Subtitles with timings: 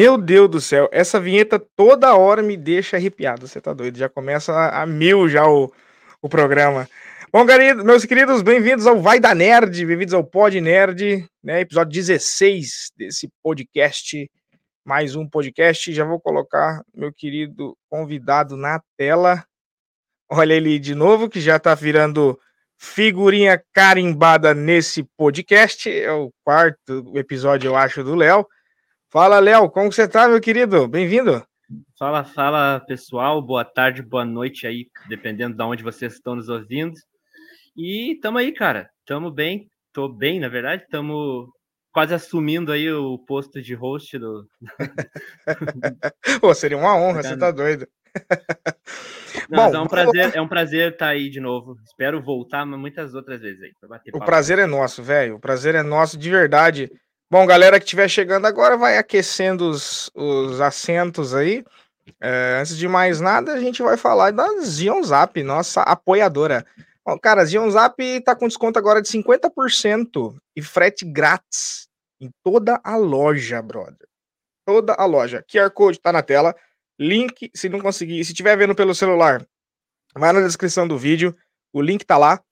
[0.00, 3.98] Meu Deus do céu, essa vinheta toda hora me deixa arrepiado, você tá doido?
[3.98, 5.70] Já começa a, a mil já o,
[6.22, 6.88] o programa.
[7.30, 11.60] Bom, querido, meus queridos, bem-vindos ao Vai da Nerd, bem-vindos ao Pod Nerd, né?
[11.60, 14.26] Episódio 16 desse podcast,
[14.86, 15.92] mais um podcast.
[15.92, 19.44] Já vou colocar meu querido convidado na tela.
[20.30, 22.40] Olha ele de novo, que já tá virando
[22.78, 25.90] figurinha carimbada nesse podcast.
[25.90, 28.46] É o quarto episódio, eu acho, do Léo.
[29.12, 30.86] Fala, Léo, como você tá, meu querido?
[30.86, 31.44] Bem-vindo.
[31.98, 33.42] Fala, fala, pessoal.
[33.42, 36.94] Boa tarde, boa noite aí, dependendo de onde vocês estão nos ouvindo.
[37.76, 38.88] E tamo aí, cara.
[39.04, 39.68] Tamo bem.
[39.92, 40.86] Tô bem, na verdade.
[40.88, 41.52] Tamo
[41.92, 44.46] quase assumindo aí o posto de host do.
[46.40, 47.88] Pô, seria uma honra, você tá doido.
[49.48, 51.76] Não, Bom, é um prazer, é um prazer estar tá aí de novo.
[51.84, 53.72] Espero voltar muitas outras vezes aí.
[54.12, 55.34] o prazer é nosso, velho.
[55.34, 56.88] O prazer é nosso de verdade.
[57.32, 61.64] Bom, galera que estiver chegando agora, vai aquecendo os, os assentos aí.
[62.20, 66.66] É, antes de mais nada, a gente vai falar da Zion Zap, nossa apoiadora.
[67.06, 71.88] Bom, cara, Zion Zap tá com desconto agora de 50% e frete grátis
[72.20, 74.08] em toda a loja, brother.
[74.66, 75.44] Toda a loja.
[75.48, 76.52] QR Code tá na tela.
[76.98, 79.46] Link, se não conseguir, se estiver vendo pelo celular,
[80.16, 81.36] vai na descrição do vídeo.
[81.72, 82.42] O link tá lá.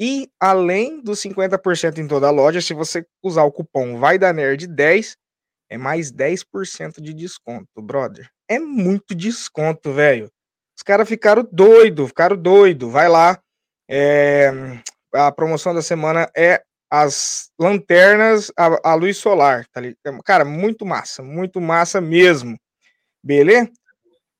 [0.00, 4.32] E além dos 50% em toda a loja, se você usar o cupom vai da
[4.32, 5.16] nerd 10,
[5.70, 8.30] é mais 10% de desconto, brother.
[8.48, 10.30] É muito desconto, velho.
[10.76, 12.88] Os caras ficaram doido, ficaram doido.
[12.88, 13.38] Vai lá.
[13.90, 14.52] É,
[15.12, 19.96] a promoção da semana é as lanternas a, a luz solar, tá ali.
[20.24, 22.56] Cara, muito massa, muito massa mesmo.
[23.22, 23.70] Beleza?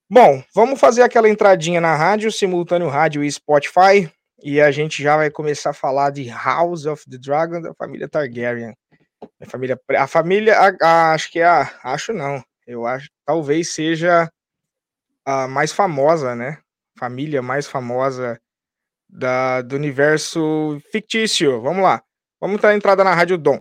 [0.09, 4.11] Bom, vamos fazer aquela entradinha na rádio, simultâneo rádio e Spotify.
[4.41, 8.07] E a gente já vai começar a falar de House of the Dragon da família
[8.07, 8.73] Targaryen.
[9.41, 13.73] A família, a família, a, a, acho que é a, acho não, eu acho, talvez
[13.73, 14.29] seja
[15.25, 16.59] a mais famosa, né?
[16.97, 18.39] Família mais famosa
[19.09, 21.61] da, do universo fictício.
[21.61, 22.01] Vamos lá,
[22.39, 23.59] vamos dar entrada na Rádio Dom.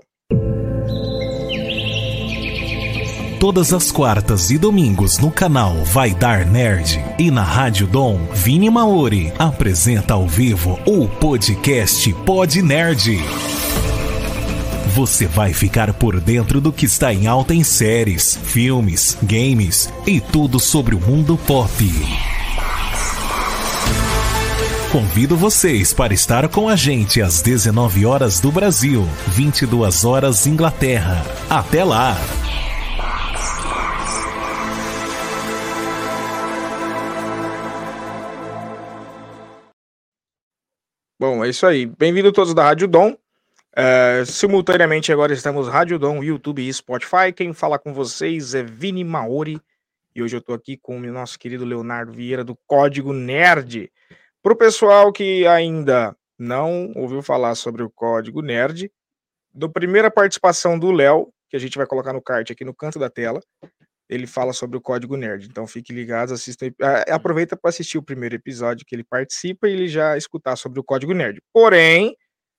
[3.38, 8.68] Todas as quartas e domingos no canal Vai Dar Nerd e na Rádio Dom, Vini
[8.68, 13.16] Maori apresenta ao vivo o podcast Pod Nerd.
[14.92, 20.20] Você vai ficar por dentro do que está em alta em séries, filmes, games e
[20.20, 21.70] tudo sobre o mundo pop.
[24.90, 31.24] Convido vocês para estar com a gente às 19 horas do Brasil, 22 horas Inglaterra.
[31.48, 32.18] Até lá!
[41.20, 41.84] Bom, é isso aí.
[41.84, 43.10] Bem-vindo todos da Rádio Dom.
[43.10, 47.32] Uh, simultaneamente agora estamos Rádio Dom, YouTube e Spotify.
[47.34, 49.60] Quem fala com vocês é Vini Maori.
[50.14, 53.90] E hoje eu estou aqui com o nosso querido Leonardo Vieira do Código Nerd.
[54.40, 58.88] Para o pessoal que ainda não ouviu falar sobre o Código Nerd,
[59.52, 62.96] da primeira participação do Léo, que a gente vai colocar no card aqui no canto
[62.96, 63.40] da tela,
[64.08, 65.46] ele fala sobre o código nerd.
[65.46, 66.66] Então fique ligado, assista,
[67.10, 70.84] aproveita para assistir o primeiro episódio que ele participa e ele já escutar sobre o
[70.84, 71.40] código nerd.
[71.52, 72.16] Porém,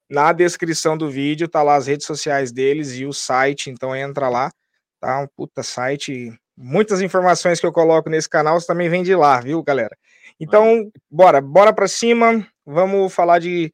[0.09, 4.29] na descrição do vídeo tá lá as redes sociais deles e o site, então entra
[4.29, 4.51] lá,
[4.99, 5.21] tá?
[5.21, 9.63] Um puta site, muitas informações que eu coloco nesse canal também vem de lá, viu,
[9.63, 9.95] galera?
[10.39, 12.47] Então, bora, bora para cima.
[12.65, 13.73] Vamos falar de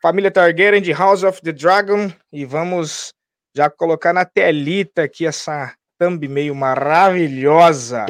[0.00, 3.12] família Targaryen, de House of the Dragon e vamos
[3.54, 8.06] já colocar na telita aqui essa thumb meio maravilhosa.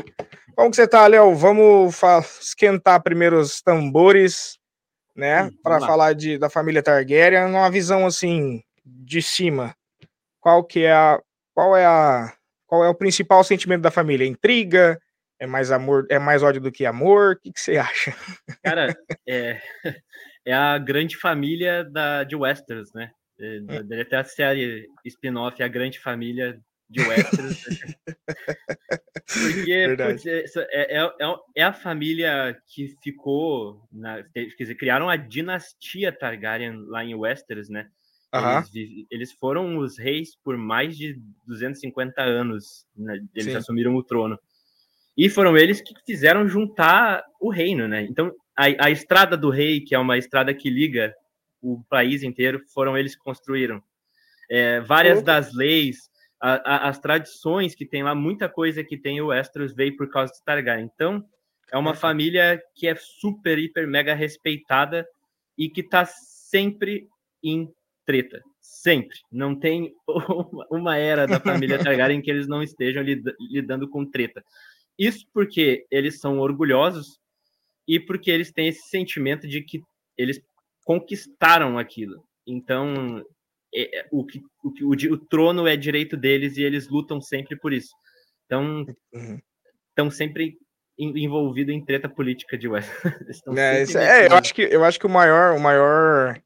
[0.55, 1.35] Como que você tá, Léo?
[1.35, 2.01] Vamos
[2.41, 4.59] esquentar primeiro os tambores,
[5.17, 5.45] né?
[5.45, 9.75] Hum, para falar de, da família Targaryen, numa visão assim de cima.
[10.41, 11.21] Qual que é a
[11.53, 12.33] qual é a
[12.67, 14.27] qual é o principal sentimento da família?
[14.27, 15.01] Intriga?
[15.41, 16.07] É mais amor?
[16.09, 17.33] É mais ódio do que amor?
[17.33, 18.15] O que, que você acha?
[18.63, 18.95] Cara,
[19.27, 19.61] é,
[20.47, 23.11] é a grande família da de Westeros, né?
[23.41, 23.87] É, hum.
[23.87, 26.61] Deve ter a série spin-off A Grande Família
[26.91, 27.65] de Westeros.
[29.27, 33.89] Porque putz, é, é, é, é, a família que ficou.
[33.93, 37.89] Na, quer dizer, criaram a dinastia Targaryen lá em Westeros, né?
[38.75, 42.87] Eles, eles, foram os reis por mais de 250 anos.
[42.97, 43.21] Né?
[43.35, 43.59] Eles Sim.
[43.59, 44.39] assumiram o trono.
[45.17, 48.03] E foram eles que fizeram juntar o reino, né?
[48.03, 51.13] Então, a, a estrada do rei, que é uma estrada que liga
[51.61, 53.83] o país inteiro, foram eles que construíram.
[54.49, 56.11] É, várias das leis,
[56.41, 60.09] a, a, as tradições que tem lá, muita coisa que tem o Westeros veio por
[60.09, 60.91] causa de Targaryen.
[60.93, 61.25] Então,
[61.71, 65.07] é uma família que é super, hiper, mega respeitada
[65.57, 67.07] e que tá sempre
[67.43, 67.69] em
[68.07, 68.43] treta.
[68.61, 69.19] Sempre.
[69.31, 69.95] Não tem
[70.71, 73.05] uma era da família Targaryen que eles não estejam
[73.39, 74.43] lidando com treta.
[74.99, 77.21] Isso porque eles são orgulhosos
[77.87, 79.81] e porque eles têm esse sentimento de que
[80.17, 80.41] eles
[80.85, 82.25] conquistaram aquilo.
[82.47, 83.25] Então,
[83.75, 87.57] é, é o, que, o, o, o, trono é direito deles e eles lutam sempre
[87.57, 87.95] por isso.
[88.47, 88.85] Então,
[89.91, 90.11] estão uhum.
[90.11, 90.57] sempre
[90.99, 92.91] envolvidos em treta política de West.
[93.57, 96.41] é, é, eu acho que eu acho que o maior, o maior,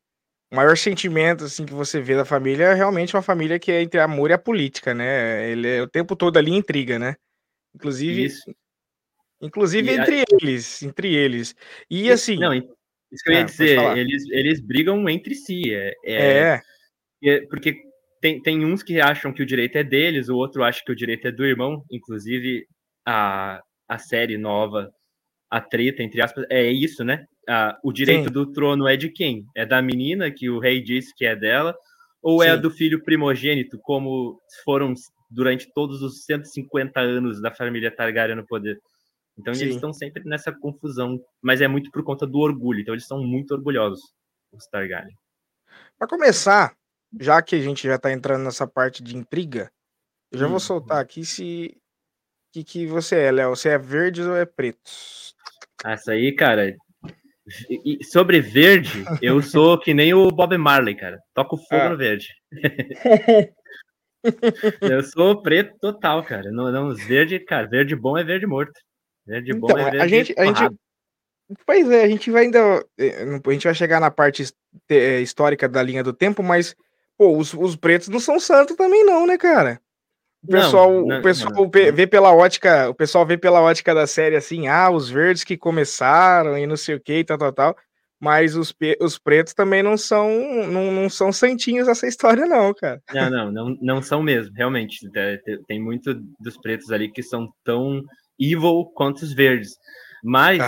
[0.53, 3.83] o maior sentimento assim que você vê da família é realmente uma família que é
[3.83, 5.51] entre amor e a política, né?
[5.51, 7.17] Ele é o tempo todo ali intriga, né?
[7.75, 8.55] Inclusive, isso.
[9.41, 10.25] inclusive e entre a...
[10.31, 11.57] eles, entre eles.
[11.91, 15.75] E assim, não, isso que eu ia ah, dizer, eles, eles brigam entre si.
[15.75, 16.63] É, é, é.
[17.31, 17.77] É porque
[18.21, 20.97] tem, tem uns que acham que o direito é deles, o outro acha que o
[20.97, 21.85] direito é do irmão.
[21.91, 22.67] Inclusive,
[23.07, 24.91] a, a série nova,
[25.51, 27.27] a treta, entre aspas, é isso, né?
[27.49, 28.33] A, o direito Sim.
[28.33, 29.45] do trono é de quem?
[29.55, 31.77] É da menina, que o rei disse que é dela,
[32.23, 32.53] ou é Sim.
[32.53, 34.95] é do filho primogênito, como foram
[35.31, 38.81] durante todos os 150 anos da família Targaryen no poder?
[39.39, 39.65] Então Sim.
[39.65, 42.81] eles estão sempre nessa confusão, mas é muito por conta do orgulho.
[42.81, 44.01] Então eles são muito orgulhosos,
[44.51, 45.15] os Targaryen.
[45.99, 46.75] Para começar,
[47.21, 49.71] já que a gente já tá entrando nessa parte de intriga,
[50.33, 50.51] eu já hum.
[50.51, 51.77] vou soltar aqui se
[52.53, 53.51] que que você é, Léo?
[53.51, 54.91] Você é verde ou é preto?
[55.85, 56.75] Essa aí, cara.
[57.69, 61.21] E sobre verde, eu sou que nem o Bob Marley, cara.
[61.35, 61.89] Toco fogo ah.
[61.91, 62.29] no verde.
[64.81, 66.51] eu sou preto total, cara.
[66.53, 68.73] Não, não, verde, cara, verde bom é verde morto.
[69.27, 70.79] Verde bom então, é verde a gente, a gente,
[71.67, 72.85] Pois é, a gente vai ainda.
[72.99, 74.45] Eh, a gente vai chegar na parte
[74.89, 76.75] eh, histórica da linha do tempo, mas
[77.17, 79.81] Pô, os, os pretos não são santos também, não, né, cara?
[80.43, 83.95] O pessoal, não, não, o pessoal não, vê pela ótica, o pessoal vê pela ótica
[83.95, 87.53] da série assim, ah, os verdes que começaram e não sei o que, tal, tal,
[87.53, 87.77] tal.
[88.21, 90.29] Mas os, os pretos também não são,
[90.71, 93.03] não, não são santinhos essa história, não, cara.
[93.13, 94.99] Não, não, não, não são mesmo, realmente.
[95.67, 98.03] Tem muito dos pretos ali que são tão
[98.39, 99.73] evil quanto os verdes.
[100.23, 100.59] Mas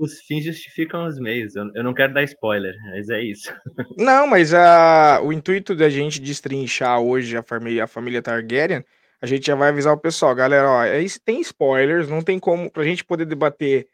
[0.00, 1.54] os fins justificam os meios.
[1.54, 3.52] Eu, não quero dar spoiler, mas é isso.
[3.98, 8.82] Não, mas a, o intuito da gente destrinchar hoje a família, a família Targaryen,
[9.20, 12.70] a gente já vai avisar o pessoal, galera, ó, é, tem spoilers, não tem como,
[12.70, 13.86] pra gente poder debater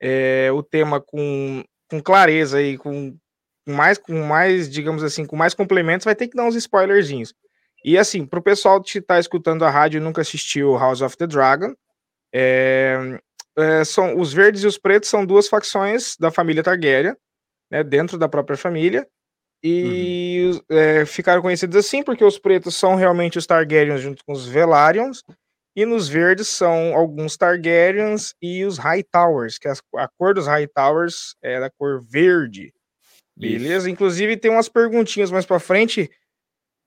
[0.00, 3.16] é, o tema com, com clareza e com,
[3.64, 7.32] com, mais, com mais, digamos assim, com mais complementos, vai ter que dar uns spoilerzinhos.
[7.84, 11.26] E assim, pro pessoal que tá escutando a rádio e nunca assistiu House of the
[11.28, 11.72] Dragon,
[12.34, 13.20] é,
[13.56, 17.16] é, são os verdes e os pretos são duas facções da família Targaryen,
[17.70, 19.06] né, dentro da própria família,
[19.62, 20.76] e uhum.
[20.76, 25.12] é, ficaram conhecidos assim porque os pretos são realmente os Targaryens junto com os Velaryon,
[25.74, 31.34] e nos verdes são alguns Targaryens e os Hightowers, que a, a cor dos Hightowers
[31.40, 32.74] é da cor verde.
[33.34, 33.86] Beleza?
[33.86, 33.88] Isso.
[33.88, 36.10] Inclusive tem umas perguntinhas mais para frente.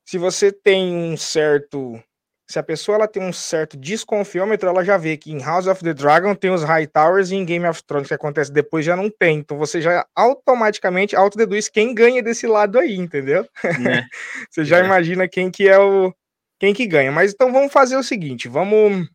[0.07, 1.99] Se você tem um certo
[2.47, 5.83] se a pessoa ela tem um certo desconfiômetro, ela já vê que em House of
[5.83, 8.95] the Dragon tem os High Towers e em Game of Thrones que acontece depois já
[8.95, 9.39] não tem.
[9.39, 13.47] Então você já automaticamente autodeduz quem ganha desse lado aí, entendeu?
[13.63, 14.03] É.
[14.49, 14.85] você já é.
[14.85, 16.13] imagina quem que é o
[16.59, 17.11] quem que ganha.
[17.11, 19.07] Mas então vamos fazer o seguinte, vamos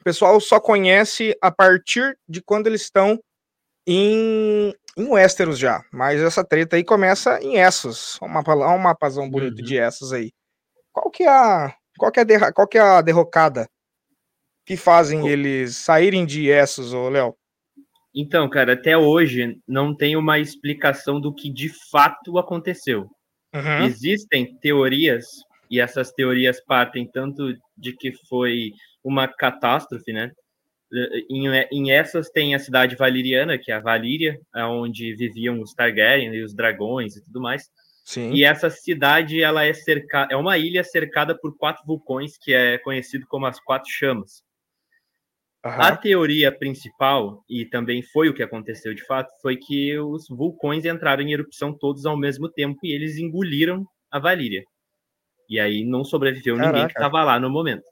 [0.00, 3.20] o pessoal só conhece a partir de quando eles estão
[3.86, 8.18] em, em Westeros já, mas essa treta aí começa em Essos.
[8.20, 9.64] Um, mapa, um mapazão bonito uhum.
[9.64, 10.32] de Essos aí.
[10.92, 13.68] Qual que é a qual que é a, qual que é a derrocada
[14.64, 17.34] que fazem eles saírem de Essos, ô Léo?
[18.14, 23.06] Então, cara, até hoje não tem uma explicação do que de fato aconteceu.
[23.54, 23.84] Uhum.
[23.84, 25.26] Existem teorias,
[25.70, 28.72] e essas teorias partem tanto de que foi
[29.04, 30.32] uma catástrofe, né?
[31.30, 36.34] Em, em essas tem a cidade valiriana, que é a Valíria, onde viviam os Targaryen
[36.34, 37.64] e os dragões e tudo mais.
[38.08, 38.32] Sim.
[38.32, 42.78] E essa cidade ela é cercada, é uma ilha cercada por quatro vulcões que é
[42.78, 44.42] conhecido como as quatro chamas.
[45.62, 45.72] Uhum.
[45.72, 50.86] A teoria principal e também foi o que aconteceu de fato foi que os vulcões
[50.86, 54.64] entraram em erupção todos ao mesmo tempo e eles engoliram a Valíria.
[55.46, 56.72] E aí não sobreviveu Caraca.
[56.72, 57.84] ninguém que estava lá no momento.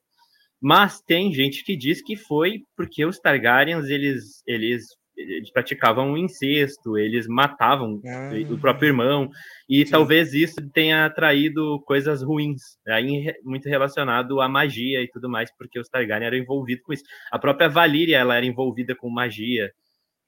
[0.59, 6.99] Mas tem gente que diz que foi porque os Targaryens eles eles eles praticavam incesto,
[6.99, 9.31] eles matavam ah, o próprio irmão,
[9.69, 9.91] e sim.
[9.91, 15.79] talvez isso tenha atraído coisas ruins, aí muito relacionado à magia e tudo mais, porque
[15.79, 17.05] os Targaryen eram envolvidos com isso.
[17.33, 19.73] A própria Valíria, ela era envolvida com magia,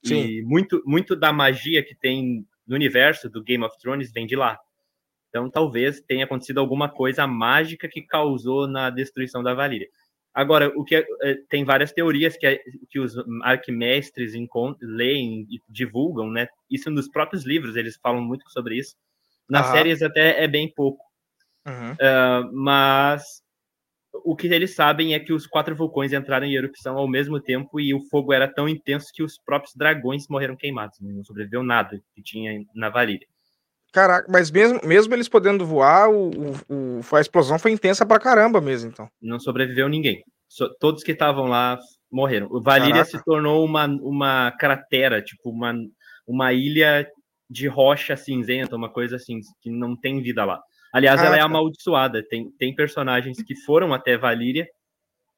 [0.05, 0.27] sim.
[0.27, 4.37] e muito, muito da magia que tem no universo do Game of Thrones vem de
[4.37, 4.59] lá.
[5.29, 9.89] Então talvez tenha acontecido alguma coisa mágica que causou na destruição da Valíria.
[10.39, 14.35] Agora, o que é, é, tem várias teorias que, é, que os arquimestres
[14.81, 16.47] leem e divulgam, né?
[16.71, 18.95] Isso nos próprios livros eles falam muito sobre isso.
[19.51, 21.05] Nas séries até é bem pouco.
[21.67, 21.91] Uhum.
[21.93, 23.43] Uh, mas
[24.13, 27.81] o que eles sabem é que os quatro vulcões entraram em erupção ao mesmo tempo
[27.81, 31.01] e o fogo era tão intenso que os próprios dragões morreram queimados.
[31.01, 33.27] Não sobreviveu nada que tinha na Valíria.
[33.93, 36.31] Caraca, mas mesmo, mesmo eles podendo voar, o,
[36.69, 39.09] o, a explosão foi intensa pra caramba mesmo, então.
[39.21, 40.23] Não sobreviveu ninguém.
[40.49, 41.79] So, todos que estavam lá
[42.11, 42.49] morreram.
[42.51, 45.75] O Valíria se tornou uma, uma cratera, tipo uma,
[46.27, 47.07] uma ilha
[47.51, 50.61] de rocha cinzenta, uma coisa assim, que não tem vida lá.
[50.93, 52.23] Aliás, ah, ela é amaldiçoada.
[52.29, 54.67] Tem, tem personagens que foram até Valíria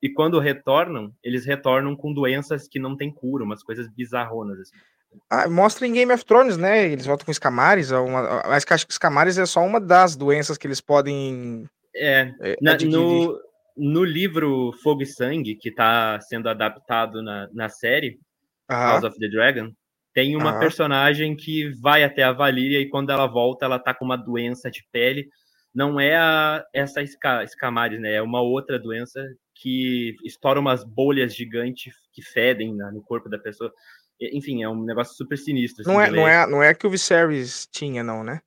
[0.02, 4.58] e quando retornam, eles retornam com doenças que não tem cura, umas coisas bizarronas.
[4.60, 4.76] Assim.
[5.28, 6.86] Ah, mostra em Game of Thrones, né?
[6.88, 10.66] Eles voltam com escamares, uma, mas acho que escamares é só uma das doenças que
[10.66, 11.68] eles podem.
[11.94, 13.38] É, é na, no,
[13.76, 18.18] no livro Fogo e Sangue, que está sendo adaptado na, na série
[18.68, 19.72] House of the Dragon,
[20.12, 24.04] tem uma personagem que vai até a Valíria e quando ela volta, ela tá com
[24.04, 25.28] uma doença de pele.
[25.72, 28.14] Não é a, essa esca, escamares, né?
[28.14, 29.24] É uma outra doença
[29.54, 33.72] que estoura umas bolhas gigantes que fedem na, no corpo da pessoa.
[34.20, 35.82] Enfim, é um negócio super sinistro.
[35.82, 38.40] Assim, não, é, não, é, não é que o Viserys tinha, não, né?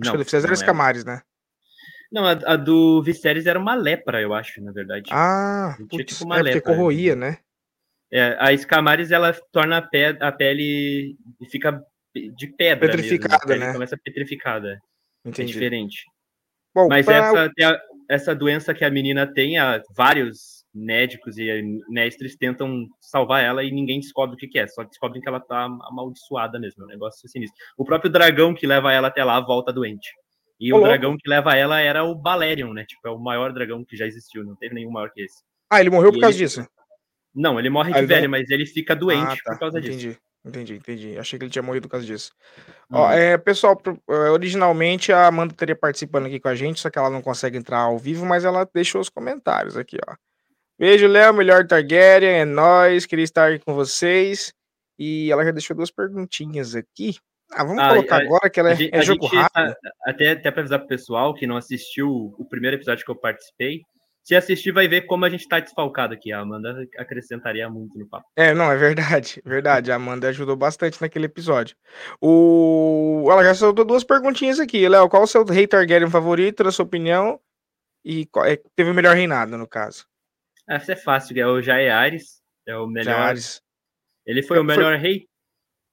[0.00, 0.54] Acho não, que o Viserys era é.
[0.54, 1.22] escamares, né?
[2.10, 5.10] Não, a, a, do Viserys era uma lepra, eu acho, na verdade.
[5.12, 7.38] Ah, putz, tipo uma é lepra, corroía, né?
[8.12, 11.80] É, a escamares, ela torna a, pe a pele e fica
[12.12, 13.72] de pedra Petrificada, mesmo, né?
[13.72, 14.80] Começa petrificada.
[15.24, 15.52] É Entendi.
[15.52, 16.04] É diferente.
[16.74, 17.16] Bom, Mas pra...
[17.16, 19.54] essa, essa doença que a menina tem,
[19.94, 24.84] vários médicos e mestres tentam salvar ela e ninguém descobre o que, que é, só
[24.84, 27.56] descobrem que ela tá amaldiçoada mesmo, é um negócio sinistro.
[27.76, 30.08] O próprio dragão que leva ela até lá volta doente.
[30.60, 32.84] E o dragão que leva ela era o Balerion, né?
[32.84, 35.42] Tipo, é o maior dragão que já existiu, não teve nenhum maior que esse.
[35.70, 36.44] Ah, ele morreu e por causa ele...
[36.44, 36.68] disso?
[37.34, 38.30] Não, ele morre ah, de velho, não...
[38.30, 39.52] mas ele fica doente ah, tá.
[39.52, 40.08] por causa entendi.
[40.08, 40.20] disso.
[40.44, 41.18] Entendi, entendi.
[41.18, 42.32] Achei que ele tinha morrido por causa disso.
[42.90, 42.96] Hum.
[42.96, 46.98] Ó, é, pessoal, é, originalmente a Amanda teria participando aqui com a gente, só que
[46.98, 50.14] ela não consegue entrar ao vivo, mas ela deixou os comentários aqui, ó.
[50.80, 54.50] Beijo, Léo, melhor Targaryen, é nóis, queria estar aqui com vocês.
[54.98, 57.16] E ela já deixou duas perguntinhas aqui.
[57.52, 59.74] Ah, vamos ah, colocar a, agora que ela é, gente, é jogo rápido.
[59.74, 59.74] Tá,
[60.06, 63.82] até até para avisar pro pessoal que não assistiu o primeiro episódio que eu participei,
[64.22, 66.32] se assistir vai ver como a gente tá desfalcado aqui.
[66.32, 68.24] A Amanda acrescentaria muito no papo.
[68.34, 69.92] É, não, é verdade, verdade.
[69.92, 71.76] A Amanda ajudou bastante naquele episódio.
[72.22, 73.28] O...
[73.30, 74.88] Ela já soltou duas perguntinhas aqui.
[74.88, 77.38] Léo, qual o seu rei Targaryen favorito, na sua opinião?
[78.02, 78.46] E qual...
[78.46, 80.08] é, teve o melhor reinado, no caso?
[80.70, 82.40] Essa é fácil, é o Jaehaerys.
[82.66, 83.12] É o melhor.
[83.12, 83.60] Jaehaerys.
[84.24, 85.08] Ele foi o melhor foi...
[85.08, 85.30] rei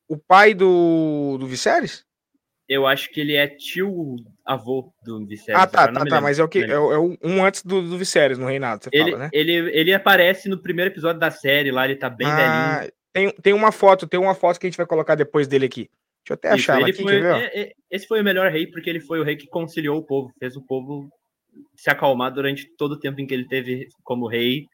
[0.07, 2.05] o pai do, do Viserys?
[2.69, 4.15] Eu acho que ele é tio
[4.45, 5.61] avô do Viserys.
[5.61, 6.63] Ah, tá, tá, tá, mas é o que?
[6.63, 9.29] É, é, um antes do, do Viserys no reinado, você ele, fala, né?
[9.31, 12.35] Ele, ele aparece no primeiro episódio da série lá, ele tá bem ah,
[12.79, 12.93] velhinho.
[13.13, 15.89] Tem, tem uma foto, tem uma foto que a gente vai colocar depois dele aqui.
[16.25, 18.89] Deixa eu até Isso, achar aqui, foi, é, é, Esse foi o melhor rei, porque
[18.89, 21.09] ele foi o rei que conciliou o povo, fez o povo
[21.75, 24.65] se acalmar durante todo o tempo em que ele teve como rei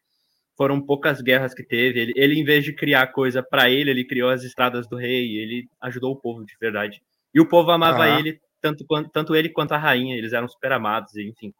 [0.55, 1.99] foram poucas guerras que teve.
[1.99, 5.37] Ele, ele em vez de criar coisa para ele, ele criou as estradas do rei.
[5.37, 7.01] Ele ajudou o povo de verdade.
[7.33, 8.19] E o povo amava ah.
[8.19, 10.15] ele, tanto, tanto ele quanto a rainha.
[10.15, 11.53] Eles eram super amados, enfim.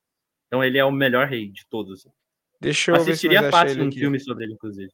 [0.47, 2.07] Então ele é o melhor rei de todos.
[2.61, 3.99] Deixa eu Assistiria ver se fácil um aqui.
[3.99, 4.91] filme sobre ele, inclusive.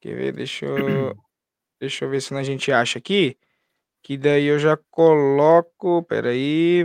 [0.00, 0.32] Quer ver?
[0.32, 1.16] Deixa eu,
[1.80, 3.36] deixa eu ver se a gente acha aqui.
[4.02, 6.04] Que daí eu já coloco.
[6.04, 6.84] Peraí.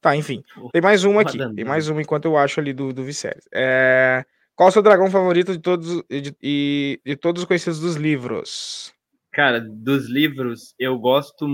[0.00, 0.42] Tá, enfim.
[0.72, 1.38] Tem mais uma aqui.
[1.54, 3.46] Tem mais uma enquanto eu acho ali do, do Viserys.
[3.52, 4.24] É.
[4.56, 8.92] Qual o seu dragão favorito de todos de, de, de todos os conhecidos dos livros?
[9.32, 11.46] Cara, dos livros, eu gosto.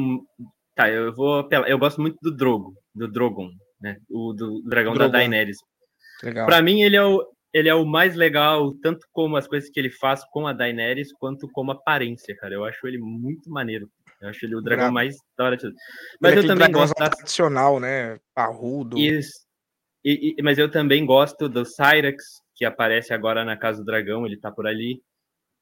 [0.74, 1.68] Tá, eu vou apelar.
[1.68, 3.50] Eu gosto muito do Drogo, do Drogon,
[3.80, 3.96] né?
[4.10, 5.10] O do dragão Drogon.
[5.10, 5.58] da Daenerys.
[6.22, 6.46] Legal.
[6.46, 9.78] Pra mim, ele é, o, ele é o mais legal, tanto como as coisas que
[9.78, 12.54] ele faz com a Daenerys, quanto como aparência, cara.
[12.54, 13.88] Eu acho ele muito maneiro.
[14.20, 15.74] Eu acho ele o dragão mais da hora de tudo.
[16.20, 17.10] Mas ele é eu também gosto da...
[17.10, 18.18] tradicional, né?
[18.34, 18.98] Parrudo.
[18.98, 19.46] Isso.
[20.04, 24.24] E, e, mas eu também gosto do Cyrax, que aparece agora na Casa do Dragão,
[24.24, 25.02] ele tá por ali.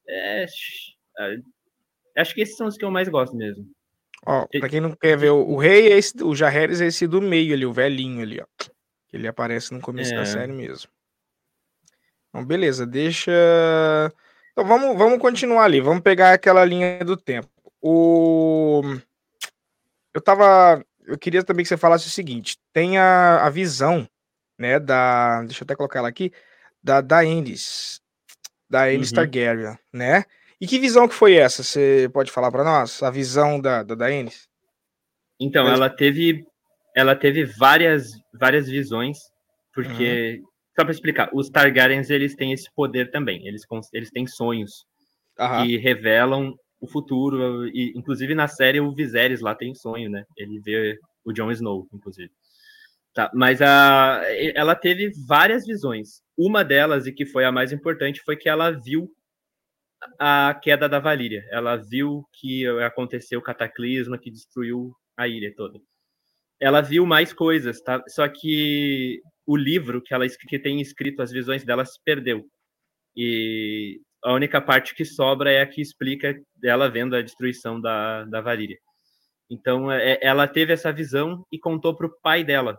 [0.06, 0.44] É,
[1.18, 1.36] é,
[2.18, 3.66] acho que esses são os que eu mais gosto mesmo.
[4.26, 7.06] Ó, pra quem não quer ver, o, o rei é esse, o Jaehaerys é esse
[7.06, 8.46] do meio ali, o velhinho ali, ó.
[9.12, 10.16] Ele aparece no começo é.
[10.16, 10.90] da série mesmo.
[12.28, 13.32] Então, beleza, deixa.
[14.52, 17.48] Então vamos, vamos continuar ali, vamos pegar aquela linha do tempo.
[17.86, 18.80] O.
[20.14, 20.82] Eu tava.
[21.04, 24.08] Eu queria também que você falasse o seguinte: tem a, a visão,
[24.58, 25.42] né, da.
[25.42, 26.32] Deixa eu até colocar ela aqui
[26.82, 28.00] da Daenerys,
[28.70, 29.16] Daenerys uhum.
[29.16, 30.24] Targaryen, né?
[30.58, 31.62] E que visão que foi essa?
[31.62, 33.02] Você pode falar para nós?
[33.02, 34.48] A visão da, da Daenerys?
[35.38, 36.42] Então, ela teve
[36.96, 39.18] ela teve várias várias visões,
[39.74, 40.48] porque uhum.
[40.74, 43.46] só para explicar, os Targaryens eles têm esse poder também.
[43.46, 43.60] Eles
[43.92, 44.86] eles têm sonhos
[45.38, 45.66] uhum.
[45.66, 50.24] que revelam o futuro e inclusive na série o Viserys lá tem sonho, né?
[50.36, 52.30] Ele vê o Jon Snow, inclusive.
[53.14, 54.22] Tá, mas a,
[54.54, 56.20] ela teve várias visões.
[56.36, 59.08] Uma delas, e que foi a mais importante, foi que ela viu
[60.18, 61.44] a queda da Valíria.
[61.50, 65.80] Ela viu que aconteceu o cataclisma que destruiu a ilha toda.
[66.60, 68.02] Ela viu mais coisas, tá?
[68.08, 72.44] Só que o livro que ela que tem escrito as visões dela se perdeu.
[73.16, 78.24] E a única parte que sobra é a que explica ela vendo a destruição da,
[78.24, 78.78] da Valíria.
[79.50, 82.78] Então, é, ela teve essa visão e contou para o pai dela.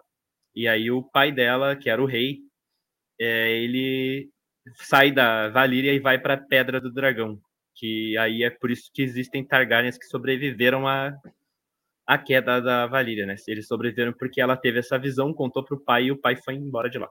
[0.55, 2.39] E aí, o pai dela, que era o rei,
[3.21, 4.27] é, ele
[4.77, 7.39] sai da Valíria e vai para a Pedra do Dragão.
[7.75, 11.13] Que aí é por isso que existem Targaryens que sobreviveram à,
[12.08, 13.36] à queda da Valíria, né?
[13.47, 16.55] Eles sobreviveram porque ela teve essa visão, contou para o pai e o pai foi
[16.55, 17.10] embora de lá.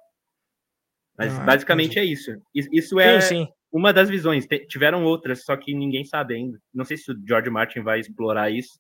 [1.16, 2.08] Mas ah, basicamente entendi.
[2.08, 2.42] é isso.
[2.72, 3.52] Isso é sim, sim.
[3.74, 4.46] Uma das visões.
[4.68, 6.60] Tiveram outras, só que ninguém sabe ainda.
[6.72, 8.78] Não sei se o George Martin vai explorar isso.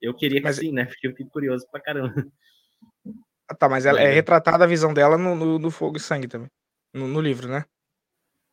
[0.00, 0.56] Eu queria que mas...
[0.56, 0.84] sim, né?
[0.84, 2.14] Porque eu fico curioso pra caramba.
[3.48, 6.00] Ah, tá, mas ela é, é retratada a visão dela no, no, no Fogo e
[6.00, 6.48] Sangue também.
[6.94, 7.64] No, no, livro, né?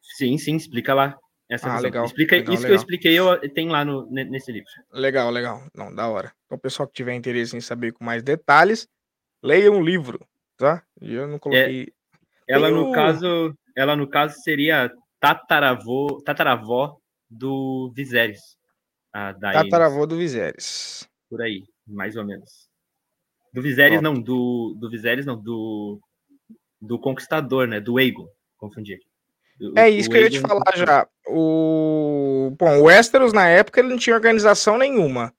[0.02, 1.16] Sim, sim, explica lá.
[1.50, 1.84] Essa ah, visão.
[1.84, 2.06] legal.
[2.06, 2.68] Explica, legal, isso legal.
[2.68, 4.70] que eu expliquei, eu, tem lá no, nesse livro.
[4.92, 5.62] Legal, legal.
[5.76, 6.34] Não, da hora.
[6.46, 8.88] Então, o pessoal que tiver interesse em saber com mais detalhes,
[9.44, 10.26] leia um livro,
[10.58, 10.82] tá?
[11.02, 11.94] E eu não coloquei.
[12.48, 16.98] É, ela, no caso, ela, no caso, seria tataravô, tataravó
[17.30, 18.58] do Viserys.
[19.12, 21.08] Tataravô do Viserys.
[21.30, 22.68] Por aí, mais ou menos.
[23.54, 26.00] Do Viserys, não, do, do Viserys, não, do,
[26.82, 27.80] do Conquistador, né?
[27.80, 28.28] Do Aegon,
[28.58, 29.08] confundi aqui.
[29.76, 31.08] é isso que eu ia te falar já.
[31.28, 32.56] O...
[32.58, 35.34] Bom, o Westeros, na época, ele não tinha organização nenhuma.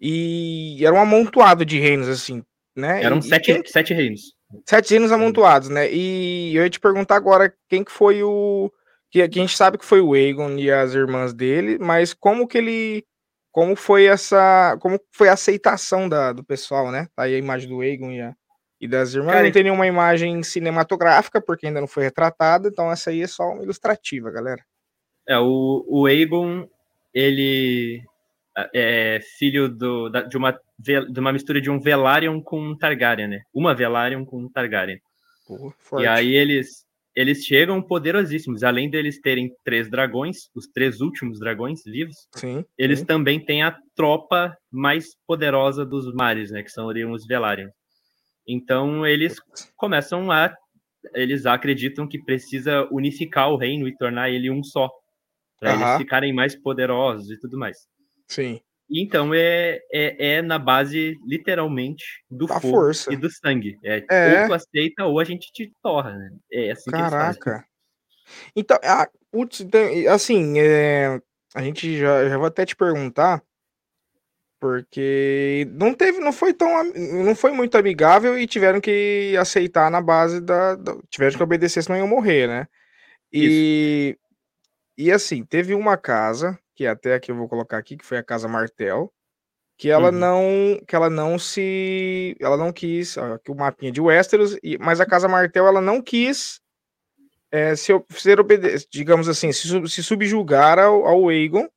[0.00, 2.44] E era um amontoado de reinos, assim,
[2.76, 3.02] né?
[3.02, 3.64] Eram e, sete, quem...
[3.66, 4.34] sete reinos.
[4.64, 5.92] Sete reinos amontoados, né?
[5.92, 8.70] E eu ia te perguntar agora quem que foi o...
[9.14, 12.58] Que, a gente sabe que foi o Aegon e as irmãs dele, mas como que
[12.58, 13.06] ele
[13.52, 17.06] como foi essa, como foi a aceitação da, do pessoal, né?
[17.14, 18.34] Tá aí a imagem do Egon e, a,
[18.80, 19.34] e das irmãs.
[19.34, 23.28] Cara, não tem nenhuma imagem cinematográfica, porque ainda não foi retratada, então essa aí é
[23.28, 24.60] só uma ilustrativa, galera.
[25.28, 26.68] É, o, o Aegon,
[27.14, 28.02] ele
[28.74, 33.28] é filho do, da, de, uma, de uma mistura de um Velaryon com um Targaryen,
[33.28, 33.42] né?
[33.54, 35.00] Uma Velaryon com um Targaryen.
[35.46, 36.83] Pô, e aí eles,
[37.14, 38.62] eles chegam poderosíssimos.
[38.62, 43.04] Além deles terem três dragões, os três últimos dragões vivos, sim, eles sim.
[43.04, 46.62] também têm a tropa mais poderosa dos mares, né?
[46.62, 47.70] Que são os Velaryon.
[48.46, 49.36] Então eles
[49.76, 50.54] começam a.
[51.14, 54.90] Eles acreditam que precisa unificar o reino e tornar ele um só.
[55.60, 57.86] Para eles ficarem mais poderosos e tudo mais.
[58.28, 58.60] Sim.
[58.90, 63.12] Então é, é, é, na base, literalmente, do da fogo força.
[63.12, 63.78] e do sangue.
[63.82, 66.30] É, é, ou tu aceita ou a gente te torra, né?
[66.52, 67.64] É assim Caraca.
[68.54, 69.66] Então, a, putz,
[70.10, 71.20] assim, é,
[71.54, 73.42] a gente já, já vou até te perguntar,
[74.60, 80.00] porque não teve, não foi tão, não foi muito amigável e tiveram que aceitar na
[80.00, 82.66] base da, da tiveram que obedecer, senão iam morrer, né?
[83.32, 84.23] E, Isso.
[84.96, 88.22] E assim, teve uma casa que até aqui eu vou colocar aqui, que foi a
[88.22, 89.12] Casa Martel,
[89.76, 90.18] que ela uhum.
[90.18, 95.00] não, que ela não se, ela não quis, aqui o mapinha de Westeros, e, mas
[95.00, 96.60] a Casa Martel ela não quis
[97.50, 101.68] é, se, ser obede digamos assim, se, se subjugar ao, ao Aegon,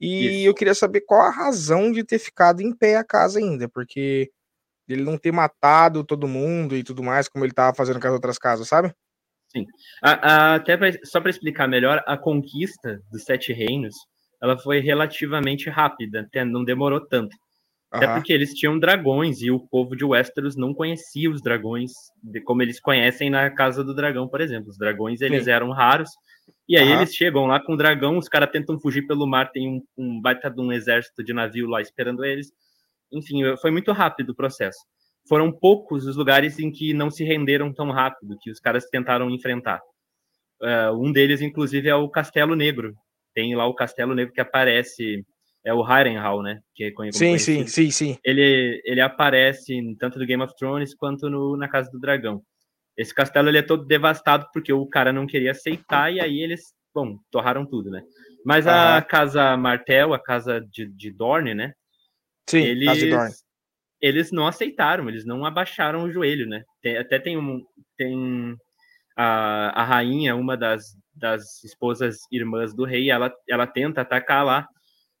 [0.00, 0.48] e Isso.
[0.48, 4.30] eu queria saber qual a razão de ter ficado em pé a casa ainda, porque
[4.88, 8.12] ele não ter matado todo mundo e tudo mais, como ele estava fazendo com as
[8.12, 8.92] outras casas, sabe?
[9.52, 9.66] Sim.
[10.02, 13.94] A, a, até pra, só para explicar melhor, a conquista dos Sete Reinos
[14.42, 17.36] ela foi relativamente rápida, não demorou tanto.
[17.92, 22.40] Até porque eles tinham dragões e o povo de Westeros não conhecia os dragões de,
[22.40, 24.70] como eles conhecem na Casa do Dragão, por exemplo.
[24.70, 25.50] Os dragões eles Sim.
[25.50, 26.08] eram raros.
[26.66, 29.68] E aí eles chegam lá com o dragão, os caras tentam fugir pelo mar, tem
[29.68, 32.50] um, um baita de um exército de navio lá esperando eles.
[33.12, 34.78] Enfim, foi muito rápido o processo.
[35.28, 39.30] Foram poucos os lugares em que não se renderam tão rápido, que os caras tentaram
[39.30, 39.80] enfrentar.
[40.60, 42.94] Uh, um deles, inclusive, é o Castelo Negro,
[43.34, 45.24] tem lá o Castelo Negro que aparece,
[45.64, 46.60] é o Harrenhal, né?
[46.74, 48.18] Que é sim, sim, sim, sim.
[48.24, 52.42] Ele, ele aparece tanto no Game of Thrones quanto no, na Casa do Dragão.
[52.96, 56.74] Esse castelo ele é todo devastado porque o cara não queria aceitar e aí eles,
[56.94, 58.02] bom, torraram tudo, né?
[58.44, 59.02] Mas a ah.
[59.02, 61.72] Casa Martel, a Casa de, de Dorne, né?
[62.48, 63.34] Sim, eles, casa de Dorne.
[64.02, 66.64] Eles não aceitaram, eles não abaixaram o joelho, né?
[66.82, 67.64] Tem, até tem um...
[67.96, 68.56] Tem
[69.16, 74.66] a, a rainha, uma das, das esposas irmãs do rei, ela, ela tenta atacar lá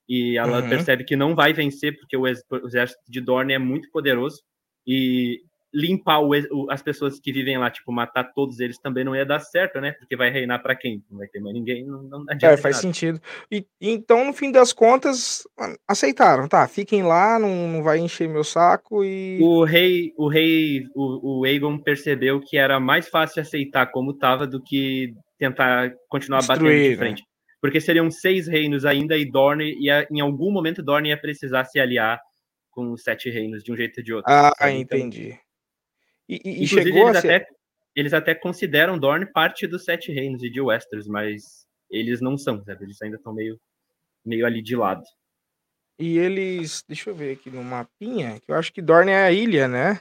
[0.08, 0.68] e ela uhum.
[0.68, 4.42] percebe que não vai vencer porque o exército de Dorne é muito poderoso
[4.86, 5.40] e
[5.72, 9.24] limpar o, o, as pessoas que vivem lá, tipo, matar todos eles também não ia
[9.24, 9.92] dar certo, né?
[9.92, 11.02] Porque vai reinar para quem?
[11.10, 12.74] Não vai ter mais ninguém, não, não É, faz nada.
[12.74, 13.20] sentido.
[13.50, 15.44] E, então, no fim das contas,
[15.88, 16.66] aceitaram, tá?
[16.68, 19.38] Fiquem lá, não, não vai encher meu saco e.
[19.40, 24.46] O rei, o rei, o, o Aegon percebeu que era mais fácil aceitar como tava
[24.46, 26.96] do que tentar continuar Destruir, batendo de né?
[26.96, 27.20] frente.
[27.20, 27.26] Né?
[27.60, 31.78] Porque seriam seis reinos ainda e Dorne ia, em algum momento Dorne ia precisar se
[31.78, 32.20] aliar
[32.72, 34.32] com os sete reinos de um jeito ou de outro.
[34.32, 34.72] Ah, sabe?
[34.78, 35.38] Então, entendi.
[36.44, 37.30] E, e chegou eles, ser...
[37.32, 37.46] até,
[37.94, 42.62] eles até consideram Dorne parte dos Sete Reinos e de Westeros, mas eles não são,
[42.64, 42.84] sabe?
[42.84, 43.60] Eles ainda estão meio,
[44.24, 45.02] meio ali de lado.
[45.98, 46.82] E eles.
[46.88, 50.00] Deixa eu ver aqui no mapinha, que eu acho que Dorne é a ilha, né?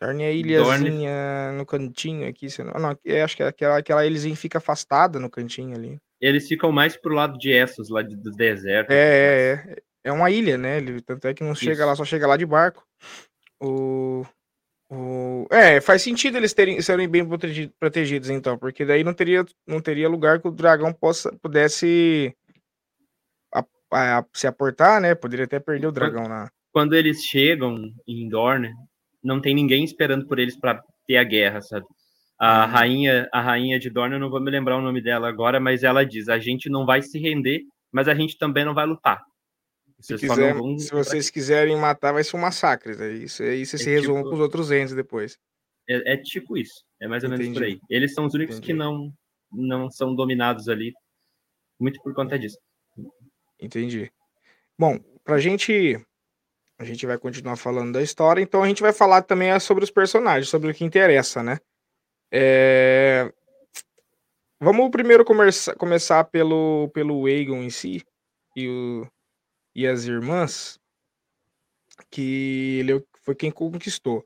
[0.00, 1.58] Dorne é a ilhazinha Dorne...
[1.58, 2.46] no cantinho aqui.
[2.58, 5.98] Não, não, eu acho que é aquela, aquela ilhazinha fica afastada no cantinho ali.
[6.20, 8.90] Eles ficam mais pro lado de Essos, lá do deserto.
[8.90, 9.82] É, é, é.
[10.04, 10.78] É uma ilha, né?
[11.06, 11.64] Tanto é que não Isso.
[11.64, 12.84] chega lá, só chega lá de barco.
[13.60, 14.24] O.
[14.94, 15.46] O...
[15.50, 17.26] É, faz sentido eles terem, serem bem
[17.80, 22.36] protegidos, então, porque daí não teria, não teria lugar que o dragão possa, pudesse
[23.50, 25.14] a, a, se aportar, né?
[25.14, 26.50] Poderia até perder o dragão lá.
[26.70, 28.70] Quando eles chegam em Dorne,
[29.24, 31.86] não tem ninguém esperando por eles para ter a guerra, sabe?
[32.38, 32.68] A hum.
[32.68, 35.82] rainha, a rainha de Dorne, eu não vou me lembrar o nome dela agora, mas
[35.82, 39.22] ela diz: a gente não vai se render, mas a gente também não vai lutar.
[40.02, 42.96] Se, quiser, se vocês quiserem matar, vai ser um massacre.
[42.96, 43.12] Né?
[43.12, 44.12] Isso aí você é se tipo...
[44.12, 45.38] com os outros entes depois.
[45.88, 46.84] É, é, tipo isso.
[47.00, 47.42] É mais ou Entendi.
[47.44, 47.80] menos por aí.
[47.88, 48.72] Eles são os únicos Entendi.
[48.72, 49.12] que não,
[49.52, 50.92] não são dominados ali.
[51.78, 52.58] Muito por conta disso.
[53.60, 54.10] Entendi.
[54.76, 56.04] Bom, pra gente.
[56.78, 59.90] A gente vai continuar falando da história, então a gente vai falar também sobre os
[59.90, 61.60] personagens, sobre o que interessa, né?
[62.32, 63.32] É...
[64.60, 68.02] Vamos primeiro começar, começar pelo, pelo Aegon em si
[68.56, 69.06] e o,
[69.74, 70.78] e as irmãs,
[72.10, 74.24] que ele foi quem conquistou.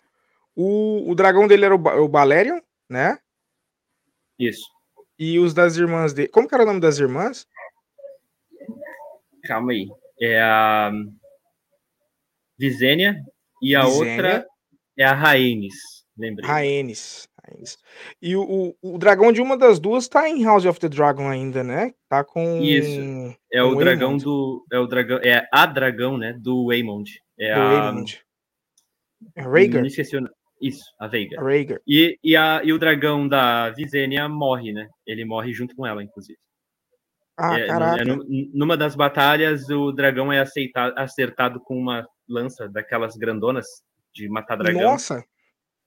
[0.55, 3.19] O, o dragão dele era o, o Balerion, né?
[4.39, 4.67] Isso.
[5.19, 6.29] E os das irmãs dele.
[6.29, 7.47] Como que era o nome das irmãs?
[9.45, 9.89] Calma aí.
[10.21, 10.91] É a
[12.59, 13.23] Visênia
[13.63, 14.13] e a Visênia.
[14.13, 14.47] outra
[14.99, 15.75] é a Rhaenys.
[16.17, 16.49] Lembrei.
[18.21, 18.43] E o,
[18.83, 21.93] o, o, dragão de uma das duas tá em House of the Dragon ainda, né?
[22.09, 22.61] Tá com.
[22.61, 23.37] Isso.
[23.53, 24.25] É com o dragão Waymond.
[24.25, 24.67] do.
[24.73, 25.21] É o dragão.
[25.23, 26.33] É a dragão, né?
[26.33, 27.11] Do Waymond.
[27.39, 27.69] É do a.
[27.69, 28.27] Waymond.
[29.35, 29.85] É Rhaegar.
[30.61, 31.41] Isso, a Veiga.
[31.41, 31.81] Rhaegar.
[31.87, 34.89] E, e, a, e o dragão da Visenya morre, né?
[35.07, 36.39] Ele morre junto com ela, inclusive.
[37.37, 38.03] Ah, é, caraca.
[38.03, 38.05] É,
[38.55, 43.67] numa das batalhas, o dragão é aceitado, acertado com uma lança daquelas grandonas
[44.15, 44.83] de matar dragão.
[44.83, 45.23] Nossa!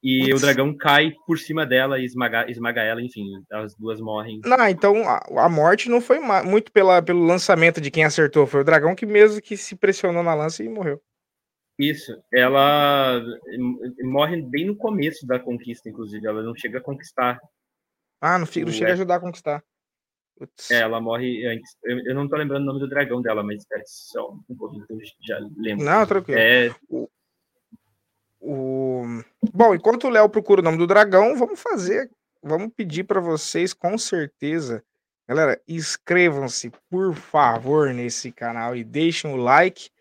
[0.01, 0.37] E Putz.
[0.37, 4.39] o dragão cai por cima dela e esmaga, esmaga ela, enfim, as duas morrem.
[4.45, 8.61] Não, então a, a morte não foi muito pela, pelo lançamento de quem acertou, foi
[8.61, 11.01] o dragão que mesmo que se pressionou na lança e morreu.
[11.77, 13.21] Isso, ela
[14.03, 17.39] morre bem no começo da conquista, inclusive, ela não chega a conquistar.
[18.21, 19.63] Ah, não, não chega a ajudar a conquistar.
[20.71, 21.75] É, ela morre antes.
[21.83, 24.85] Eu, eu, não tô lembrando o nome do dragão dela, mas é só um pouquinho
[24.85, 25.85] que eu já lembro.
[25.85, 26.39] Não, tranquilo.
[26.39, 26.69] É...
[26.89, 27.09] O,
[28.39, 29.03] o...
[29.53, 32.09] Bom, enquanto o Léo procura o nome do dragão, vamos fazer,
[32.41, 34.83] vamos pedir para vocês com certeza.
[35.27, 39.91] Galera, inscrevam-se, por favor, nesse canal e deixem o like,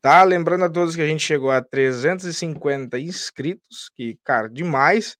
[0.00, 0.22] tá?
[0.22, 5.14] Lembrando a todos que a gente chegou a 350 inscritos, que, cara, demais.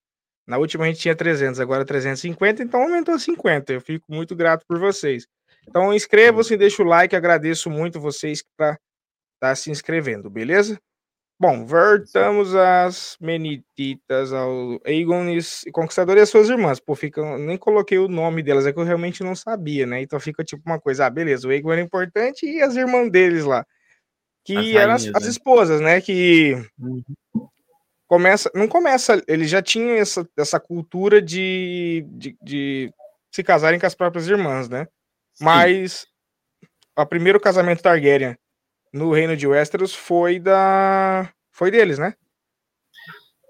[0.47, 3.75] Na última a gente tinha 300, agora 350, então aumentou a 50.
[3.75, 5.27] Eu fico muito grato por vocês.
[5.69, 8.79] Então inscrevam-se, deixem o like, agradeço muito vocês que tá,
[9.39, 10.81] tá se inscrevendo, beleza?
[11.41, 16.81] Bom, voltamos às Menititas, ao Aegon e Conquistador e as suas irmãs.
[16.81, 20.03] Pô, fica, nem coloquei o nome delas, é que eu realmente não sabia, né?
[20.03, 23.45] Então fica tipo uma coisa, ah, beleza, o Aegon era importante e as irmãs deles
[23.45, 23.65] lá.
[24.45, 25.29] Que as eram as, as, né?
[25.29, 26.01] esposas, né?
[26.01, 27.05] Que uhum.
[28.09, 32.93] começa, não começa, eles já tinham essa, essa cultura de, de, de
[33.31, 34.89] se casarem com as próprias irmãs, né?
[35.35, 35.45] Sim.
[35.45, 36.05] Mas
[36.99, 38.37] o primeiro casamento Targaryen
[38.93, 42.15] no reino de Westeros foi da foi deles, né?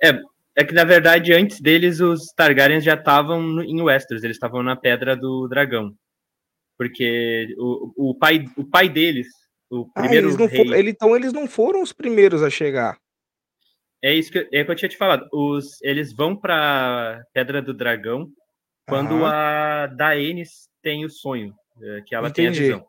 [0.03, 0.19] É,
[0.57, 4.77] é que na verdade antes deles os Targaryens já estavam em Westeros, eles estavam na
[4.77, 5.95] Pedra do Dragão.
[6.77, 9.27] Porque o, o pai o pai deles,
[9.71, 10.75] o ah, primeiro eles rei...
[10.75, 12.99] ele, então eles não foram os primeiros a chegar.
[14.03, 15.27] É isso que, é que eu tinha te falado.
[15.33, 18.31] Os, eles vão para Pedra do Dragão
[18.89, 22.59] quando a Daenerys tem o sonho, é, que ela Entendi.
[22.59, 22.87] tem a visão.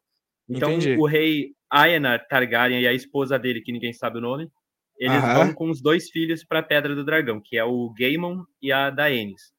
[0.48, 0.96] Então Entendi.
[0.98, 4.50] o rei Aenar Targaryen e a esposa dele, que ninguém sabe o nome,
[4.98, 8.44] eles vão com os dois filhos para a Pedra do Dragão, que é o Gaemon
[8.62, 9.54] e a Daenerys.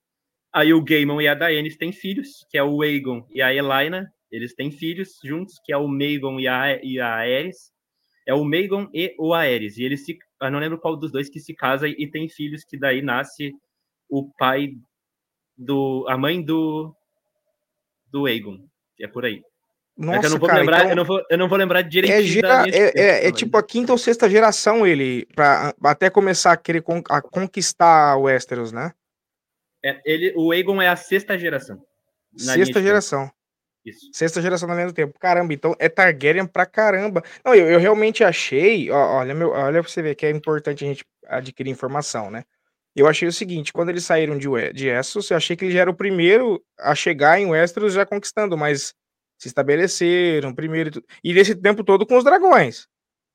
[0.53, 4.13] Aí o Gaemon e a Daenerys têm filhos, que é o Aegon e a Elaina,
[4.31, 7.73] eles têm filhos juntos, que é o Magon e a, e a Aerys.
[8.27, 9.77] É o Megan e o Aerys.
[9.77, 10.17] E eles se.
[10.41, 13.53] Eu não lembro qual dos dois que se casa e tem filhos que daí nasce
[14.09, 14.69] o pai
[15.57, 16.07] do.
[16.09, 16.95] a mãe do.
[18.07, 18.69] do Aegon.
[19.01, 19.43] É por aí.
[20.01, 20.91] Nossa, eu não vou cara, lembrar, então...
[20.91, 22.21] eu, não vou, eu não vou lembrar direitinho.
[22.21, 26.53] É, gera, é, é, é, tipo a quinta ou sexta geração ele, para até começar
[26.53, 28.95] a querer con a conquistar o Westeros, né?
[29.85, 31.79] É, ele, o Aegon é a sexta geração.
[32.35, 33.31] Sexta geração.
[33.85, 34.09] Isso.
[34.13, 35.19] Sexta geração na linha do tempo.
[35.19, 37.23] Caramba, então é Targaryen pra caramba.
[37.45, 38.91] Não, eu, eu realmente achei.
[38.91, 42.45] Ó, olha, meu, olha pra você ver que é importante a gente adquirir informação, né?
[42.97, 45.81] Eu achei o seguinte: quando eles saíram de, de Essos, eu achei que ele já
[45.81, 48.95] era o primeiro a chegar em Westeros já conquistando, mas
[49.41, 51.03] se estabeleceram primeiro.
[51.25, 52.87] E nesse tempo todo com os dragões.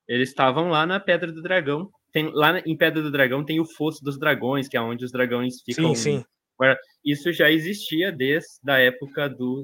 [0.08, 1.89] Eles estavam lá na Pedra do Dragão.
[2.12, 5.12] Tem, lá em Pedra do Dragão tem o Fosso dos Dragões, que é onde os
[5.12, 5.96] dragões ficam.
[5.96, 6.26] Sim, sim.
[7.04, 9.63] Isso já existia desde a época do,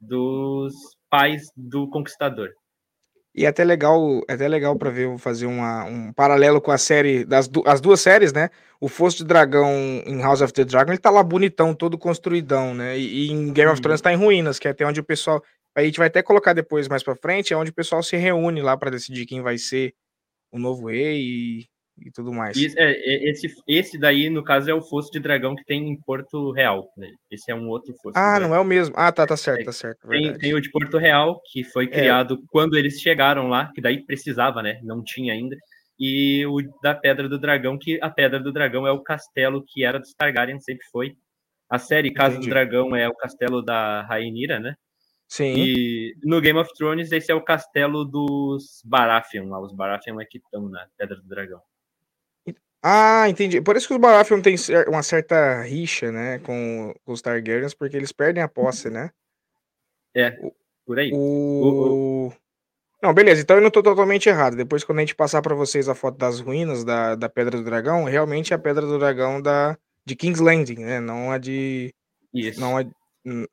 [0.00, 0.72] dos
[1.10, 2.48] pais do conquistador.
[3.36, 6.78] E é até legal, é até legal para ver, fazer uma, um paralelo com a
[6.78, 8.48] série das du as duas séries, né?
[8.80, 9.70] O Fosso de Dragão
[10.06, 12.98] em House of the Dragon, ele tá lá bonitão, todo construidão, né?
[12.98, 15.42] E, e em Game of Thrones tá em ruínas, que é até onde o pessoal,
[15.74, 18.62] a gente vai até colocar depois mais para frente, é onde o pessoal se reúne
[18.62, 19.94] lá para decidir quem vai ser
[20.50, 21.66] o novo rei e,
[21.98, 22.56] e tudo mais.
[22.56, 25.88] Isso, é, é, esse, esse daí, no caso, é o Fosso de Dragão que tem
[25.88, 26.90] em Porto Real.
[26.96, 27.10] Né?
[27.30, 28.16] Esse é um outro Fosso.
[28.16, 28.94] Ah, não é o mesmo.
[28.96, 30.06] Ah, tá, tá certo, tá certo.
[30.08, 31.88] Tem, tem, o de Porto Real, que foi é.
[31.88, 32.46] criado é.
[32.50, 34.78] quando eles chegaram lá, que daí precisava, né?
[34.82, 35.56] Não tinha ainda.
[35.98, 39.82] E o da Pedra do Dragão, que a Pedra do Dragão é o castelo que
[39.82, 41.16] era dos Targaryen, sempre foi.
[41.68, 42.48] A série Casa Entendi.
[42.48, 44.74] do Dragão é o castelo da Rainira, né?
[45.28, 45.54] Sim.
[45.56, 49.60] E no Game of Thrones, esse é o castelo dos Baratheon lá.
[49.60, 51.60] Os Baratheon é que estão na Pedra do Dragão.
[52.88, 53.60] Ah, entendi.
[53.60, 54.54] Por isso que os Baratheon têm
[54.86, 59.10] uma certa rixa, né, com os Targaryens, porque eles perdem a posse, né?
[60.14, 60.30] É,
[60.86, 61.10] por aí.
[61.12, 62.30] O...
[63.02, 64.54] Não, beleza, então eu não tô totalmente errado.
[64.54, 67.64] Depois, quando a gente passar para vocês a foto das ruínas da, da Pedra do
[67.64, 71.00] Dragão, realmente é a Pedra do Dragão da, de King's Landing, né?
[71.00, 71.92] Não a de.
[72.32, 72.60] Isso.
[72.60, 72.88] Não é,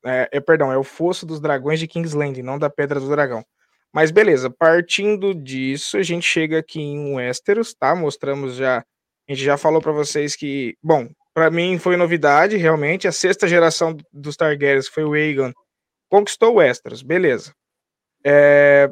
[0.06, 3.10] é, é, perdão, é o Fosso dos Dragões de King's Landing, não da Pedra do
[3.10, 3.44] Dragão.
[3.92, 7.96] Mas beleza, partindo disso, a gente chega aqui em Westeros, tá?
[7.96, 8.86] Mostramos já
[9.28, 13.08] a gente já falou para vocês que, bom, para mim foi novidade, realmente.
[13.08, 15.52] A sexta geração dos Targaryens foi o Aegon,
[16.10, 17.54] conquistou o Westeros, beleza.
[18.24, 18.90] É,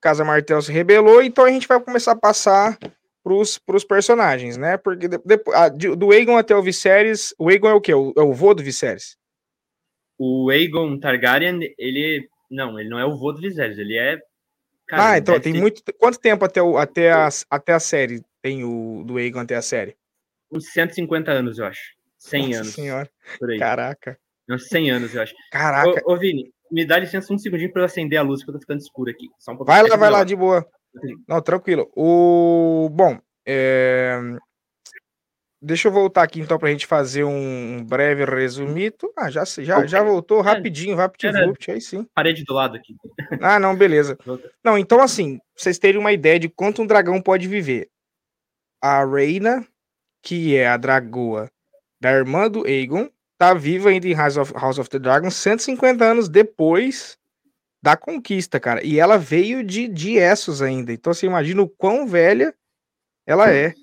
[0.00, 2.78] Casa Martel se rebelou, então a gente vai começar a passar
[3.22, 4.76] pros, pros personagens, né?
[4.76, 7.94] Porque depois, ah, do Aegon até o Viserys, o Aegon é o quê?
[7.94, 9.16] O, é o vô do Viserys?
[10.18, 14.18] O Aegon Targaryen, ele não, ele não é o vô do Viserys, ele é
[14.90, 15.60] Cara, ah, então tem ter...
[15.60, 15.82] muito.
[15.98, 19.62] Quanto tempo até, o, até, a, até a série tem o do Aegon até a
[19.62, 19.96] série?
[20.50, 21.94] Uns 150 anos, eu acho.
[22.18, 22.74] 100 Nossa anos.
[22.74, 23.10] Senhora.
[23.38, 23.58] Por aí.
[23.58, 24.18] Caraca.
[24.48, 25.34] Uns 100 anos, eu acho.
[25.50, 26.02] Caraca.
[26.04, 28.54] Ô, ô, Vini, me dá licença um segundinho para eu acender a luz, porque eu
[28.54, 29.28] tô ficando escuro aqui.
[29.48, 30.66] Um vai lá, vai lá, de boa.
[31.26, 31.90] Não, tranquilo.
[31.94, 32.88] O...
[32.90, 34.18] Bom, é...
[35.62, 39.12] Deixa eu voltar aqui então para a gente fazer um breve resumito.
[39.14, 42.06] Ah, já, já, já voltou rapidinho, VaptVult, aí sim.
[42.14, 42.96] Parede do lado aqui.
[43.42, 44.16] Ah, não, beleza.
[44.64, 47.90] Não, então assim, vocês terem uma ideia de quanto um dragão pode viver.
[48.80, 49.66] A Reina,
[50.22, 51.50] que é a dragoa
[52.00, 56.04] da irmã do Aegon, tá viva ainda em House of, House of the Dragon 150
[56.04, 57.18] anos depois
[57.82, 58.84] da conquista, cara.
[58.84, 60.92] E ela veio de, de Essos ainda.
[60.92, 62.54] Então você imagina o quão velha
[63.26, 63.74] ela é.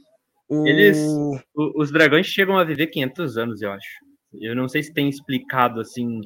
[0.47, 0.67] O...
[0.67, 0.97] Eles,
[1.55, 4.07] os dragões chegam a viver 500 anos, eu acho.
[4.33, 6.21] Eu não sei se tem explicado assim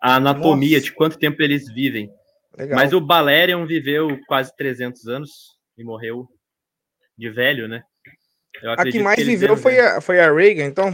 [0.00, 0.84] a anatomia Nossa.
[0.84, 2.10] de quanto tempo eles vivem.
[2.58, 2.76] Legal.
[2.76, 5.30] Mas o Balerion viveu quase 300 anos
[5.78, 6.28] e morreu
[7.16, 7.82] de velho, né?
[8.64, 10.92] A que mais que viveu foi a, foi a Reagan, então?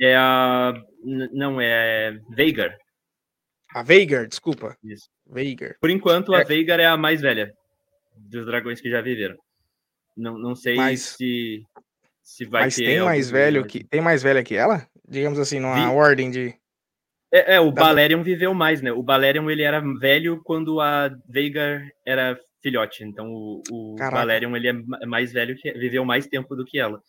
[0.00, 0.74] É a.
[1.04, 2.76] Não, é Veigar.
[3.74, 4.76] A Veigar, desculpa.
[4.82, 5.08] Isso.
[5.26, 5.76] Veigar.
[5.80, 6.40] Por enquanto, é.
[6.40, 7.52] a Veigar é a mais velha
[8.16, 9.36] dos dragões que já viveram.
[10.16, 11.02] Não, não sei Mas...
[11.02, 11.64] se
[12.26, 14.84] se vai Mas tem mais velho que tem mais velha que ela?
[15.08, 15.94] Digamos assim, numa Vi...
[15.94, 16.52] ordem de
[17.38, 17.82] é, é o da...
[17.82, 18.92] Balerion viveu mais, né?
[18.92, 24.68] O Balerion ele era velho quando a Veigar era filhote, então o, o Balerion ele
[24.68, 27.00] é mais velho que viveu mais tempo do que ela.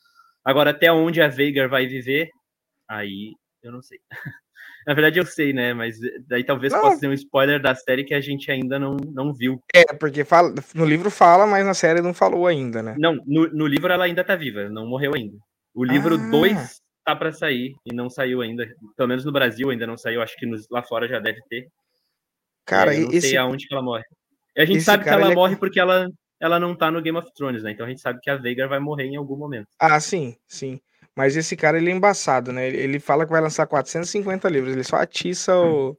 [0.44, 2.30] Agora até onde a Veigar vai viver,
[2.88, 4.00] aí eu não sei.
[4.88, 5.74] Na verdade, eu sei, né?
[5.74, 6.80] Mas daí talvez não.
[6.80, 9.62] possa ser um spoiler da série que a gente ainda não, não viu.
[9.76, 12.96] É, porque fala, no livro fala, mas na série não falou ainda, né?
[12.98, 15.38] Não, no, no livro ela ainda tá viva, não morreu ainda.
[15.76, 16.87] O livro 2 ah.
[17.08, 18.70] Tá para sair e não saiu ainda.
[18.98, 21.70] Pelo menos no Brasil ainda não saiu, acho que nos, lá fora já deve ter.
[22.65, 23.30] Cara, é, eu não esse...
[23.30, 24.04] sei aonde que ela morre.
[24.54, 25.58] E a gente sabe que ela morre é...
[25.58, 27.72] porque ela, ela não tá no Game of Thrones, né?
[27.72, 29.67] Então a gente sabe que a Veigar vai morrer em algum momento.
[29.80, 30.82] Ah, sim, sim.
[31.15, 32.67] Mas esse cara, ele é embaçado, né?
[32.67, 34.74] Ele, fala que vai lançar 450 livros.
[34.74, 35.98] Ele só atiça o.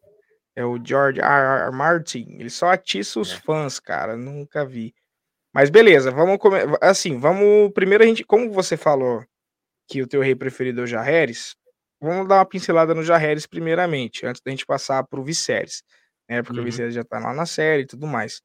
[0.55, 1.65] É o George R.
[1.65, 1.71] R.
[1.73, 2.37] Martin.
[2.39, 3.37] Ele só atiça os é.
[3.37, 4.15] fãs, cara.
[4.15, 4.93] Nunca vi.
[5.55, 6.77] Mas beleza, vamos começar.
[6.83, 7.73] Assim, vamos.
[7.73, 8.25] Primeiro a gente.
[8.25, 9.25] Como você falou
[9.89, 11.57] que o teu rei preferido é o Jaehaerys,
[12.01, 15.83] vamos dar uma pincelada no Jaehaerys primeiramente, antes da gente passar pro Viserys,
[16.29, 16.43] né?
[16.43, 16.63] Porque uhum.
[16.63, 18.43] o Viserys já tá lá na série e tudo mais.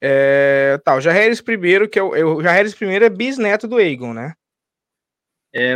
[0.00, 3.78] É, tá, o Jaehaerys primeiro, que é o, é o Jaehaerys primeiro é bisneto do
[3.78, 4.34] Aegon, né?
[5.54, 5.74] É,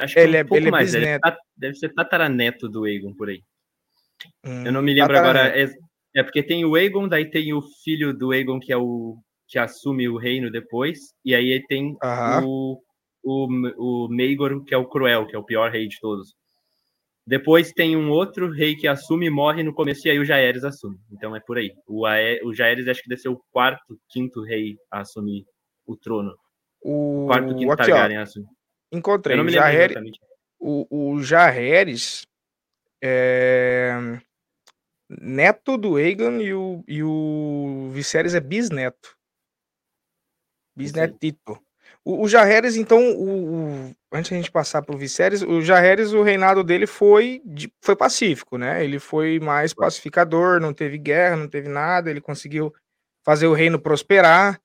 [0.00, 1.36] acho que ele um é, pouco ele é mais, bisneto.
[1.56, 3.42] Deve, ser tataraneto do Aegon, por aí.
[4.44, 5.68] Hum, Eu não me lembro agora, é,
[6.14, 9.58] é, porque tem o Aegon, daí tem o filho do Aegon, que é o que
[9.58, 11.94] assume o reino depois, e aí tem
[12.42, 12.80] o,
[13.22, 13.46] o,
[13.78, 16.34] o Maegor, que é o cruel, que é o pior rei de todos.
[17.26, 20.64] Depois tem um outro rei que assume e morre no começo, e aí o Jaehaerys
[20.64, 20.98] assume.
[21.10, 21.72] Então é por aí.
[21.86, 25.44] O, Ae, o Jaehaerys acho que deve ser o quarto, quinto rei a assumir
[25.86, 26.36] o trono.
[26.80, 28.46] O, quarto, quinto Aqui, Targaryen ó, assume.
[28.90, 29.38] Encontrei.
[29.38, 30.18] o Jaehaerys,
[30.58, 31.20] o, o
[33.04, 34.20] é
[35.20, 39.16] neto do Aegon e o, e o Viserys é bisneto.
[40.74, 41.60] Bisnetito.
[42.04, 42.28] O, o
[42.76, 46.64] então, o, o, antes de a gente passar para o Viserys, o Jaehaerys, o reinado
[46.64, 48.84] dele foi, de, foi pacífico, né?
[48.84, 52.74] Ele foi mais pacificador, não teve guerra, não teve nada, ele conseguiu
[53.24, 54.60] fazer o reino prosperar.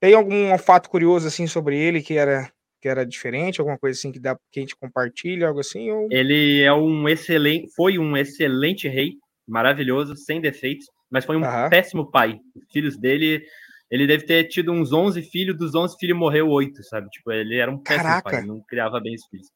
[0.00, 4.10] Tem algum fato curioso, assim, sobre ele que era, que era diferente, alguma coisa assim
[4.10, 5.90] que dá que a gente compartilha, algo assim?
[5.90, 6.08] Ou...
[6.10, 9.12] Ele é um excelente, foi um excelente rei,
[9.46, 11.68] maravilhoso, sem defeitos, mas foi um uhum.
[11.68, 12.38] péssimo pai.
[12.56, 13.44] Os filhos dele
[13.90, 17.08] ele deve ter tido uns 11 filhos, dos 11 filhos morreu oito, sabe?
[17.08, 18.30] Tipo, ele era um péssimo Caraca.
[18.30, 19.48] pai, não criava bem os filhos.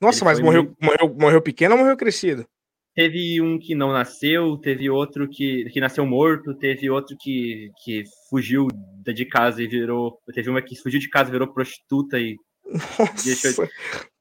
[0.00, 0.76] Nossa, ele mas morreu, muito...
[0.80, 2.46] morreu, morreu pequeno ou morreu crescido?
[2.94, 8.04] Teve um que não nasceu, teve outro que, que nasceu morto, teve outro que, que
[8.30, 8.68] fugiu
[9.02, 10.16] de casa e virou.
[10.32, 12.36] Teve uma que fugiu de casa, virou prostituta e
[12.66, 13.68] nossa,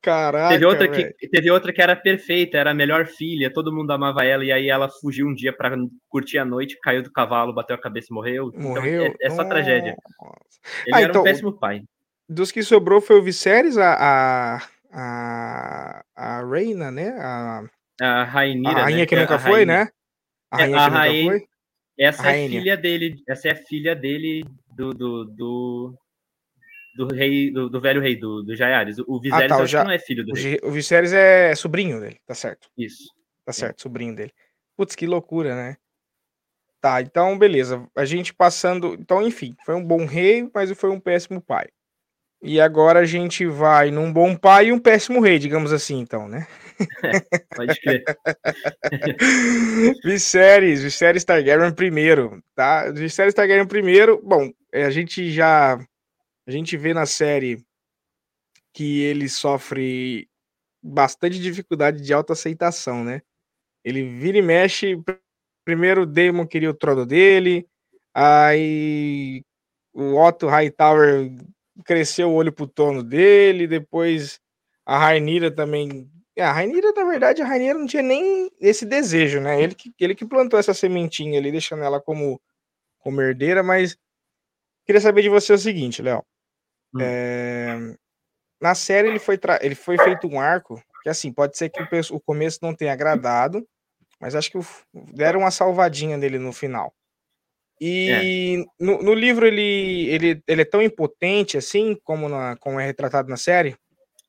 [0.02, 3.92] caraca, teve outra que teve outra que era perfeita, era a melhor filha, todo mundo
[3.92, 5.78] amava ela e aí ela fugiu um dia para
[6.10, 8.52] curtir a noite, caiu do cavalo, bateu a cabeça e morreu.
[8.56, 9.06] Morreu.
[9.06, 9.96] Então, é, é só tragédia.
[10.86, 11.84] Ele ah, era então, um péssimo pai.
[12.28, 17.10] Dos que sobrou foi o Viserys, a a, a, a Reina, né?
[17.20, 17.64] A,
[18.02, 19.06] a Rainira, a rainha né?
[19.06, 19.88] que nunca foi, né?
[20.52, 21.48] A rainha é, que nunca foi.
[21.98, 24.44] Essa é filha dele, essa é filha dele
[24.76, 25.96] do, do, do
[26.96, 29.00] do rei, do, do, velho rei, do, do Jaehaerys.
[29.00, 30.60] O Viserys ah, tá, não é filho do o rei.
[30.64, 32.70] O Viserys é sobrinho dele, tá certo.
[32.78, 33.12] Isso.
[33.46, 34.32] Tá certo, sobrinho dele.
[34.78, 35.78] Putz, que loucura, né?
[36.82, 37.88] Tá, então beleza.
[37.96, 38.94] A gente passando.
[38.96, 41.68] Então, enfim, foi um bom rei, mas foi um péssimo pai.
[42.46, 46.28] E agora a gente vai num bom pai e um péssimo rei, digamos assim, então,
[46.28, 46.46] né?
[47.56, 48.04] Pode crer.
[50.04, 52.92] Viserys, Viserys Targaryen primeiro, tá?
[52.92, 54.22] Viserys Targaryen primeiro.
[54.22, 55.80] Bom, a gente já
[56.48, 57.64] a gente vê na série
[58.74, 60.28] que ele sofre
[60.82, 63.22] bastante dificuldade de autoaceitação, né?
[63.84, 65.02] Ele vira e mexe.
[65.66, 67.66] Primeiro o Daemon queria o trono dele,
[68.14, 69.44] aí
[69.94, 71.32] o Otto Hightower
[71.86, 74.40] cresceu o olho pro trono dele, depois
[74.86, 76.10] a Rainira também.
[76.38, 79.62] A Rainira, na verdade, a Rainira não tinha nem esse desejo, né?
[79.62, 82.42] Ele que, ele que plantou essa sementinha ali, deixando ela como,
[83.00, 83.98] como herdeira, mas
[84.86, 86.26] queria saber de você o seguinte, Léo.
[87.02, 87.96] É,
[88.62, 92.16] na série ele foi, ele foi feito um arco que assim pode ser que o,
[92.16, 93.68] o começo não tenha agradado,
[94.20, 94.60] mas acho que
[95.14, 96.94] deram uma salvadinha nele no final.
[97.82, 98.84] E é.
[98.84, 103.28] no, no, livro ele, ele, ele é tão impotente assim como, na, como é retratado
[103.28, 103.76] na série?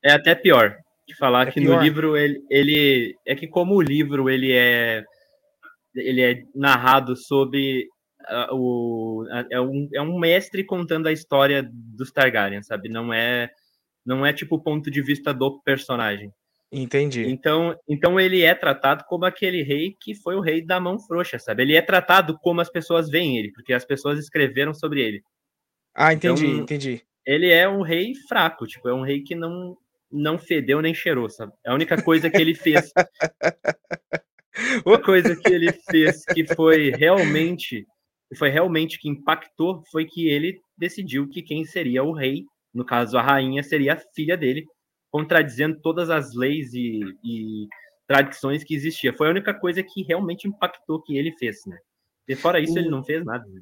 [0.03, 0.75] É até pior
[1.07, 1.77] de falar é que pior.
[1.77, 5.03] no livro ele, ele é que como o livro ele é
[5.95, 7.87] ele é narrado sobre
[8.51, 12.89] o, é, um, é um mestre contando a história dos Targaryen, sabe?
[12.89, 13.49] Não é
[14.05, 16.31] não é tipo o ponto de vista do personagem.
[16.71, 17.25] Entendi.
[17.27, 21.39] Então, então ele é tratado como aquele rei que foi o rei da mão frouxa,
[21.39, 21.63] sabe?
[21.63, 25.23] Ele é tratado como as pessoas veem ele, porque as pessoas escreveram sobre ele.
[25.93, 27.01] Ah, entendi, então, entendi.
[27.25, 29.77] Ele é um rei fraco, tipo, é um rei que não
[30.11, 31.51] não fedeu nem cheirou, sabe?
[31.65, 32.91] É a única coisa que ele fez.
[34.85, 37.85] a coisa que ele fez que foi realmente
[38.29, 42.85] que foi realmente que impactou foi que ele decidiu que quem seria o rei, no
[42.85, 44.65] caso a rainha, seria a filha dele,
[45.11, 47.67] contradizendo todas as leis e, e
[48.07, 49.13] tradições que existia.
[49.13, 51.77] Foi a única coisa que realmente impactou que ele fez, né?
[52.27, 53.45] E fora isso, ele não fez nada.
[53.45, 53.61] Né?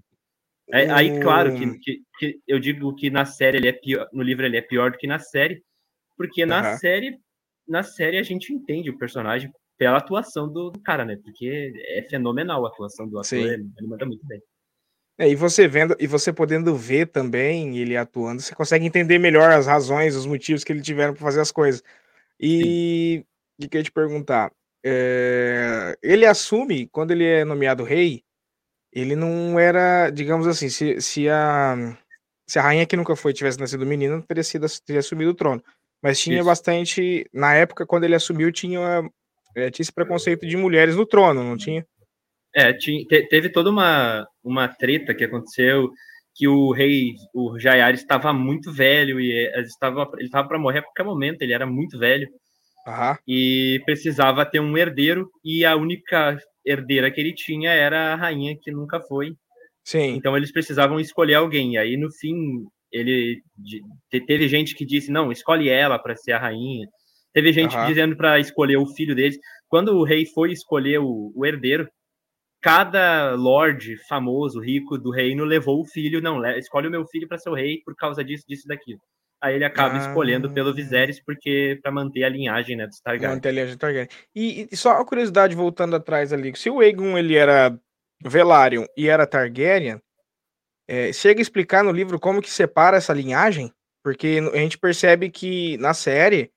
[0.70, 4.24] É, aí, claro, que, que, que, eu digo que na série ele é pior, no
[4.24, 5.62] livro ele é pior do que na série,
[6.18, 6.78] porque na uhum.
[6.78, 7.20] série,
[7.68, 11.18] na série a gente entende o personagem pela atuação do, cara, né?
[11.22, 14.42] Porque é fenomenal a atuação do ator, ele, ele manda muito bem.
[15.18, 19.52] É, e você vendo e você podendo ver também ele atuando, você consegue entender melhor
[19.52, 21.84] as razões, os motivos que ele tiveram para fazer as coisas.
[22.40, 23.24] E
[23.64, 24.52] o que eu ia te perguntar,
[24.84, 28.24] é, ele assume quando ele é nomeado rei,
[28.92, 31.76] ele não era, digamos assim, se, se a
[32.48, 35.64] se a rainha que nunca foi tivesse nascido menina, teria sido teria assumido o trono.
[36.02, 36.46] Mas tinha Isso.
[36.46, 37.26] bastante.
[37.32, 39.10] Na época, quando ele assumiu, tinha,
[39.56, 41.86] é, tinha esse preconceito de mulheres no trono, não tinha?
[42.54, 45.90] É, tinha, te, teve toda uma, uma treta que aconteceu
[46.36, 50.80] que o rei, o Jaiar, estava muito velho e eh, estava, ele estava para morrer
[50.80, 52.28] a qualquer momento, ele era muito velho.
[52.88, 53.16] Uhum.
[53.28, 58.58] E precisava ter um herdeiro, e a única herdeira que ele tinha era a rainha,
[58.60, 59.34] que nunca foi.
[59.86, 60.16] Sim.
[60.16, 61.74] Então eles precisavam escolher alguém.
[61.74, 62.36] E aí, no fim,
[62.92, 63.42] ele
[64.28, 66.88] teve gente que disse: não, escolhe ela para ser a rainha.
[67.32, 67.86] Teve gente uhum.
[67.88, 69.38] dizendo para escolher o filho deles.
[69.68, 71.88] Quando o rei foi escolher o, o herdeiro,
[72.64, 76.22] cada lord famoso, rico do reino levou o filho.
[76.22, 79.02] Não, escolhe o meu filho para ser o rei por causa disso, disso e daquilo.
[79.42, 79.98] Aí ele acaba ah.
[79.98, 83.36] escolhendo pelo Viserys porque para manter a linhagem, né, dos Targaryen.
[83.36, 84.08] Manter a linhagem Targaryen.
[84.34, 87.78] E, e, só uma curiosidade voltando atrás ali, se o Aegon ele era
[88.24, 90.00] Velaryon e era Targaryen,
[90.88, 93.70] é, chega a explicar no livro como que separa essa linhagem,
[94.02, 96.50] porque a gente percebe que na série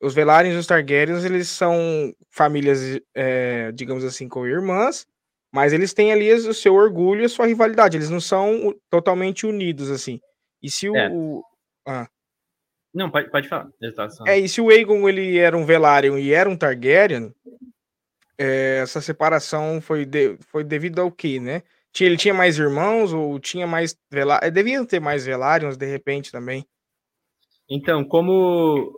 [0.00, 5.06] os Velaryons e os Targaryens eles são famílias, é, digamos assim, com irmãs,
[5.52, 7.96] mas eles têm ali o seu orgulho e a sua rivalidade.
[7.96, 10.18] Eles não são totalmente unidos assim.
[10.62, 11.10] E se o, é.
[11.10, 11.44] o
[11.86, 12.08] ah.
[12.94, 13.68] Não, pode, pode falar.
[14.26, 17.34] É, e se o Aegon ele era um Velaryon e era um Targaryen,
[18.38, 21.62] é, essa separação foi, de, foi devido ao quê, né?
[22.00, 24.50] Ele tinha mais irmãos ou tinha mais Velaryon?
[24.50, 26.66] Deviam ter mais Velaryons de repente também.
[27.74, 28.92] Então, como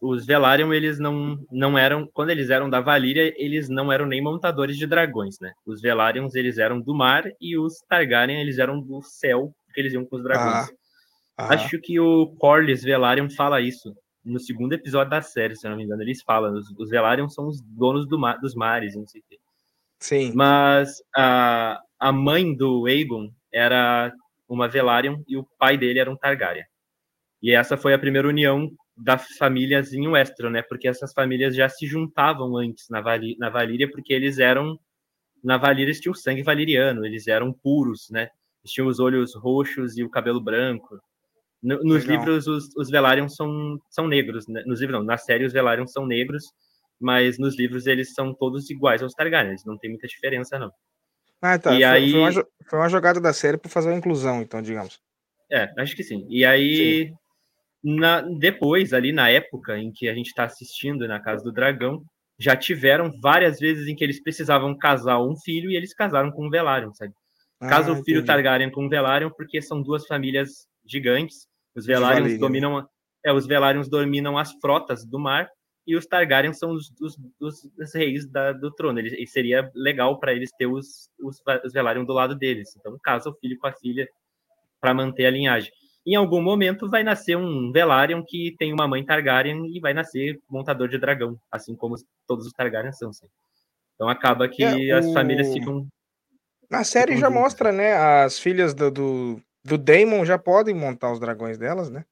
[0.00, 4.22] os Velaryon, eles não, não eram, quando eles eram da Valíria, eles não eram nem
[4.22, 5.52] montadores de dragões, né?
[5.66, 9.92] Os Velaryons, eles eram do mar e os Targaryen, eles eram do céu, porque eles
[9.92, 10.70] iam com os dragões.
[11.36, 11.52] Ah.
[11.52, 13.92] Acho que o Corlys Velaryon fala isso
[14.24, 16.00] no segundo episódio da série, se eu não me engano.
[16.00, 19.24] Eles falam, os, os Velaryon são os donos do mar, dos mares, não sei o
[19.28, 19.36] quê.
[19.98, 20.32] Sim.
[20.32, 24.12] Mas a, a mãe do Aegon era
[24.48, 26.66] uma Velaryon e o pai dele era um Targaryen.
[27.42, 30.62] E essa foi a primeira união das famílias em Westeros, né?
[30.62, 34.78] Porque essas famílias já se juntavam antes na, Vali, na Valíria, porque eles eram
[35.44, 38.28] na Valíria eles tinham sangue valiriano, eles eram puros, né?
[38.64, 40.98] Eles tinham os olhos roxos e o cabelo branco.
[41.62, 42.18] Nos Legal.
[42.18, 44.46] livros, os, os Velaryon são, são negros.
[44.48, 44.62] Né?
[44.66, 45.06] Nos livros, não.
[45.06, 46.44] Na série, os Velaryon são negros,
[47.00, 49.64] mas nos livros eles são todos iguais aos Targaryens.
[49.64, 50.70] Não tem muita diferença, não.
[51.40, 51.74] Ah, tá.
[51.74, 52.10] E foi, aí...
[52.10, 52.32] foi, uma,
[52.68, 55.00] foi uma jogada da série para fazer uma inclusão, então, digamos.
[55.50, 56.26] É, acho que sim.
[56.28, 57.12] E aí,
[57.82, 62.02] na, depois, ali na época em que a gente está assistindo na Casa do Dragão,
[62.38, 66.46] já tiveram várias vezes em que eles precisavam casar um filho e eles casaram com
[66.46, 67.12] um Velaryon, sabe?
[67.60, 68.26] Casa ah, o filho entendi.
[68.26, 71.46] Targaryen com um Velaryon, porque são duas famílias gigantes
[71.76, 72.88] os Velaryon dominam,
[73.22, 75.46] é, os Velaryon dominam as frotas do mar
[75.86, 77.16] e os Targaryen são os, os,
[77.78, 78.98] os, reis da, do trono.
[78.98, 82.74] E seria legal para eles ter os, os, os Velaryon do lado deles.
[82.76, 84.08] Então, casa o filho com a filha
[84.80, 85.70] para manter a linhagem.
[86.06, 90.40] Em algum momento vai nascer um Velaryon que tem uma mãe Targaryen e vai nascer
[90.48, 91.96] montador de dragão, assim como
[92.28, 93.12] todos os Targaryen são.
[93.12, 93.26] Sim.
[93.94, 94.98] Então acaba que é, o...
[94.98, 95.86] as famílias ficam.
[96.70, 97.42] Na série ficam já juntas.
[97.42, 97.94] mostra, né?
[97.94, 102.04] As filhas do, do, do Daemon já podem montar os dragões delas, né?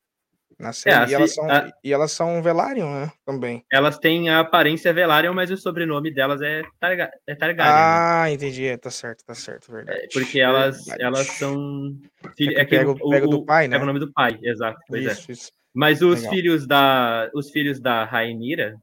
[0.58, 0.96] Na é, série.
[0.96, 1.72] É, e, elas são, a...
[1.82, 3.12] e elas são Velaryon, né?
[3.24, 3.64] Também.
[3.70, 7.10] Elas têm a aparência Velaryon, mas o sobrenome delas é, Targa...
[7.26, 7.74] é Targaryen.
[7.74, 7.80] Né?
[7.80, 8.32] Ah, né?
[8.32, 8.66] entendi.
[8.66, 10.00] É, tá certo, tá certo, verdade.
[10.00, 11.96] É, porque elas, elas são.
[12.36, 12.56] Filho...
[12.56, 13.76] É, é que pega, o, pega do pai, né?
[13.76, 14.78] Pega o nome do pai, exato.
[14.96, 15.32] Isso, é.
[15.32, 15.52] Isso.
[15.72, 16.34] Mas os Legal.
[16.34, 17.30] filhos da.
[17.34, 18.76] Os filhos da Rainira,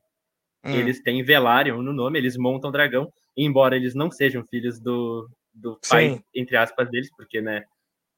[0.65, 0.71] hum.
[0.71, 5.79] eles têm Velaryon no nome, eles montam dragão, embora eles não sejam filhos do, do
[5.89, 6.23] pai, Sim.
[6.35, 7.63] entre aspas, deles, porque, né?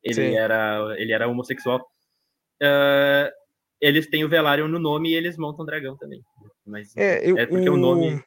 [0.04, 1.80] ele era ele era homossexual.
[2.62, 3.32] Uh,
[3.84, 6.23] eles têm o Velaryon no nome e eles montam dragão também.
[6.65, 8.23] Mas é, eu, é porque o, o nome.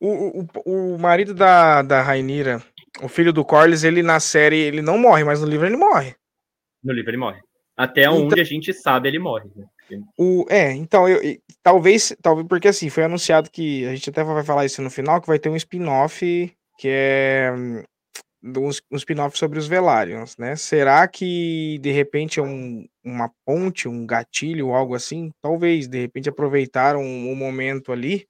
[0.00, 2.62] O, o, o marido da, da Rainira,
[3.02, 6.14] o filho do Corlys, ele na série ele não morre, mas no livro ele morre.
[6.84, 7.40] No livro ele morre.
[7.76, 9.50] Até então, onde a gente sabe ele morre.
[9.56, 9.66] Né?
[10.16, 11.20] O, é, então eu,
[11.60, 15.20] talvez, talvez porque assim foi anunciado que a gente até vai falar isso no final
[15.20, 17.52] que vai ter um spin-off que é
[18.44, 20.54] um, um spin-off sobre os Velaryon, né?
[20.56, 25.30] Será que de repente é um, uma ponte, um gatilho, algo assim?
[25.40, 28.26] Talvez, de repente aproveitaram um, um momento ali,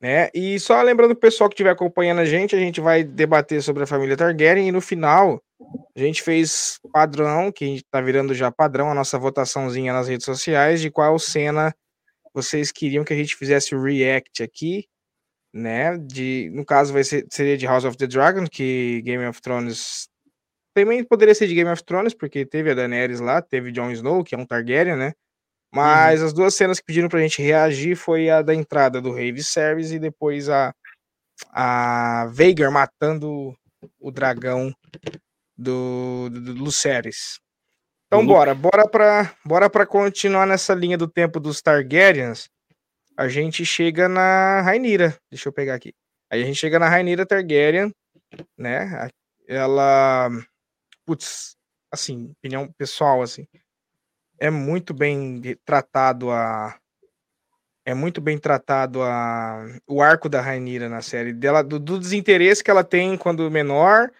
[0.00, 0.30] né?
[0.34, 3.82] E só lembrando o pessoal que estiver acompanhando a gente, a gente vai debater sobre
[3.84, 5.42] a família Targaryen e no final
[5.94, 10.08] a gente fez padrão, que a gente tá virando já padrão, a nossa votaçãozinha nas
[10.08, 11.72] redes sociais de qual cena
[12.34, 14.86] vocês queriam que a gente fizesse o react aqui
[15.52, 15.98] né?
[15.98, 20.08] De, no caso, vai ser, seria de House of the Dragon, que Game of Thrones
[20.74, 24.24] também poderia ser de Game of Thrones, porque teve a Daenerys lá, teve Jon Snow,
[24.24, 25.12] que é um Targaryen, né?
[25.74, 26.26] Mas uhum.
[26.26, 29.90] as duas cenas que pediram pra gente reagir foi a da entrada do Rei Viserys
[29.90, 30.74] e depois a,
[31.50, 33.56] a Veigar matando
[33.98, 34.72] o dragão
[35.56, 37.40] do, do, do Lucerys.
[38.06, 42.50] Então bora, bora para bora para continuar nessa linha do tempo dos Targaryens.
[43.16, 45.16] A gente chega na Rainira.
[45.30, 45.94] Deixa eu pegar aqui.
[46.30, 47.90] Aí a gente chega na Rainira Targaryen,
[48.58, 49.08] né?
[49.48, 50.30] Ela
[51.04, 51.56] putz,
[51.90, 53.46] assim, opinião pessoal assim,
[54.38, 56.78] é muito bem tratado a
[57.84, 62.62] é muito bem tratado a o arco da Rainira na série dela do, do desinteresse
[62.62, 64.10] que ela tem quando menor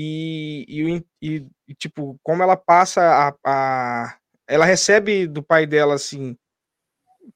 [0.00, 4.16] e, e, e, e, tipo, como ela passa a, a,
[4.46, 6.36] Ela recebe do pai dela assim.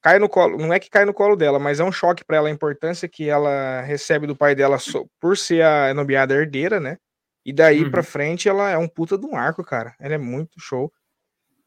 [0.00, 0.56] Cai no colo.
[0.56, 3.08] Não é que cai no colo dela, mas é um choque para ela a importância
[3.08, 6.98] que ela recebe do pai dela so, por ser a nomeada herdeira, né?
[7.44, 7.90] E daí uhum.
[7.90, 9.94] pra frente ela é um puta de um arco, cara.
[9.98, 10.92] Ela é muito show.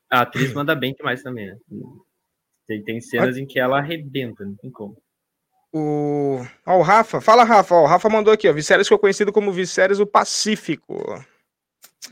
[0.10, 1.58] A atriz manda bem demais também, né?
[2.68, 3.40] Tem, tem cenas a...
[3.40, 4.98] em que ela arrebenta, não tem como.
[5.74, 9.34] O, ó, o Rafa, fala Rafa, ó, o Rafa mandou aqui, ó, Viserys ficou conhecido
[9.34, 11.04] como Viserys o Pacífico.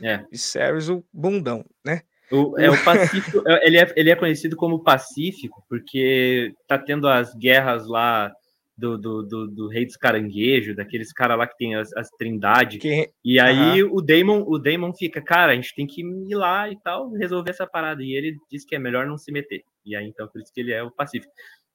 [0.02, 0.18] É.
[0.30, 2.02] Viserys o bundão, né?
[2.30, 7.08] O, é, o Pacífico, é, ele, é, ele é conhecido como Pacífico porque tá tendo
[7.08, 8.30] as guerras lá
[8.76, 12.80] do, do, do, do Rei dos Caranguejos, daqueles caras lá que tem as, as trindades.
[12.80, 13.10] Que...
[13.24, 13.94] E aí uhum.
[13.94, 17.50] o Damon, o Damon fica, cara, a gente tem que ir lá e tal, resolver
[17.50, 18.02] essa parada.
[18.02, 19.62] E ele diz que é melhor não se meter.
[19.84, 21.32] E aí, então, por isso que ele é o Pacífico.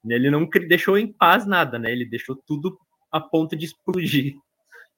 [0.07, 1.91] Ele não deixou em paz nada, né?
[1.91, 2.77] Ele deixou tudo
[3.11, 4.35] a ponto de explodir.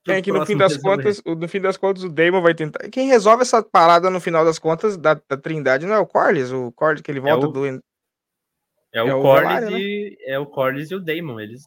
[0.08, 2.89] É que no fim das contas, no fim das contas, o Damon vai tentar.
[2.89, 6.52] Quem resolve essa parada no final das contas da, da Trindade não é o Corlys,
[6.52, 7.66] o Corlys que ele volta é o, do.
[7.68, 10.16] É o, é o Corlys e né?
[10.26, 11.39] é o Corlys e o Damon.
[11.39, 11.62] Eles.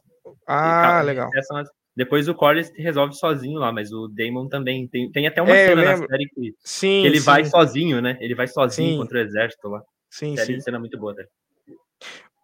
[0.46, 1.30] Ah, legal.
[1.96, 5.68] Depois o Corlys resolve sozinho lá, mas o Damon também tem, tem até uma é,
[5.68, 7.24] cena na série que, sim, que ele sim.
[7.24, 8.18] vai sozinho, né?
[8.20, 8.98] Ele vai sozinho sim.
[8.98, 9.80] contra o exército lá.
[10.10, 10.60] Sim, sim.
[10.60, 11.26] cena muito boa, até.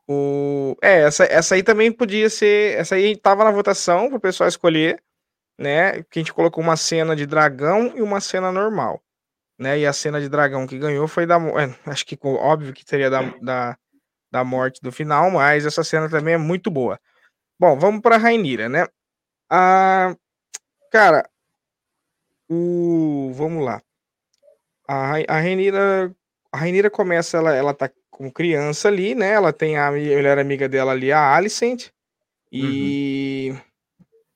[0.09, 0.77] O...
[0.83, 2.79] É, essa, essa aí também podia ser.
[2.79, 5.03] Essa aí tava na votação para o pessoal escolher,
[5.59, 6.03] né?
[6.05, 9.03] Que a gente colocou uma cena de dragão e uma cena normal.
[9.59, 9.81] Né?
[9.81, 11.37] E a cena de dragão que ganhou foi da.
[11.37, 13.79] É, acho que óbvio que seria da, da,
[14.31, 16.99] da morte do final, mas essa cena também é muito boa.
[17.61, 18.87] Bom, vamos para Rainira, né?
[19.51, 20.17] A,
[20.91, 21.29] cara,
[22.49, 23.83] o, vamos lá.
[24.89, 26.11] A, a Rainira,
[26.51, 29.33] a Rainira começa, ela, ela tá como criança ali, né?
[29.33, 31.91] Ela tem a melhor amiga dela ali, a Alicent.
[32.51, 33.61] E uhum.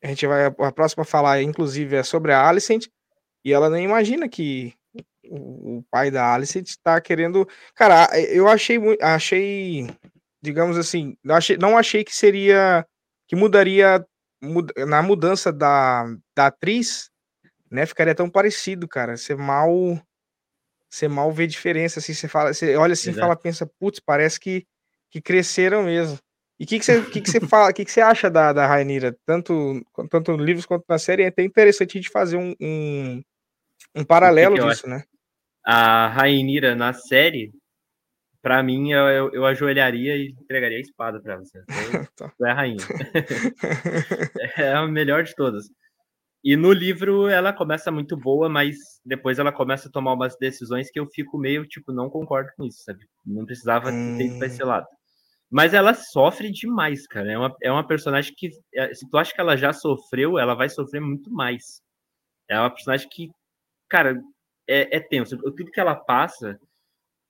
[0.02, 0.44] a gente vai.
[0.44, 2.88] A próxima a falar, inclusive, é sobre a Alicent.
[3.42, 4.74] E ela nem imagina que
[5.30, 7.48] o, o pai da Alicent está querendo.
[7.74, 9.86] Cara, eu achei achei,
[10.42, 12.86] digamos assim, não achei, não achei que seria.
[13.26, 14.04] Que mudaria
[14.86, 16.04] na mudança da,
[16.36, 17.10] da atriz,
[17.70, 17.86] né?
[17.86, 19.16] Ficaria tão parecido, cara.
[19.16, 19.98] Ser mal
[20.94, 24.38] você mal vê diferença, assim, você fala, você olha assim e fala, pensa, putz, parece
[24.38, 24.64] que,
[25.10, 26.16] que cresceram mesmo.
[26.58, 28.52] E o que, que, você, que, que você fala, o que, que você acha da,
[28.52, 31.24] da Rainira, tanto, tanto nos livros quanto na série?
[31.24, 33.22] É até interessante a gente fazer um, um,
[33.96, 34.88] um paralelo disso, acho?
[34.88, 35.02] né?
[35.66, 37.50] A Rainira na série,
[38.44, 41.64] para mim, eu, eu, ajoelharia e entregaria a espada para você.
[42.04, 42.32] Você tá.
[42.42, 42.76] é a rainha.
[44.58, 45.64] é a melhor de todas.
[46.44, 50.90] E no livro ela começa muito boa, mas depois ela começa a tomar umas decisões
[50.90, 53.06] que eu fico meio, tipo, não concordo com isso, sabe?
[53.24, 54.18] Não precisava hum.
[54.18, 54.66] ter ido pra esse hum.
[54.66, 54.86] lado.
[55.50, 57.32] Mas ela sofre demais, cara.
[57.32, 60.54] É uma, é uma personagem que, é, se tu acha que ela já sofreu, ela
[60.54, 61.80] vai sofrer muito mais.
[62.46, 63.30] É uma personagem que,
[63.88, 64.20] cara,
[64.68, 65.38] é, é tenso.
[65.38, 66.58] Tudo que ela passa,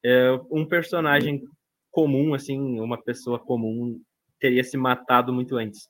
[0.05, 1.43] é um personagem
[1.91, 3.99] comum, assim, uma pessoa comum,
[4.39, 5.89] teria se matado muito antes.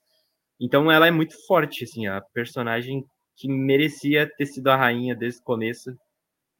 [0.61, 3.05] Então ela é muito forte, assim, a personagem
[3.37, 5.91] que merecia ter sido a rainha desde o começo.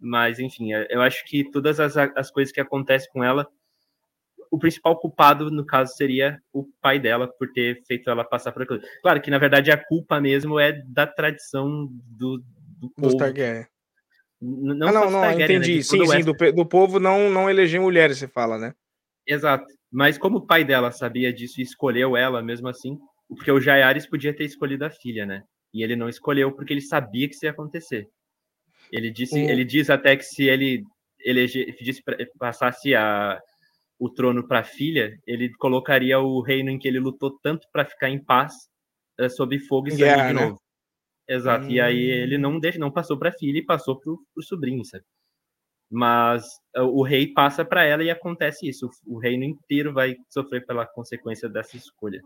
[0.01, 3.47] Mas, enfim, é, eu acho que todas as, as coisas que acontecem com ela,
[4.51, 8.63] o principal culpado, no caso, seria o pai dela por ter feito ela passar por
[8.63, 8.81] aquilo.
[9.03, 11.89] Claro que, na verdade, a culpa mesmo é da tradição
[12.19, 12.43] do,
[12.79, 13.17] do povo.
[13.17, 13.67] Targaryen.
[14.47, 15.77] Não, ah, não, não, né, entendi.
[15.77, 18.75] Né, sim, sim, do, do povo não, não eleger mulheres, você fala, né?
[19.27, 19.65] Exato.
[19.91, 24.07] Mas como o pai dela sabia disso e escolheu ela mesmo assim, porque o Jaiares
[24.07, 25.43] podia ter escolhido a filha, né?
[25.73, 28.07] E ele não escolheu porque ele sabia que isso ia acontecer.
[28.93, 29.49] Ele disse, hum.
[29.49, 30.85] ele diz até que se ele
[31.21, 32.03] elegesse,
[32.39, 33.41] passasse a,
[33.99, 37.85] o trono para a filha, ele colocaria o reino em que ele lutou tanto para
[37.85, 38.53] ficar em paz
[39.21, 40.41] uh, sob fogo e sangue yeah, de né?
[40.43, 40.55] novo.
[40.55, 40.64] Né?
[41.29, 41.67] Exato.
[41.67, 41.71] Hum.
[41.71, 44.85] E aí ele não deixa, não passou para a filha e passou para o sobrinho,
[44.85, 45.05] sabe?
[45.91, 46.45] Mas
[46.77, 48.91] uh, o rei passa para ela e acontece isso.
[49.07, 52.21] O, o reino inteiro vai sofrer pela consequência dessa escolha.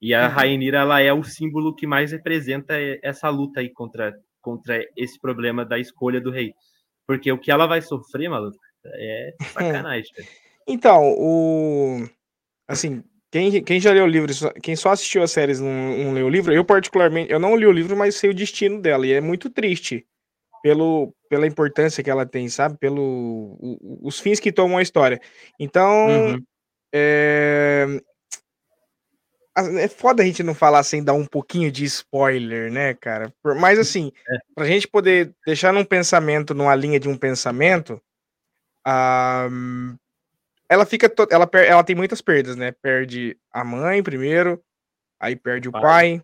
[0.00, 0.34] E a uhum.
[0.34, 5.64] Rainira, ela é o símbolo que mais representa essa luta aí contra, contra esse problema
[5.64, 6.52] da escolha do rei.
[7.06, 10.12] Porque o que ela vai sofrer, maluco, é sacanagem.
[10.66, 12.06] então, o...
[12.68, 16.26] Assim, quem, quem já leu o livro, quem só assistiu as séries não, não leu
[16.26, 19.12] o livro, eu particularmente, eu não li o livro, mas sei o destino dela, e
[19.12, 20.06] é muito triste.
[20.62, 22.76] pelo, pela importância que ela tem, sabe?
[22.78, 25.20] Pelo o, os fins que tomam a história.
[25.60, 26.42] Então, uhum.
[26.92, 27.86] é,
[29.78, 33.32] é foda a gente não falar sem dar um pouquinho de spoiler, né, cara?
[33.60, 34.38] Mas assim, é.
[34.54, 38.00] pra gente poder deixar num pensamento, numa linha de um pensamento,
[40.68, 41.12] ela fica.
[41.30, 42.72] Ela, ela tem muitas perdas, né?
[42.72, 44.62] Perde a mãe primeiro,
[45.20, 45.82] aí perde o pai.
[45.82, 46.22] pai,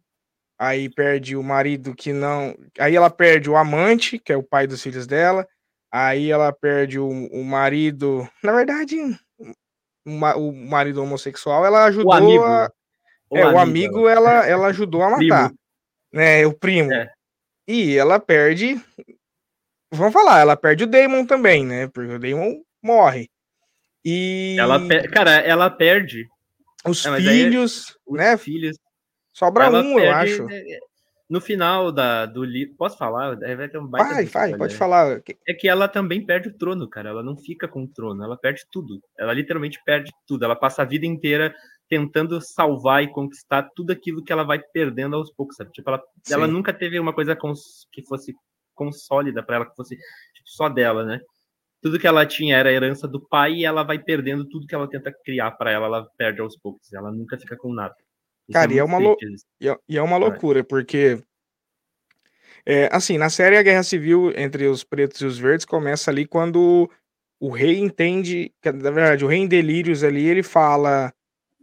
[0.59, 2.57] aí perde o marido que não.
[2.79, 5.47] Aí ela perde o amante, que é o pai dos filhos dela.
[5.93, 8.29] Aí ela perde o, o marido.
[8.43, 8.97] Na verdade,
[10.07, 12.71] o marido homossexual, ela ajudou a
[13.33, 15.49] o é, amigo, o amigo ela, ela ajudou a matar.
[15.49, 15.59] Primo.
[16.13, 16.93] Né, o primo.
[16.93, 17.11] É.
[17.67, 18.79] E ela perde.
[19.91, 21.89] Vamos falar, ela perde o Damon também, né?
[21.89, 23.31] Porque o Damon morre.
[24.05, 24.57] E.
[24.59, 26.29] Ela Cara, ela perde.
[26.85, 28.35] Os é, filhos, né?
[28.35, 28.79] Os filhos.
[29.33, 30.45] Sobra ela um, perde, eu acho.
[30.47, 30.63] Né,
[31.33, 32.75] no final da, do livro.
[32.77, 33.37] Posso falar?
[33.37, 34.15] Vai ter um baita.
[34.15, 35.23] Vai, vai, pode falar.
[35.49, 37.09] É que ela também perde o trono, cara.
[37.09, 39.01] Ela não fica com o trono, ela perde tudo.
[39.19, 40.45] Ela literalmente perde tudo.
[40.45, 41.55] Ela passa a vida inteira
[41.89, 45.73] tentando salvar e conquistar tudo aquilo que ela vai perdendo aos poucos, sabe?
[45.73, 47.35] Tipo, ela, ela nunca teve uma coisa
[47.91, 48.35] que fosse
[48.75, 51.21] consólida para ela, que fosse tipo, só dela, né?
[51.83, 54.89] Tudo que ela tinha era herança do pai e ela vai perdendo tudo que ela
[54.89, 56.93] tenta criar para ela, ela perde aos poucos.
[56.93, 57.95] Ela nunca fica com nada.
[58.49, 59.17] Isso Cara, é e, é uma lou...
[59.61, 61.23] e é uma loucura, porque
[62.65, 66.27] é, assim, na série a guerra civil entre os pretos e os verdes começa ali
[66.27, 66.89] quando
[67.41, 71.13] o rei entende, na verdade, o rei em delírios ali, ele fala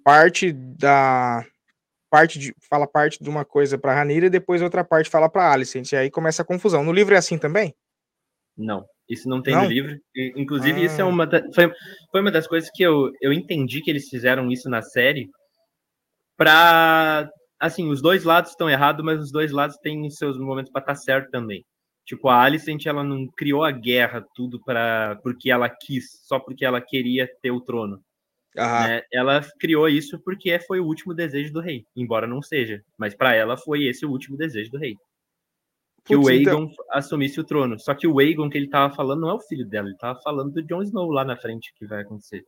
[0.04, 1.46] parte da
[2.10, 5.54] parte de fala parte de uma coisa para Ranira e depois outra parte fala para
[5.54, 5.92] Alicent.
[5.92, 6.84] E aí começa a confusão.
[6.84, 7.74] No livro é assim também?
[8.58, 9.64] Não, isso não tem não?
[9.64, 10.00] no livro.
[10.36, 10.86] Inclusive, ah.
[10.86, 11.08] isso é ah.
[11.08, 11.72] uma da, foi,
[12.12, 15.30] foi uma das coisas que eu, eu entendi que eles fizeram isso na série
[16.38, 17.30] para
[17.60, 20.94] assim, os dois lados estão errados, mas os dois lados têm seus momentos para estar
[20.94, 21.66] tá certo também.
[22.06, 26.66] Tipo, a Alicent, ela não criou a guerra tudo para porque ela quis, só porque
[26.66, 28.02] ela queria ter o trono.
[28.56, 29.02] Né?
[29.14, 33.36] Ela criou isso porque foi o último desejo do rei, embora não seja, mas para
[33.36, 34.96] ela foi esse o último desejo do rei.
[36.10, 36.72] Que o Aegon então...
[36.92, 37.80] assumisse o trono.
[37.80, 40.20] Só que o Aegon que ele tava falando não é o filho dela, ele tava
[40.22, 42.44] falando do Jon Snow lá na frente que vai acontecer.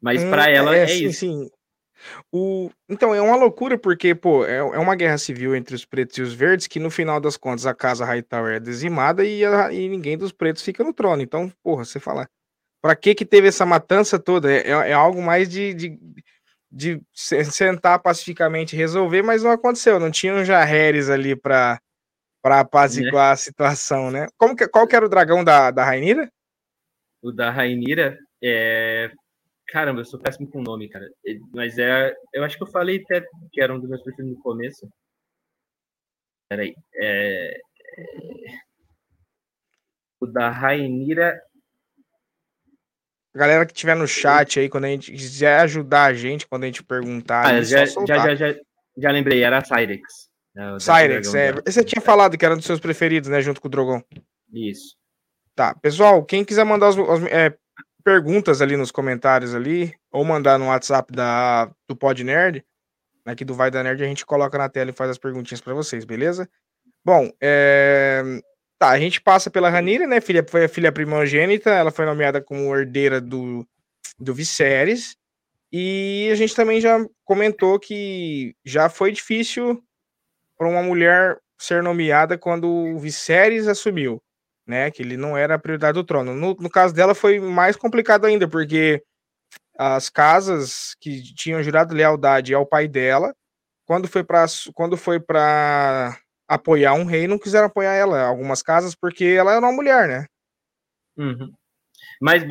[0.00, 1.20] Mas hum, para ela é, é sim, isso.
[1.20, 1.48] Sim.
[2.30, 2.70] O...
[2.88, 6.22] Então, é uma loucura, porque, pô, é, é uma guerra civil entre os pretos e
[6.22, 9.72] os verdes, que no final das contas a casa Hightower é dizimada e, a...
[9.72, 11.22] e ninguém dos pretos fica no trono.
[11.22, 12.28] Então, porra, você fala,
[12.82, 14.52] para que que teve essa matança toda?
[14.52, 15.98] É, é, é algo mais de, de,
[16.70, 19.98] de, sentar pacificamente e resolver, mas não aconteceu.
[19.98, 21.80] Não tinha um Jarreres ali para
[22.44, 23.32] para apaziguar é.
[23.32, 24.28] a situação, né?
[24.36, 26.30] Como que, qual que era o dragão da, da Rainira?
[27.22, 29.10] O da Rainira é.
[29.68, 31.08] Caramba, eu sou péssimo com o nome, cara.
[31.54, 32.14] Mas é.
[32.34, 34.86] Eu acho que eu falei até que era um dos meus preferidos no começo.
[36.46, 36.74] Peraí.
[36.96, 37.58] É...
[40.20, 41.40] O da Rainira
[43.34, 46.66] galera que tiver no chat aí, quando a gente quiser ajudar a gente, quando a
[46.66, 47.46] gente perguntar.
[47.46, 48.54] Ah, já, já, já, já,
[48.98, 50.23] já, lembrei, era a Cyrex.
[50.54, 51.52] Né, Cyrex, é.
[51.52, 53.40] Você tinha falado que era um dos seus preferidos, né?
[53.40, 54.02] Junto com o Drogon.
[54.52, 54.96] Isso.
[55.54, 57.56] Tá, pessoal, quem quiser mandar as, as é,
[58.04, 62.64] perguntas ali nos comentários ali, ou mandar no WhatsApp da, do Pod Nerd,
[63.24, 65.74] aqui do Vai da Nerd, a gente coloca na tela e faz as perguntinhas para
[65.74, 66.48] vocês, beleza?
[67.04, 68.22] Bom, é,
[68.78, 70.20] Tá, a gente passa pela Ranira, né?
[70.20, 73.66] Filha, foi a filha primogênita, ela foi nomeada como herdeira do,
[74.18, 75.16] do Viserys.
[75.72, 79.82] E a gente também já comentou que já foi difícil
[80.56, 84.22] para uma mulher ser nomeada quando o Viserys assumiu,
[84.66, 84.90] né?
[84.90, 86.34] Que ele não era a prioridade do trono.
[86.34, 89.02] No, no caso dela foi mais complicado ainda, porque
[89.78, 93.34] as casas que tinham jurado lealdade ao pai dela,
[93.86, 96.16] quando foi para quando foi para
[96.48, 100.26] apoiar um rei, não quiseram apoiar ela, algumas casas, porque ela era uma mulher, né?
[101.16, 101.52] Uhum.
[102.20, 102.44] Mas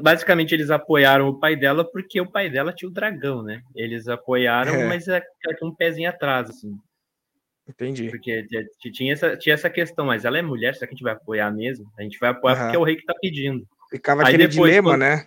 [0.00, 3.62] basicamente eles apoiaram o pai dela porque o pai dela tinha o dragão, né?
[3.74, 4.86] Eles apoiaram, é.
[4.86, 5.20] mas é
[5.62, 6.78] um pezinho atrás, assim.
[7.68, 8.08] Entendi.
[8.08, 8.46] Porque
[8.92, 11.50] tinha essa, tinha essa questão, mas ela é mulher, será que a gente vai apoiar
[11.50, 11.92] mesmo?
[11.98, 12.62] A gente vai apoiar uhum.
[12.62, 13.68] porque é o rei que tá pedindo.
[13.90, 15.26] Ficava Aí aquele depois, dilema, quando, né?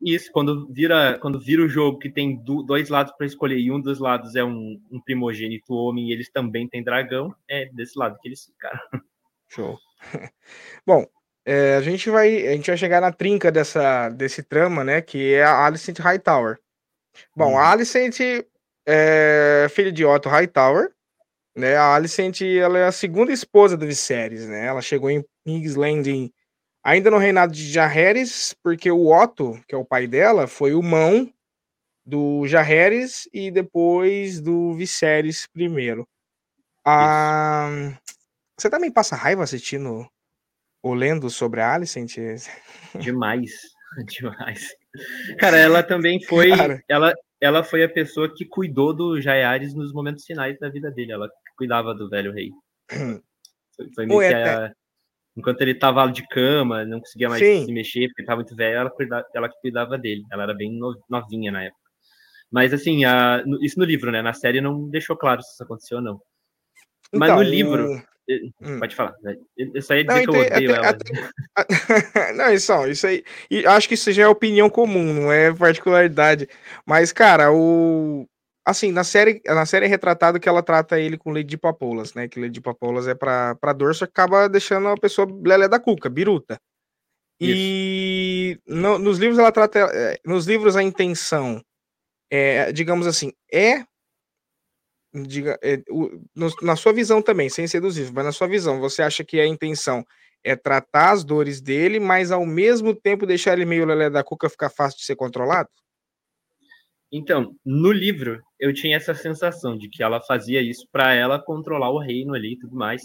[0.00, 3.70] Isso, quando vira, quando vira o jogo que tem do, dois lados para escolher e
[3.70, 7.98] um dos lados é um, um, primogênito homem e eles também têm dragão, é desse
[7.98, 8.80] lado que eles ficaram.
[9.48, 9.78] Show.
[10.86, 11.04] Bom,
[11.44, 15.34] é, a gente vai a gente vai chegar na trinca dessa desse trama, né, que
[15.34, 16.58] é a Alicent Hightower.
[17.34, 17.58] Bom, hum.
[17.58, 18.20] a Alicent
[18.86, 20.92] é filha de Otto Hightower,
[21.58, 21.76] né?
[21.76, 24.66] A Alicent ela é a segunda esposa do Viserys, né?
[24.66, 26.32] Ela chegou em King's Landing
[26.88, 30.82] Ainda no reinado de Jaehaerys, porque o Otto, que é o pai dela, foi o
[30.82, 31.30] mão
[32.02, 36.08] do Jaehaerys e depois do Viserys primeiro.
[36.82, 37.68] Ah,
[38.58, 40.08] você também passa raiva assistindo
[40.82, 42.16] ou lendo sobre a Alicent?
[42.98, 43.50] Demais,
[44.18, 44.74] demais.
[45.38, 46.82] Cara, ela também foi, Cara.
[46.88, 51.12] ela, ela foi a pessoa que cuidou do Jaiares nos momentos finais da vida dele.
[51.12, 52.50] Ela cuidava do velho rei.
[53.94, 54.72] Foi, meio que a,
[55.36, 57.64] enquanto ele estava de cama, não conseguia mais Sim.
[57.64, 60.24] se mexer porque estava muito velho, ela, cuidava, ela que cuidava dele.
[60.32, 60.76] Ela era bem
[61.08, 61.80] novinha na época.
[62.50, 64.20] Mas assim, a, isso no livro, né?
[64.20, 66.20] Na série não deixou claro se isso aconteceu ou não.
[67.12, 68.02] Mas então, no livro,
[68.60, 68.78] Hum.
[68.78, 69.14] Pode falar.
[69.56, 70.98] Isso aí é dizer não, que eu odeio até, ela.
[71.54, 73.24] Até, não, isso, isso aí.
[73.50, 76.48] E acho que isso já é opinião comum, não é particularidade.
[76.84, 78.28] Mas, cara, o.
[78.66, 82.12] Assim, na série, na série é retratado que ela trata ele com leite de papolas,
[82.12, 82.28] né?
[82.28, 85.80] Que leite de papolas é pra, pra dor, só acaba deixando a pessoa lelé da
[85.80, 86.60] cuca, biruta.
[87.40, 89.78] E no, nos livros ela trata.
[89.78, 91.62] É, nos livros a intenção
[92.30, 93.84] é, digamos assim, é
[95.12, 99.02] diga, é, o, no, na sua visão também, sem seduzir, mas na sua visão, você
[99.02, 100.04] acha que a intenção
[100.44, 104.48] é tratar as dores dele, mas ao mesmo tempo deixar ele meio lelé da cuca
[104.48, 105.68] ficar fácil de ser controlado?
[107.10, 111.90] Então, no livro, eu tinha essa sensação de que ela fazia isso para ela controlar
[111.90, 113.02] o reino ali e tudo mais,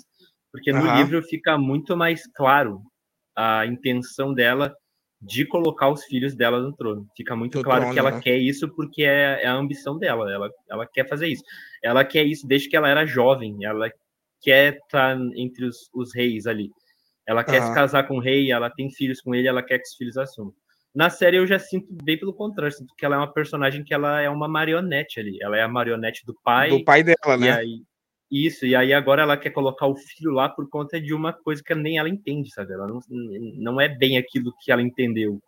[0.51, 0.97] porque no uhum.
[0.97, 2.81] livro fica muito mais claro
[3.35, 4.75] a intenção dela
[5.25, 7.07] de colocar os filhos dela no trono.
[7.15, 8.21] Fica muito claro trono, que ela né?
[8.21, 10.31] quer isso porque é, é, a ambição dela.
[10.31, 11.43] Ela, ela quer fazer isso.
[11.81, 13.63] Ela quer isso desde que ela era jovem.
[13.63, 13.89] Ela
[14.41, 16.69] quer estar entre os, os reis ali.
[17.25, 19.87] Ela quer se casar com o rei, ela tem filhos com ele, ela quer que
[19.87, 20.53] os filhos assumam.
[20.93, 23.93] Na série eu já sinto bem pelo contrário, sinto que ela é uma personagem que
[23.93, 25.37] ela é uma marionete ali.
[25.41, 26.69] Ela é a marionete do pai.
[26.69, 27.51] Do pai dela, né?
[27.51, 27.81] Aí,
[28.33, 31.61] isso, e aí agora ela quer colocar o filho lá por conta de uma coisa
[31.63, 32.73] que nem ela entende, sabe?
[32.73, 32.99] Ela não,
[33.57, 35.39] não é bem aquilo que ela entendeu.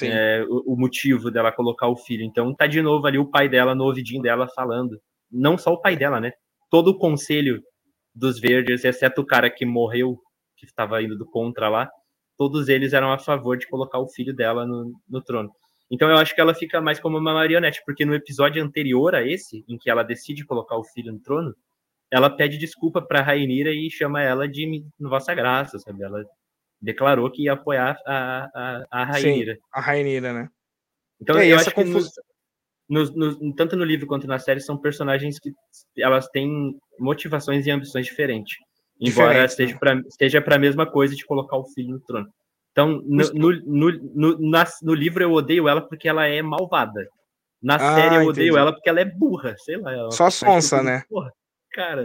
[0.00, 2.22] É, o, o, motivo dela colocar o filho.
[2.22, 4.98] Então tá de novo ali o pai dela no ouvidinho dela falando.
[5.30, 6.32] Não só o pai dela, né?
[6.70, 7.62] Todo o conselho
[8.14, 10.18] dos verdes, exceto o cara que morreu,
[10.56, 11.90] que estava indo do contra lá,
[12.36, 15.50] todos eles eram a favor de colocar o filho dela no, no trono.
[15.90, 19.26] Então eu acho que ela fica mais como uma marionete, porque no episódio anterior a
[19.26, 21.54] esse, em que ela decide colocar o filho no trono,
[22.10, 26.02] ela pede desculpa para Rainira e chama ela de Vossa Graça, sabe?
[26.02, 26.24] Ela
[26.80, 29.54] declarou que ia apoiar a, a, a Rainira.
[29.54, 30.48] Sim, a Rainira, né?
[31.20, 32.08] Então, eu acho confus...
[32.08, 35.52] que tanto no livro quanto na série são personagens que
[35.98, 38.56] elas têm motivações e ambições diferentes.
[39.00, 40.44] Embora esteja né?
[40.44, 42.28] para a mesma coisa de colocar o filho no trono.
[42.72, 47.06] Então, no, no, no, na, no livro eu odeio ela porque ela é malvada.
[47.60, 48.58] Na ah, série eu odeio entendi.
[48.58, 50.10] ela porque ela é burra, sei lá.
[50.12, 51.02] Só sonsa, né?
[51.08, 51.32] Porra
[51.78, 52.02] cara.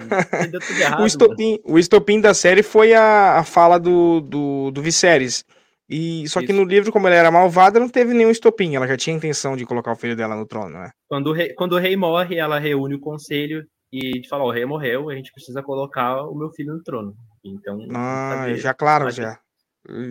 [0.51, 4.71] Deu tudo errado, o, estopim, o estopim da série foi a, a fala do, do,
[4.71, 5.43] do Viserys.
[5.89, 6.47] E, só Isso.
[6.47, 8.75] que no livro, como ela era malvada, não teve nenhum estopim.
[8.75, 10.91] Ela já tinha intenção de colocar o filho dela no trono, né?
[11.09, 14.65] Quando o rei, quando o rei morre, ela reúne o conselho e fala: o rei
[14.65, 17.13] morreu, a gente precisa colocar o meu filho no trono.
[17.43, 17.79] Então.
[17.93, 19.39] Ah, já claro, já.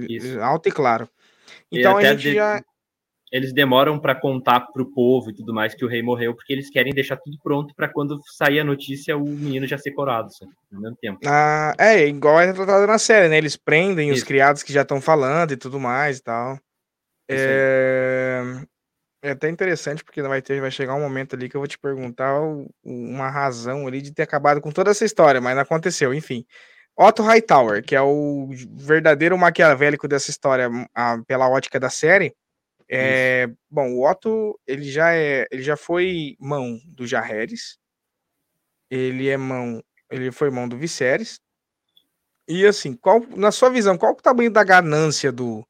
[0.09, 0.41] Isso.
[0.41, 1.09] Alto e claro.
[1.71, 2.35] Então a gente de...
[2.35, 2.63] já
[3.33, 6.53] eles demoram para contar para o povo e tudo mais que o rei morreu, porque
[6.53, 10.30] eles querem deixar tudo pronto para quando sair a notícia o menino já ser corado,
[10.30, 10.53] sabe?
[10.70, 11.18] ao mesmo tempo.
[11.24, 13.39] Ah, é, igual é tratado na série, né?
[13.39, 14.18] Eles prendem Isso.
[14.18, 16.59] os criados que já estão falando e tudo mais e tal.
[17.30, 18.43] É...
[19.22, 19.30] é...
[19.30, 22.39] até interessante, porque vai, ter, vai chegar um momento ali que eu vou te perguntar
[22.85, 26.45] uma razão ali de ter acabado com toda essa história, mas não aconteceu, enfim.
[26.95, 32.35] Otto Hightower, que é o verdadeiro maquiavélico dessa história a, pela ótica da série,
[32.95, 37.78] é, bom, o Otto, ele já é, ele já foi mão do Jarreres.
[38.90, 41.40] Ele é mão, ele foi mão do Viserys.
[42.47, 45.66] E assim, qual, na sua visão, qual é o tamanho da ganância do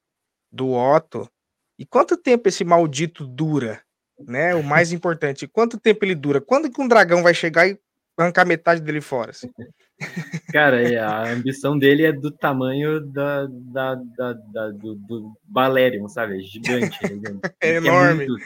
[0.51, 1.31] do Otto?
[1.79, 3.83] E quanto tempo esse maldito dura,
[4.19, 4.55] né?
[4.57, 6.41] O mais importante, quanto tempo ele dura?
[6.41, 7.79] Quando que um dragão vai chegar e
[8.19, 9.31] arrancar metade dele fora?
[9.31, 9.49] Assim?
[10.53, 16.09] Cara, é, a ambição dele é do tamanho da, da, da, da do, do Valerion,
[16.09, 16.39] sabe?
[16.39, 16.99] É gigante.
[17.61, 18.27] É, é enorme.
[18.27, 18.45] Muito,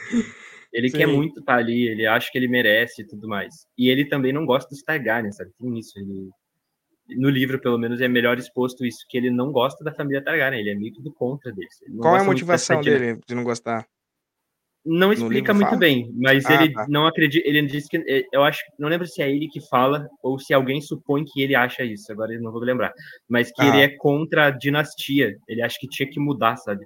[0.71, 0.97] ele Sim.
[0.97, 3.67] quer muito estar tá ali, ele acha que ele merece e tudo mais.
[3.77, 5.51] E ele também não gosta dos Targaryen, sabe?
[5.59, 5.97] Tem isso.
[5.97, 6.29] Ele,
[7.17, 10.59] no livro, pelo menos, é melhor exposto isso, que ele não gosta da família Targaryen,
[10.59, 11.75] ele é meio do contra deles.
[11.99, 13.85] Qual é a motivação dele de não gostar?
[14.87, 15.79] Não explica muito fala?
[15.79, 16.85] bem, mas ah, ele tá.
[16.87, 17.47] não acredita.
[17.47, 20.53] Ele diz que é, eu acho, não lembro se é ele que fala ou se
[20.53, 22.09] alguém supõe que ele acha isso.
[22.11, 22.93] Agora eu não vou lembrar,
[23.27, 23.67] mas que ah.
[23.67, 25.35] ele é contra a dinastia.
[25.47, 26.85] Ele acha que tinha que mudar, sabe?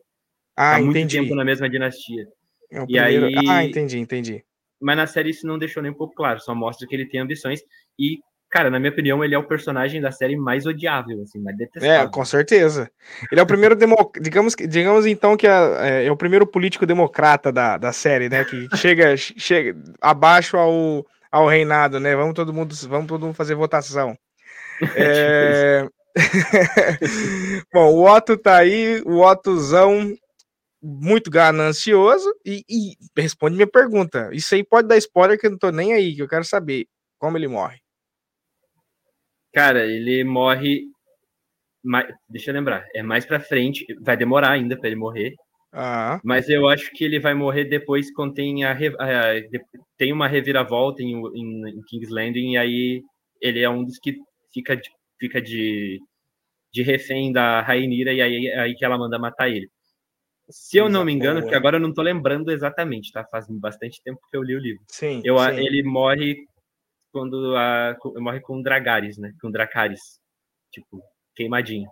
[0.58, 1.20] Ah, Há muito entendi.
[1.20, 2.26] tempo na mesma dinastia.
[2.72, 3.26] É e primeiro...
[3.28, 4.44] aí, ah, entendi, entendi.
[4.82, 6.40] Mas na série isso não deixou nem um pouco claro.
[6.40, 7.62] Só mostra que ele tem ambições
[8.00, 8.20] e
[8.52, 12.08] cara, na minha opinião, ele é o personagem da série mais odiável, assim, mais detestável.
[12.08, 12.92] É, com certeza.
[13.32, 14.20] Ele é o primeiro democ...
[14.20, 18.44] digamos, digamos então que é, é, o primeiro político democrata da, da série, né?
[18.44, 22.16] Que chega, chega abaixo ao, ao reinado, né?
[22.16, 24.16] Vamos todo mundo, vamos todo mundo fazer votação.
[24.96, 25.86] É,
[27.72, 30.14] Bom, o Otto tá aí, o Ottozão
[30.82, 34.30] muito ganancioso e, e, responde minha pergunta.
[34.34, 36.88] Isso aí pode dar spoiler que eu não tô nem aí, que eu quero saber
[37.20, 37.81] como ele morre.
[39.54, 40.86] Cara, ele morre.
[41.84, 45.34] Mais, deixa eu lembrar, é mais pra frente, vai demorar ainda para ele morrer.
[45.74, 46.20] Ah.
[46.24, 49.42] Mas eu acho que ele vai morrer depois quando tem, a, a, a
[49.98, 53.04] tem uma reviravolta em, em, em, King's Landing, e aí
[53.42, 54.18] ele é um dos que
[54.54, 54.90] fica de,
[55.20, 56.00] fica de,
[56.72, 59.70] de refém da Rainira, e aí, aí que ela manda matar ele.
[60.50, 63.24] Se eu não me engano, porque agora eu não tô lembrando exatamente, tá?
[63.26, 64.84] Faz bastante tempo que eu li o livro.
[64.90, 65.22] Sim.
[65.24, 65.66] Eu, sim.
[65.66, 66.46] Ele morre
[67.12, 69.34] quando a, morre com Dragares, né?
[69.42, 70.20] Com Dracaris.
[70.72, 71.02] Tipo,
[71.36, 71.90] queimadinho.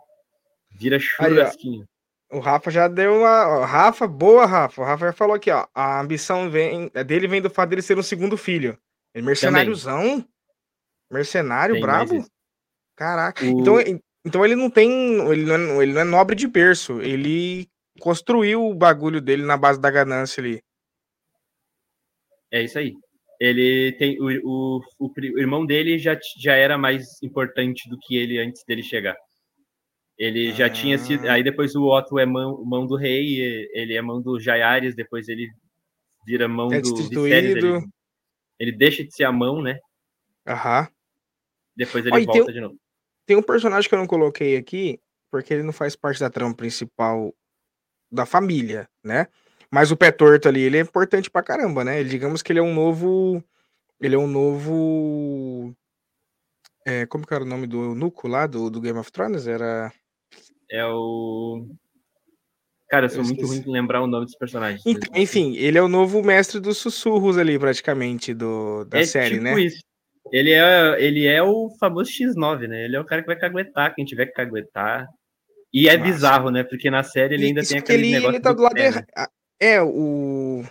[0.71, 1.81] Vira churrasquinho.
[1.81, 3.65] Aí, o Rafa já deu uma.
[3.65, 4.81] Rafa, boa, Rafa.
[4.81, 5.67] O Rafa já falou aqui, ó.
[5.73, 8.77] A ambição vem, é dele vem do fato dele ser um segundo filho.
[9.13, 10.25] Ele é mercenáriozão.
[11.11, 12.25] Mercenário tem brabo.
[12.95, 13.43] Caraca.
[13.43, 13.61] O...
[13.61, 13.75] Então,
[14.23, 14.91] então ele não tem.
[15.31, 17.01] Ele não, é, ele não é nobre de berço.
[17.01, 17.67] Ele
[17.99, 20.63] construiu o bagulho dele na base da ganância ali.
[22.51, 22.93] É isso aí.
[23.39, 28.37] Ele tem o, o, o, irmão dele já, já era mais importante do que ele
[28.37, 29.15] antes dele chegar.
[30.17, 30.69] Ele já ah.
[30.69, 31.25] tinha sido.
[31.29, 35.29] Aí depois o Otto é mão, mão do rei, ele é mão do Jaiares, depois
[35.29, 35.47] ele
[36.25, 37.85] vira mão é do Viserys, ele,
[38.59, 39.79] ele, deixa de ser a mão, né?
[40.45, 40.89] Aham.
[41.75, 42.77] Depois ele volta tem, de novo.
[43.25, 44.99] Tem um personagem que eu não coloquei aqui,
[45.31, 47.33] porque ele não faz parte da trama principal
[48.11, 49.27] da família, né?
[49.71, 51.99] Mas o pé torto ali, ele é importante pra caramba, né?
[51.99, 53.43] Ele, digamos que ele é um novo.
[54.01, 55.75] Ele é um novo.
[56.85, 59.47] É, como que era o nome do eunuco lá do, do Game of Thrones?
[59.47, 59.91] Era.
[60.71, 61.67] É o.
[62.89, 64.81] Cara, eu sou eu muito ruim de lembrar o nome dos personagens.
[65.13, 69.43] Enfim, ele é o novo mestre dos sussurros ali, praticamente, do, da é série, tipo
[69.43, 69.61] né?
[69.61, 69.83] Isso.
[70.31, 72.85] Ele é, ele é o famoso X9, né?
[72.85, 75.07] Ele é o cara que vai caguetar, quem tiver que caguetar.
[75.71, 76.11] E é Nossa.
[76.11, 76.63] bizarro, né?
[76.63, 78.35] Porque na série ele ainda Isso tem aquele ele, negócio.
[78.35, 79.05] Ele tá do lado pé, errado.
[79.59, 80.63] É, o.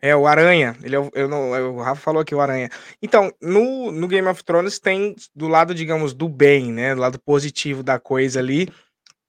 [0.00, 0.76] É, o Aranha.
[0.82, 2.68] Ele é, eu não, o Rafa falou aqui o Aranha.
[3.02, 6.94] Então, no, no Game of Thrones tem do lado, digamos, do bem, né?
[6.94, 8.68] Do lado positivo da coisa ali.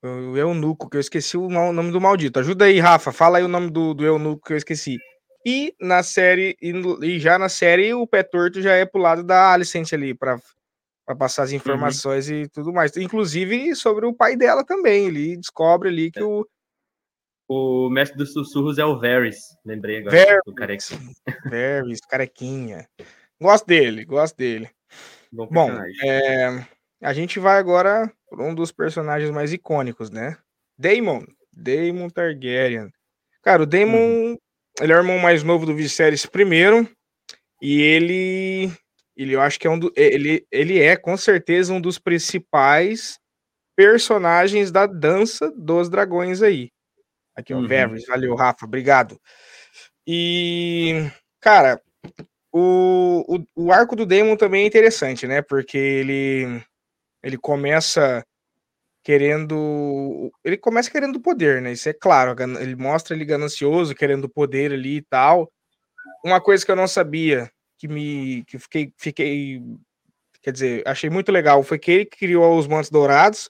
[0.03, 2.39] O Eunuco, que eu esqueci o nome do maldito.
[2.39, 3.11] Ajuda aí, Rafa.
[3.11, 4.97] Fala aí o nome do, do Eunuco que eu esqueci.
[5.45, 9.53] E na série, e, já na série, o pé torto já é pro lado da
[9.53, 10.39] Alicente ali, pra
[11.05, 11.57] para passar as uhum.
[11.57, 12.41] informações uhum.
[12.41, 12.95] e tudo mais.
[12.97, 15.05] Inclusive sobre o pai dela também.
[15.05, 16.23] Ele descobre ali que é.
[16.23, 16.45] o.
[17.47, 20.17] O mestre dos sussurros é o Varys, lembrei agora.
[20.17, 21.11] Varys, do carequinha.
[21.51, 22.89] Varys, carequinha.
[23.39, 24.69] Gosto dele, gosto dele.
[25.31, 25.69] Bom, Bom
[26.03, 26.65] é,
[27.01, 30.37] a gente vai agora por um dos personagens mais icônicos, né?
[30.77, 31.23] Daemon.
[31.53, 32.91] Daemon Targaryen.
[33.43, 34.37] Cara, o Daemon, uhum.
[34.81, 36.89] ele é o irmão mais novo do Viserys primeiro.
[37.61, 38.71] E ele
[39.15, 43.17] ele eu acho que é um do, ele, ele é com certeza um dos principais
[43.75, 46.69] personagens da dança dos dragões aí.
[47.35, 47.67] Aqui, ó, uhum.
[47.67, 49.19] Varys, valeu, Rafa, obrigado.
[50.07, 51.09] E,
[51.41, 51.81] cara,
[52.51, 55.41] o, o, o arco do Demon também é interessante, né?
[55.41, 56.63] Porque ele,
[57.21, 58.25] ele começa
[59.03, 60.31] querendo.
[60.43, 61.73] Ele começa querendo poder, né?
[61.73, 62.35] Isso é claro.
[62.59, 65.51] Ele mostra ele ganancioso, querendo poder ali e tal.
[66.23, 69.61] Uma coisa que eu não sabia que me que fiquei, fiquei
[70.41, 73.49] quer dizer, achei muito legal foi que ele criou os Mantos Dourados,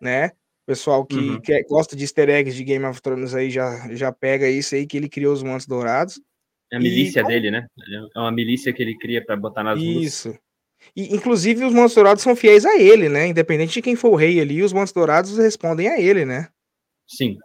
[0.00, 0.32] né?
[0.66, 1.40] Pessoal que, uhum.
[1.40, 4.74] que é, gosta de easter eggs de Game of Thrones aí já, já pega isso
[4.74, 6.20] aí que ele criou os Mantos Dourados.
[6.72, 7.68] É a milícia e, dele, né?
[8.16, 9.80] É uma milícia que ele cria para botar nas.
[9.80, 10.36] Isso.
[10.94, 13.28] E, inclusive, os Mantos Dourados são fiéis a ele, né?
[13.28, 16.48] Independente de quem for o rei ali, os Mantos Dourados respondem a ele, né?
[17.06, 17.36] Sim.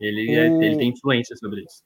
[0.00, 0.60] Ele, é, o...
[0.60, 1.84] ele tem influência sobre isso.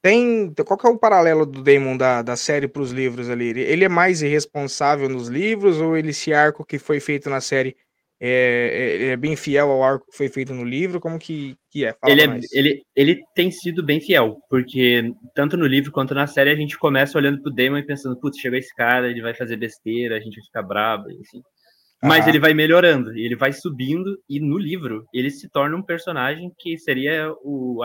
[0.00, 0.52] Tem.
[0.66, 3.50] Qual que é o paralelo do Damon da, da série para os livros ali?
[3.60, 7.76] Ele é mais irresponsável nos livros ou ele, esse arco que foi feito na série
[8.24, 11.00] é, é, é bem fiel ao arco que foi feito no livro?
[11.00, 11.92] Como que, que é?
[11.92, 16.28] Fala ele, é ele, ele tem sido bem fiel, porque tanto no livro quanto na
[16.28, 19.34] série a gente começa olhando pro Damon e pensando, putz, chegou esse cara, ele vai
[19.34, 21.42] fazer besteira, a gente vai ficar assim.
[22.00, 26.52] Mas ele vai melhorando, ele vai subindo, e no livro ele se torna um personagem
[26.58, 27.82] que seria o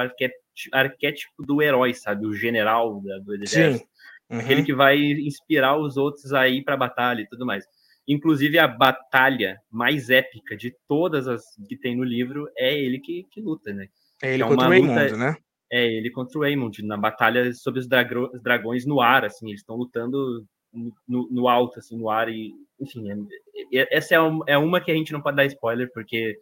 [0.71, 2.27] arquétipo do herói, sabe?
[2.27, 3.87] O general do exército.
[4.29, 4.39] Uhum.
[4.39, 7.65] Aquele que vai inspirar os outros aí para a batalha e tudo mais.
[8.07, 13.25] Inclusive, a batalha mais épica de todas as que tem no livro é ele que,
[13.29, 13.87] que luta, né?
[14.21, 15.37] É ele é contra o Raymond, né?
[15.69, 19.75] É ele contra o Raymond, na batalha sobre os, dragões no ar, assim, eles estão
[19.75, 20.45] lutando
[21.05, 24.79] no, no, alto, assim, no ar, e enfim, é, é, essa é, um, é uma
[24.79, 26.37] que a gente não pode dar spoiler, porque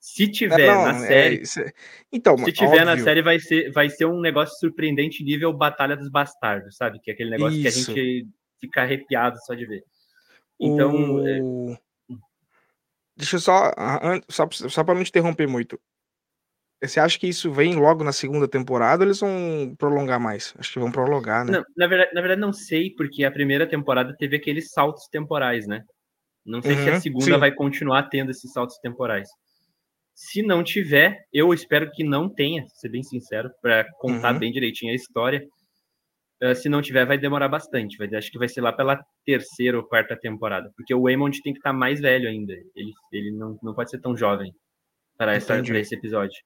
[0.00, 1.42] se tiver não, na é série.
[1.66, 1.72] É,
[2.12, 2.84] então, se tiver óbvio.
[2.84, 6.98] na série, vai ser, vai ser um negócio surpreendente nível Batalha dos Bastardos, sabe?
[7.00, 7.92] Que é aquele negócio Isso.
[7.92, 8.28] que a gente
[8.60, 9.82] fica arrepiado só de ver.
[10.60, 11.16] Então.
[11.40, 11.76] O...
[13.16, 13.72] Deixa eu só,
[14.28, 15.78] só, só para não te interromper muito.
[16.82, 20.54] Você acha que isso vem logo na segunda temporada ou eles vão prolongar mais?
[20.58, 21.52] Acho que vão prolongar, né?
[21.52, 25.66] Não, na, verdade, na verdade, não sei, porque a primeira temporada teve aqueles saltos temporais,
[25.66, 25.82] né?
[26.44, 27.38] Não sei uhum, se a uhum, segunda sim.
[27.38, 29.28] vai continuar tendo esses saltos temporais.
[30.14, 34.40] Se não tiver, eu espero que não tenha, ser bem sincero, para contar uhum.
[34.40, 35.42] bem direitinho a história.
[36.42, 37.96] Uh, se não tiver, vai demorar bastante.
[37.96, 40.72] Vai, acho que vai ser lá pela terceira ou quarta temporada.
[40.76, 42.52] Porque o Waymond tem que estar tá mais velho ainda.
[42.74, 44.54] Ele, ele não, não pode ser tão jovem
[45.16, 46.36] para, essa, para esse episódio.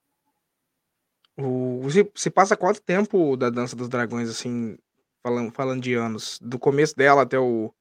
[1.36, 4.76] O, você, você passa quanto tempo da Dança dos Dragões, assim,
[5.22, 6.38] falando, falando de anos?
[6.42, 7.72] Do começo dela até o.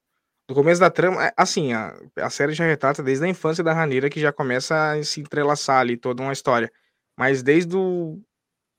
[0.47, 1.25] Do começo da trama.
[1.25, 4.91] É, assim, a, a série já retrata desde a infância da Ranira que já começa
[4.91, 6.71] a se entrelaçar ali toda uma história.
[7.17, 8.21] Mas desde o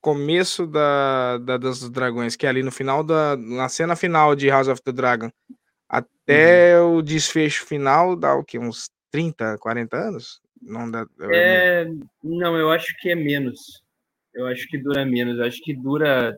[0.01, 3.35] começo da, da Dança dos Dragões, que é ali no final da.
[3.35, 5.29] Na cena final de House of the Dragon,
[5.89, 6.97] até uhum.
[6.97, 8.59] o desfecho final, dá o quê?
[8.59, 10.39] Uns 30, 40 anos?
[10.61, 11.07] Não dá.
[11.31, 11.85] É,
[12.23, 13.81] não, eu acho que é menos.
[14.33, 15.39] Eu acho que dura menos.
[15.39, 16.37] Eu acho que dura.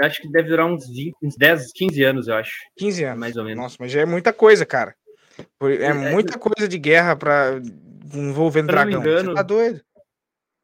[0.00, 2.52] Acho que deve durar uns, 20, uns 10, 15 anos, eu acho.
[2.76, 3.18] 15 anos.
[3.18, 3.62] Mais ou menos.
[3.62, 4.94] Nossa, mas já é muita coisa, cara.
[5.62, 7.60] É, é muita coisa de guerra para
[8.12, 9.00] envolvendo dragão.
[9.00, 9.80] Engano, Você tá doido?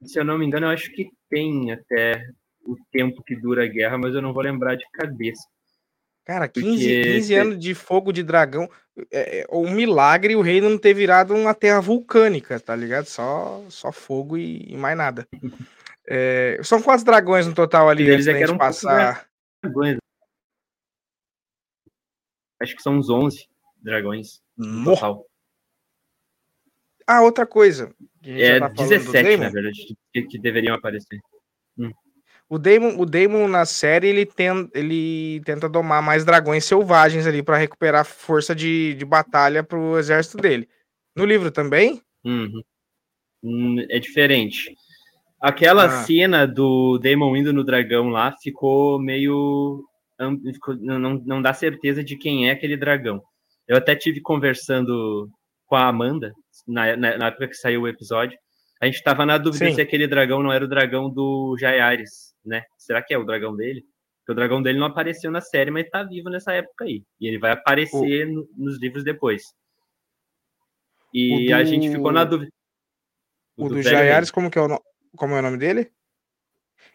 [0.04, 2.28] Se eu não me engano, eu acho que tem até
[2.64, 5.42] o tempo que dura a guerra, mas eu não vou lembrar de cabeça.
[6.26, 7.02] Cara, 15, Porque...
[7.04, 8.68] 15 anos de fogo de dragão.
[9.12, 13.06] É, é, um milagre o reino não ter virado uma terra vulcânica, tá ligado?
[13.06, 15.28] Só, só fogo e, e mais nada.
[16.08, 19.28] É, são quantos dragões no total ali Eles antes é um passar?
[19.62, 19.98] Dragões.
[22.60, 23.48] Acho que são uns 11
[23.80, 25.26] dragões no total.
[27.06, 27.94] Ah, outra coisa.
[28.24, 31.20] É tá 17, na verdade, que, que deveriam aparecer.
[31.78, 31.92] Hum.
[32.48, 37.42] O Daemon, o Daemon na série ele, tem, ele tenta domar mais dragões selvagens ali
[37.42, 40.68] para recuperar força de, de batalha pro exército dele.
[41.16, 42.00] No livro também?
[42.24, 42.62] Uhum.
[43.42, 44.76] Hum, é diferente.
[45.40, 46.04] Aquela ah.
[46.04, 49.84] cena do Daemon indo no dragão lá ficou meio.
[50.80, 53.22] Não, não dá certeza de quem é aquele dragão.
[53.68, 55.28] Eu até tive conversando
[55.66, 56.32] com a Amanda
[56.66, 58.38] na, na, na época que saiu o episódio.
[58.80, 59.74] A gente tava na dúvida Sim.
[59.74, 62.64] se aquele dragão não era o dragão do Jaiares né?
[62.78, 63.84] Será que é o dragão dele?
[64.20, 67.02] Porque o dragão dele não apareceu na série, mas tá vivo nessa época aí.
[67.20, 68.32] E ele vai aparecer o...
[68.32, 69.42] no, nos livros depois.
[71.12, 71.54] E do...
[71.54, 72.50] a gente ficou na dúvida.
[73.56, 74.80] O, o do, do Jaiares, como, que é o no...
[75.16, 75.90] como é o nome dele?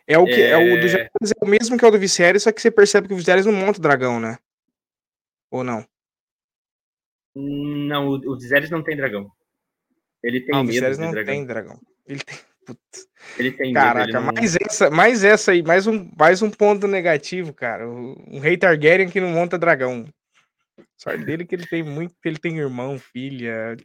[0.07, 0.51] É o que é...
[0.51, 2.71] é o do Jaiares é o mesmo que é o do Viserys, só que você
[2.71, 4.37] percebe que o Viserys não monta o dragão, né?
[5.49, 5.85] Ou não?
[7.33, 9.31] Não, o, o Viserys não tem dragão.
[10.23, 11.33] Ele tem ah, medo Viserys não dragão.
[11.33, 11.79] tem dragão.
[12.07, 13.07] Ele tem Putz.
[13.37, 14.31] Ele tem Caraca, não...
[14.33, 17.89] mais, essa, mais essa aí, mais um, mais um ponto negativo, cara.
[17.89, 20.05] Um rei Targaryen que não monta dragão.
[20.95, 23.75] Sorte dele que ele tem muito, ele tem irmão, filha,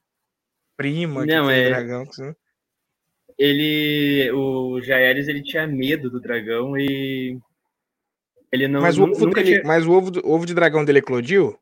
[0.77, 1.71] prima não, é...
[1.71, 2.05] dragão.
[3.39, 7.39] Ele, o Jaehaerys, ele tinha medo do dragão e
[8.51, 8.81] ele não.
[8.81, 9.63] Mas o ovo, dele, tinha...
[9.65, 11.59] mas o ovo, ovo de dragão dele eclodiu?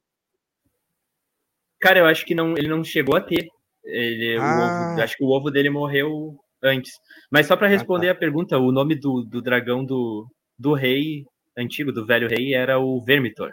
[1.81, 3.49] Cara, eu acho que não, ele não chegou a ter.
[3.85, 4.93] Ele, ah.
[4.93, 6.93] ovo, acho que o ovo dele morreu antes.
[7.31, 8.17] Mas só para responder ah, tá.
[8.17, 10.27] a pergunta, o nome do, do dragão do,
[10.59, 11.25] do rei
[11.57, 13.51] antigo, do velho rei, era o Vermitor.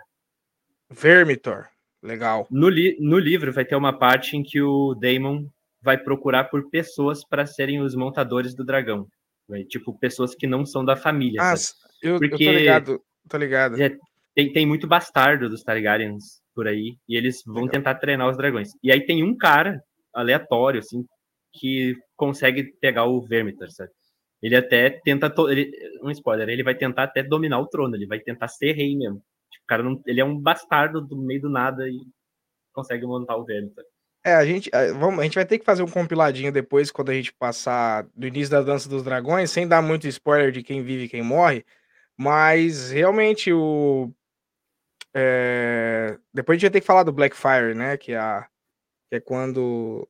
[0.89, 1.65] Vermitor,
[2.01, 2.47] legal.
[2.49, 5.45] No, li, no livro vai ter uma parte em que o Daemon
[5.81, 9.07] vai procurar por pessoas para serem os montadores do dragão.
[9.47, 11.41] Vai, tipo, pessoas que não são da família.
[11.41, 11.55] Ah,
[12.01, 13.81] eu, Porque eu tô ligado, tô ligado.
[13.81, 13.95] É,
[14.35, 17.71] tem, tem muito bastardo dos Targaryens por aí, e eles vão legal.
[17.71, 18.69] tentar treinar os dragões.
[18.83, 19.81] E aí tem um cara
[20.13, 21.05] aleatório, assim,
[21.53, 23.91] que consegue pegar o Vermitor, sabe?
[24.41, 25.33] Ele até tenta.
[25.49, 28.95] Ele, um spoiler, ele vai tentar até dominar o trono, ele vai tentar ser rei
[28.95, 29.21] mesmo.
[29.51, 31.99] Tipo, cara não, ele é um bastardo do meio do nada e
[32.73, 33.83] consegue montar o Vermitor.
[34.23, 37.13] É, a gente, vamos, a gente vai ter que fazer um compiladinho depois, quando a
[37.13, 41.05] gente passar do início da Dança dos Dragões, sem dar muito spoiler de quem vive
[41.05, 41.65] e quem morre.
[42.17, 44.11] Mas realmente o.
[45.13, 47.97] É, depois a gente vai ter que falar do Blackfire, né?
[47.97, 48.47] Que é, a,
[49.11, 50.07] que é quando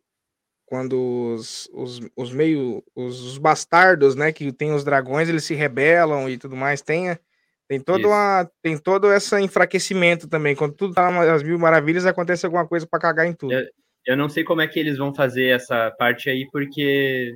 [0.66, 5.54] quando os, os, os meio os, os, bastardos, né, que tem os dragões, eles se
[5.54, 7.18] rebelam e tudo mais, tem
[7.68, 10.56] tem todo uma, tem todo esse enfraquecimento também.
[10.56, 13.54] Quando tudo tá nas mil maravilhas, acontece alguma coisa para cagar em tudo.
[13.54, 13.66] Eu,
[14.08, 17.34] eu, não sei como é que eles vão fazer essa parte aí, porque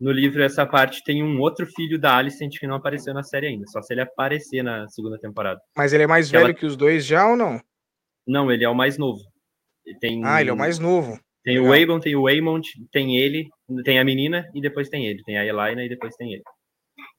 [0.00, 3.48] no livro essa parte tem um outro filho da Alicent que não apareceu na série
[3.48, 5.60] ainda, só se ele aparecer na segunda temporada.
[5.76, 6.54] Mas ele é mais velho ela...
[6.54, 7.60] que os dois já ou não?
[8.24, 9.31] Não, ele é o mais novo.
[10.00, 10.24] Tem...
[10.24, 11.18] Ah, ele é o mais novo.
[11.44, 11.70] Tem Legal.
[11.70, 13.48] o Aegon, tem o Waymond, tem ele,
[13.84, 15.22] tem a menina e depois tem ele.
[15.24, 16.42] Tem a Elaina e depois tem ele.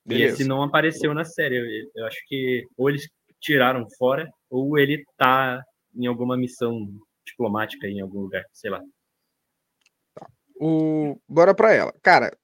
[0.06, 0.32] Beleza.
[0.32, 1.58] E esse não apareceu na série.
[1.58, 3.10] Eu, eu, acho que ou eles
[3.42, 5.62] tiraram fora, ou ele tá
[5.94, 6.88] em alguma missão
[7.26, 8.82] diplomática em algum lugar, sei lá.
[10.60, 11.18] o...
[11.28, 11.94] bora pra ela.
[12.02, 12.36] Cara,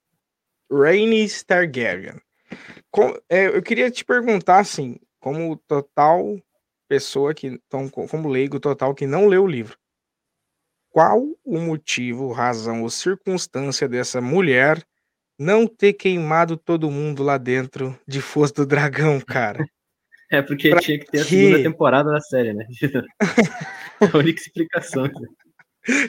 [0.70, 2.20] Rainy Targaryen.
[2.92, 3.18] Com...
[3.30, 6.38] É, eu queria te perguntar, assim, como total
[6.88, 9.78] pessoa que, como leigo total que não leu o livro,
[11.00, 14.84] qual o motivo, razão ou circunstância dessa mulher
[15.40, 19.66] não ter queimado todo mundo lá dentro de Foz do Dragão, cara?
[20.30, 22.66] É porque pra tinha que ter a segunda temporada da série, né?
[24.14, 25.10] a única explicação.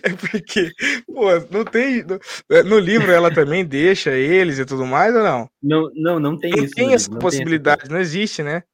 [0.02, 0.72] É porque,
[1.06, 2.02] pô, não tem.
[2.02, 2.18] No,
[2.50, 5.48] é, no, livro ela também deixa eles e tudo mais, ou não?
[5.62, 6.74] Não, não, não tem não isso.
[6.74, 8.64] Tem essa possibilidade, tem não existe, né?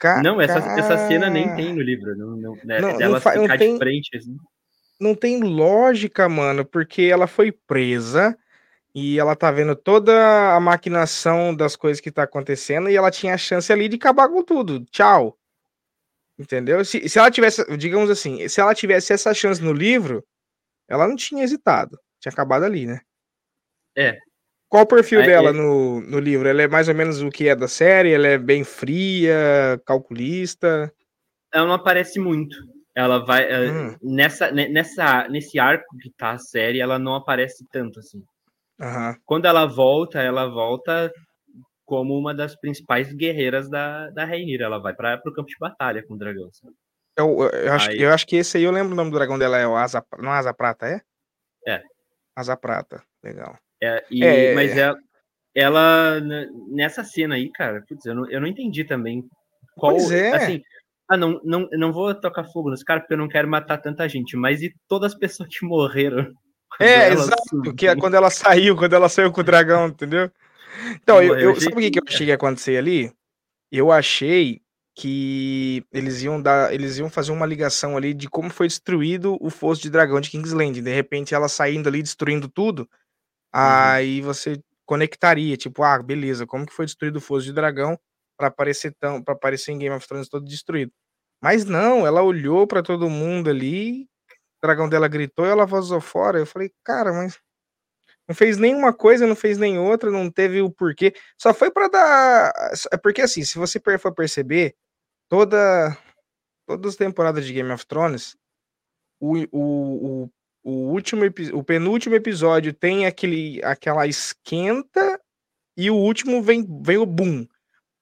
[0.00, 2.16] Car não, essa, essa cena nem tem no livro.
[2.16, 4.16] Não, não, né, não, ela não ficar tem, de frente.
[4.16, 4.36] Assim.
[5.00, 8.36] Não tem lógica, mano, porque ela foi presa
[8.94, 13.34] e ela tá vendo toda a maquinação das coisas que tá acontecendo e ela tinha
[13.34, 14.84] a chance ali de acabar com tudo.
[14.86, 15.38] Tchau.
[16.38, 16.84] Entendeu?
[16.84, 20.24] Se, se ela tivesse, digamos assim, se ela tivesse essa chance no livro,
[20.88, 21.98] ela não tinha hesitado.
[22.20, 23.00] Tinha acabado ali, né?
[23.96, 24.16] É.
[24.68, 25.52] Qual o perfil dela é...
[25.52, 26.48] no, no livro?
[26.48, 28.12] Ela é mais ou menos o que é da série?
[28.12, 30.92] Ela é bem fria, calculista?
[31.52, 32.56] Ela não aparece muito.
[32.98, 33.44] Ela vai.
[33.44, 33.96] Eh, hum.
[34.02, 38.18] Nessa, nessa, nesse arco que tá a série, ela não aparece tanto assim.
[38.80, 39.14] Uhum.
[39.24, 41.12] Quando ela volta, ela volta
[41.84, 44.64] como uma das principais guerreiras da, da Rainira.
[44.64, 46.50] Ela vai para o campo de batalha com o dragão.
[46.52, 46.74] Sabe?
[47.16, 48.02] Eu, eu, acho, aí...
[48.02, 50.04] eu acho que esse aí eu lembro o nome do dragão dela, é o Asa.
[50.18, 51.00] Não é Asa Prata, é?
[51.64, 51.80] É.
[52.34, 53.56] Asa Prata, legal.
[53.80, 54.54] É, e, é...
[54.56, 54.98] Mas ela,
[55.54, 56.20] ela,
[56.68, 59.24] nessa cena aí, cara, putz, eu, não, eu não entendi também
[59.76, 59.92] qual.
[59.92, 60.34] Pois é.
[60.34, 60.62] Assim,
[61.08, 64.08] ah, não, não, não vou tocar fogo nos caras porque eu não quero matar tanta
[64.08, 66.32] gente, mas e todas as pessoas que morreram?
[66.78, 67.74] É, exato, subiu.
[67.74, 70.30] que é quando ela saiu, quando ela saiu com o dragão, entendeu?
[70.94, 73.10] Então, eu, eu, sabe o que, que eu achei que ia acontecer ali?
[73.72, 74.60] Eu achei
[74.94, 79.48] que eles iam dar, eles iam fazer uma ligação ali de como foi destruído o
[79.48, 80.80] fosso de dragão de Kingsland.
[80.80, 82.88] De repente, ela saindo ali, destruindo tudo, uhum.
[83.52, 87.98] aí você conectaria, tipo, ah, beleza, como que foi destruído o fosso de dragão
[88.38, 90.92] para aparecer tão, para aparecer em Game of Thrones todo destruído.
[91.42, 94.06] Mas não, ela olhou para todo mundo ali, o
[94.62, 96.38] dragão dela gritou e ela vazou fora.
[96.38, 97.38] Eu falei, cara, mas
[98.28, 101.14] não fez nenhuma coisa, não fez nem outra, não teve o porquê.
[101.40, 102.52] Só foi para dar.
[102.92, 104.76] É porque assim, se você for perceber,
[105.28, 105.96] toda
[106.66, 108.36] todas as temporadas de Game of Thrones,
[109.20, 110.30] o, o, o,
[110.62, 111.22] o último
[111.54, 115.20] o penúltimo episódio tem aquele aquela esquenta
[115.76, 117.46] e o último vem vem o boom.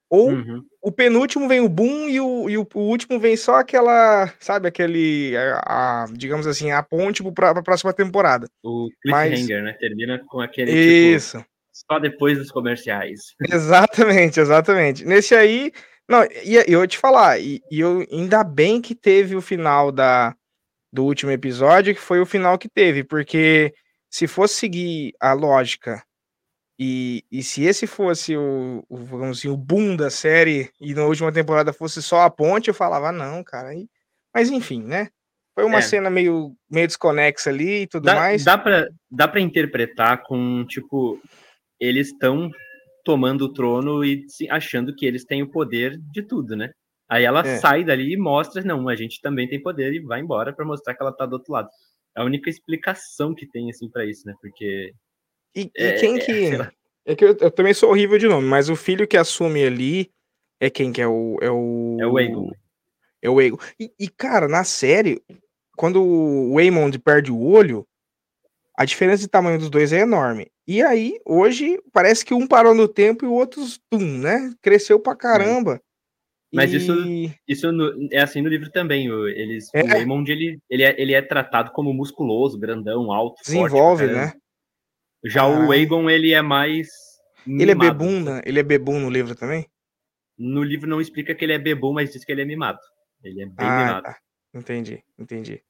[0.09, 0.63] Ou uhum.
[0.81, 4.67] o penúltimo vem o boom e o, e o, o, último vem só aquela, sabe,
[4.67, 8.47] aquele, a, a digamos assim, a ponte para a próxima temporada.
[8.63, 9.65] O cliffhanger, Mas...
[9.65, 9.77] né?
[9.79, 11.37] Termina com aquele tipo, Isso.
[11.39, 13.35] Tipo, só depois dos comerciais.
[13.51, 15.05] Exatamente, exatamente.
[15.05, 15.71] Nesse aí,
[16.09, 19.41] não, e, e eu vou te falar, e, e eu ainda bem que teve o
[19.41, 20.33] final da,
[20.91, 23.73] do último episódio, que foi o final que teve, porque
[24.09, 26.01] se fosse seguir a lógica
[26.79, 31.05] e, e se esse fosse o, o, vamos dizer, o boom da série e na
[31.05, 33.73] última temporada fosse só a ponte, eu falava, não, cara.
[33.73, 33.89] E...
[34.33, 35.09] Mas enfim, né?
[35.55, 35.81] Foi uma é.
[35.81, 38.43] cena meio, meio desconexa ali e tudo dá, mais.
[38.43, 41.19] Dá pra, dá pra interpretar com, tipo,
[41.79, 42.47] eles estão
[43.03, 46.69] tomando o trono e achando que eles têm o poder de tudo, né?
[47.09, 47.57] Aí ela é.
[47.57, 50.93] sai dali e mostra, não, a gente também tem poder e vai embora para mostrar
[50.93, 51.69] que ela tá do outro lado.
[52.15, 54.35] É a única explicação que tem, assim, para isso, né?
[54.39, 54.93] Porque
[55.57, 56.51] e, e é, quem é, que.
[57.05, 60.11] É, que eu, eu, também sou horrível de nome, mas o filho que assume ali
[60.59, 61.37] é quem que é o.
[61.41, 62.51] É o, é o.
[63.21, 63.57] É o Aegon.
[63.79, 65.21] E, e, cara, na série,
[65.75, 67.87] quando o Aemond perde o olho,
[68.77, 70.51] a diferença de tamanho dos dois é enorme.
[70.67, 74.53] E aí, hoje, parece que um parou no tempo e o outro, tum, né?
[74.61, 75.81] Cresceu pra caramba.
[76.53, 76.77] Mas e...
[76.77, 76.93] isso,
[77.47, 79.11] isso no, é assim no livro também.
[79.11, 79.83] O, eles, é.
[79.83, 84.33] o Aemond, ele, ele, é, ele é tratado como musculoso, grandão, alto, Desenvolve, forte, né?
[85.29, 85.67] Já ah.
[85.67, 86.87] o Aegon, ele é mais.
[87.45, 87.63] Mimado.
[87.63, 88.41] Ele é bebum, né?
[88.45, 89.69] Ele é bebum no livro também?
[90.37, 92.79] No livro não explica que ele é bebum, mas diz que ele é mimado.
[93.23, 94.03] Ele é bem ah, mimado.
[94.03, 94.17] Tá.
[94.53, 95.63] Entendi, entendi.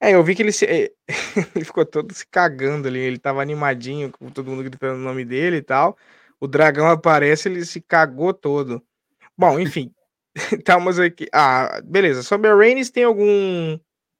[0.00, 0.66] É, eu vi que ele se.
[1.54, 2.98] ele ficou todo se cagando ali.
[2.98, 5.96] Ele tava animadinho, com todo mundo gritando o nome dele e tal.
[6.40, 8.82] O dragão aparece, ele se cagou todo.
[9.36, 9.92] Bom, enfim.
[10.52, 11.28] Estamos aqui.
[11.32, 12.22] Ah, beleza.
[12.22, 13.78] Sobre a Rhaenys, tem algum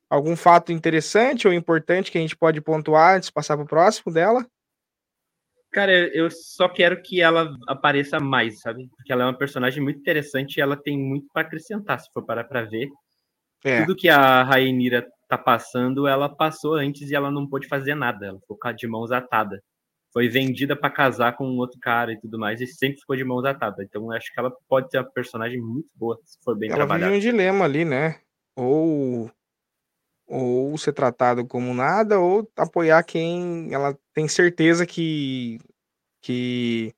[0.08, 3.68] algum fato interessante ou importante que a gente pode pontuar antes de passar para o
[3.68, 4.46] próximo dela?
[5.76, 8.88] Cara, eu só quero que ela apareça mais, sabe?
[8.96, 12.24] Porque ela é uma personagem muito interessante e ela tem muito para acrescentar, se for
[12.24, 12.88] parar para ver.
[13.62, 13.82] É.
[13.82, 18.24] Tudo que a Rainira tá passando, ela passou antes e ela não pôde fazer nada.
[18.24, 19.60] Ela ficou de mãos atadas.
[20.14, 23.24] Foi vendida para casar com um outro cara e tudo mais, e sempre ficou de
[23.24, 23.84] mãos atadas.
[23.86, 27.10] Então acho que ela pode ser uma personagem muito boa, se for bem ela trabalhada.
[27.10, 28.18] Ela um dilema ali, né?
[28.56, 29.30] Ou
[30.26, 35.58] ou ser tratado como nada, ou apoiar quem ela tem certeza que
[36.20, 36.94] que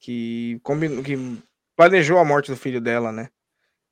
[0.00, 1.16] que, combinou, que
[1.76, 3.28] planejou a morte do filho dela, né?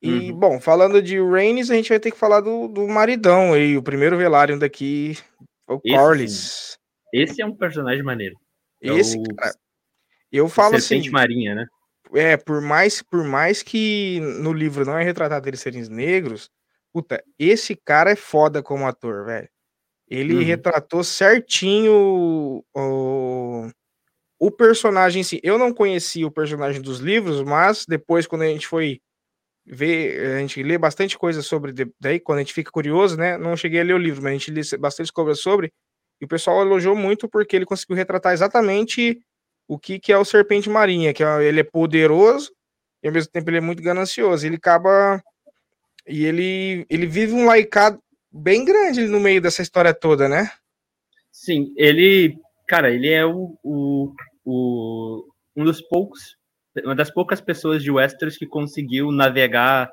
[0.03, 0.39] E, uhum.
[0.39, 3.83] bom, falando de Rhaenys, a gente vai ter que falar do, do maridão aí, o
[3.83, 5.17] primeiro velário daqui,
[5.69, 6.79] o Corlys.
[7.13, 8.37] Esse é um personagem maneiro.
[8.83, 9.35] É esse, o...
[9.35, 9.55] cara,
[10.33, 11.11] eu falo Serpente assim...
[11.11, 11.67] marinha, né?
[12.15, 16.51] É, por mais, por mais que no livro não é retratado eles serem negros,
[16.93, 19.49] puta, esse cara é foda como ator, velho.
[20.09, 20.43] Ele uhum.
[20.43, 23.71] retratou certinho o,
[24.39, 25.41] o personagem em si.
[25.43, 29.01] Eu não conhecia o personagem dos livros, mas depois, quando a gente foi
[29.65, 33.39] ver, a gente lê bastante coisa sobre, daí quando a gente fica curioso, né?
[33.39, 35.73] Não cheguei a ler o livro, mas a gente lê bastante coisas sobre,
[36.21, 39.21] e o pessoal elogiou muito porque ele conseguiu retratar exatamente
[39.69, 42.53] o que, que é o Serpente Marinha, que é, ele é poderoso
[43.03, 44.47] e ao mesmo tempo ele é muito ganancioso.
[44.47, 45.23] Ele acaba.
[46.07, 48.01] E ele, ele vive um laicado
[48.33, 50.51] bem grande no meio dessa história toda, né?
[51.31, 52.37] Sim, ele.
[52.67, 54.13] Cara, ele é o, o,
[54.45, 55.25] o
[55.57, 56.37] um dos poucos.
[56.85, 59.91] Uma das poucas pessoas de Westeros que conseguiu navegar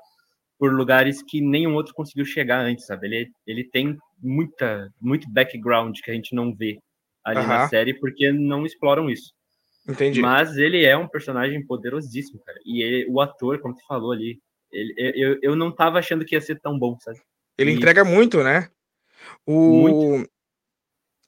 [0.60, 3.08] por lugares que nenhum outro conseguiu chegar antes, sabe?
[3.08, 6.80] Ele, ele tem muita, muito background que a gente não vê
[7.24, 7.48] ali uhum.
[7.48, 9.34] na série porque não exploram isso.
[9.88, 10.22] Entendi.
[10.22, 12.60] Mas ele é um personagem poderosíssimo, cara.
[12.66, 14.40] E ele, o ator, como tu falou ali,
[14.78, 17.20] ele, eu, eu não tava achando que ia ser tão bom, sabe?
[17.58, 17.74] Ele e...
[17.74, 18.70] entrega muito, né?
[19.46, 19.82] O...
[19.82, 20.30] Muito.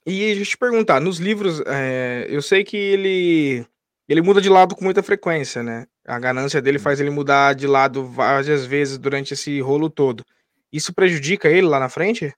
[0.05, 3.65] E deixa eu te perguntar, nos livros, é, eu sei que ele
[4.07, 5.85] ele muda de lado com muita frequência, né?
[6.05, 10.25] A ganância dele faz ele mudar de lado várias vezes durante esse rolo todo.
[10.73, 12.33] Isso prejudica ele lá na frente?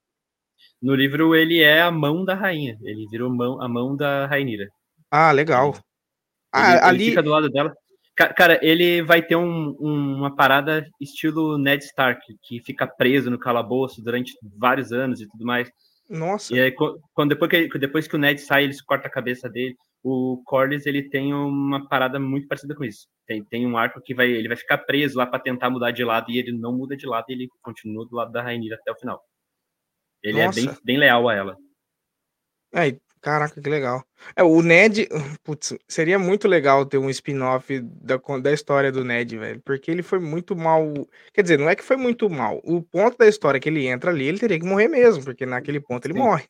[0.82, 4.68] No livro ele é a mão da rainha, ele virou mão, a mão da Rainira.
[5.10, 5.78] Ah, legal.
[6.52, 7.04] Ah, ele, ali...
[7.04, 7.74] Ele fica do lado dela.
[8.30, 13.40] Cara, ele vai ter um, um, uma parada estilo Ned Stark, que fica preso no
[13.40, 15.70] calabouço durante vários anos e tudo mais.
[16.10, 16.54] Nossa.
[16.54, 16.76] E aí,
[17.14, 19.76] quando, depois, que, depois que o Ned sai, eles cortam a cabeça dele.
[20.04, 23.08] O Corlys, ele tem uma parada muito parecida com isso.
[23.26, 26.04] Tem, tem um arco que vai, ele vai ficar preso lá para tentar mudar de
[26.04, 28.92] lado e ele não muda de lado e ele continua do lado da Rainha até
[28.92, 29.22] o final.
[30.24, 30.60] Ele Nossa.
[30.60, 31.58] é bem, bem leal a ela.
[32.74, 34.04] É, Caraca, que legal.
[34.36, 35.08] É, o Ned,
[35.44, 40.02] putz, seria muito legal ter um spin-off da, da história do Ned, velho, porque ele
[40.02, 40.92] foi muito mal.
[41.34, 42.60] Quer dizer, não é que foi muito mal.
[42.64, 45.80] O ponto da história que ele entra ali, ele teria que morrer mesmo, porque naquele
[45.80, 46.20] ponto ele Sim.
[46.20, 46.46] morre.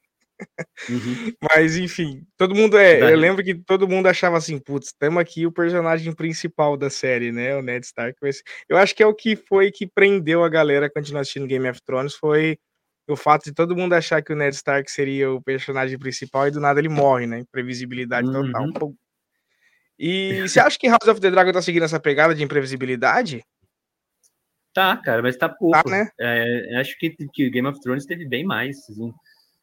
[0.89, 1.33] Uhum.
[1.53, 3.01] Mas enfim, todo mundo é.
[3.01, 7.31] Eu lembro que todo mundo achava assim, putz, temos aqui o personagem principal da série,
[7.31, 7.55] né?
[7.55, 8.17] O Ned Stark.
[8.69, 11.69] Eu acho que é o que foi que prendeu a galera quando nós assistindo Game
[11.69, 12.57] of Thrones foi
[13.07, 16.51] o fato de todo mundo achar que o Ned Stark seria o personagem principal e
[16.51, 17.39] do nada ele morre, né?
[17.39, 18.51] Imprevisibilidade uhum.
[18.51, 18.93] total.
[19.97, 23.43] E você acha que House of the Dragon tá seguindo essa pegada de imprevisibilidade?
[24.73, 25.83] Tá, cara, mas tá pouco.
[25.83, 26.09] Tá, né?
[26.19, 28.77] É, acho que, que Game of Thrones teve bem mais.
[28.89, 29.13] Assim.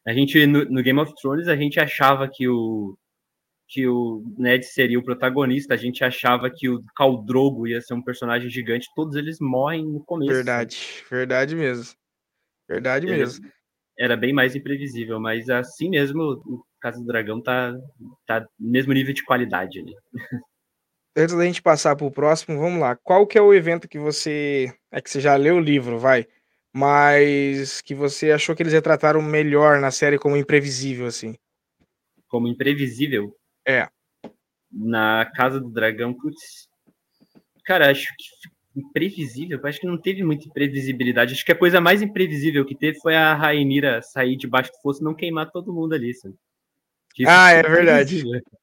[0.07, 2.95] A gente, no, no, Game of Thrones, a gente achava que o,
[3.67, 7.95] que o Ned seria o protagonista, a gente achava que o Khal Drogo ia ser
[7.95, 10.31] um personagem gigante, todos eles morrem no começo.
[10.31, 11.95] Verdade, verdade mesmo.
[12.69, 13.49] Verdade mesmo.
[13.97, 17.73] Era bem mais imprevisível, mas assim mesmo o Casa do Dragão tá,
[18.27, 19.93] tá no mesmo nível de qualidade ali.
[21.17, 22.95] Antes da gente passar para o próximo, vamos lá.
[22.95, 24.71] Qual que é o evento que você.
[24.91, 26.27] É que você já leu o livro, vai.
[26.71, 31.35] Mas que você achou que eles retrataram melhor na série como imprevisível, assim?
[32.27, 33.35] Como imprevisível?
[33.67, 33.89] É.
[34.71, 36.69] Na Casa do Dragão, putz.
[37.65, 41.33] Cara, acho que imprevisível, acho que não teve muita imprevisibilidade.
[41.33, 45.01] Acho que a coisa mais imprevisível que teve foi a Rainira sair debaixo do fosso
[45.01, 46.35] e não queimar todo mundo ali, sabe?
[47.27, 48.23] ah, é verdade.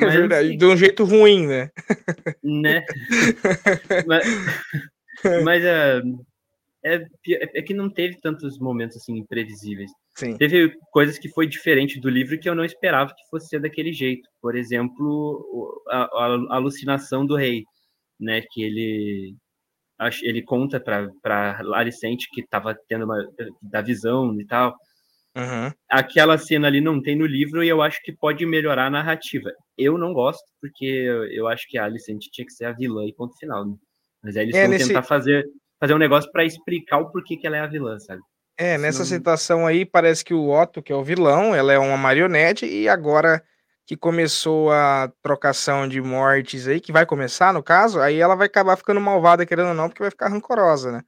[0.00, 1.70] É Mas, verdade, assim, de um jeito ruim, né?
[2.40, 2.84] Né?
[4.06, 4.24] mas,
[5.42, 6.02] mas é,
[6.84, 7.08] é,
[7.58, 9.90] é, que não teve tantos momentos assim imprevisíveis.
[10.14, 10.36] Sim.
[10.36, 13.92] Teve coisas que foi diferente do livro que eu não esperava que fosse ser daquele
[13.92, 14.28] jeito.
[14.40, 17.64] Por exemplo, a, a, a alucinação do rei,
[18.20, 18.42] né?
[18.52, 19.34] Que ele
[20.22, 23.16] ele conta para Alicente que estava tendo uma
[23.62, 24.76] da visão e tal.
[25.36, 25.70] Uhum.
[25.90, 29.50] Aquela cena ali não tem no livro e eu acho que pode melhorar a narrativa.
[29.76, 30.86] Eu não gosto, porque
[31.30, 33.66] eu acho que a Alicente tinha que ser a vilã e ponto final.
[33.66, 33.74] Né?
[34.22, 34.88] Mas aí eles é, vão nesse...
[34.88, 35.46] tentar fazer,
[35.78, 38.22] fazer um negócio para explicar o porquê que ela é a vilã, sabe?
[38.58, 39.18] É, nessa Senão...
[39.18, 42.88] situação aí parece que o Otto, que é o vilão, ela é uma marionete e
[42.88, 43.42] agora
[43.86, 48.48] que começou a trocação de mortes aí, que vai começar no caso, aí ela vai
[48.48, 51.02] acabar ficando malvada, querendo ou não, porque vai ficar rancorosa, né?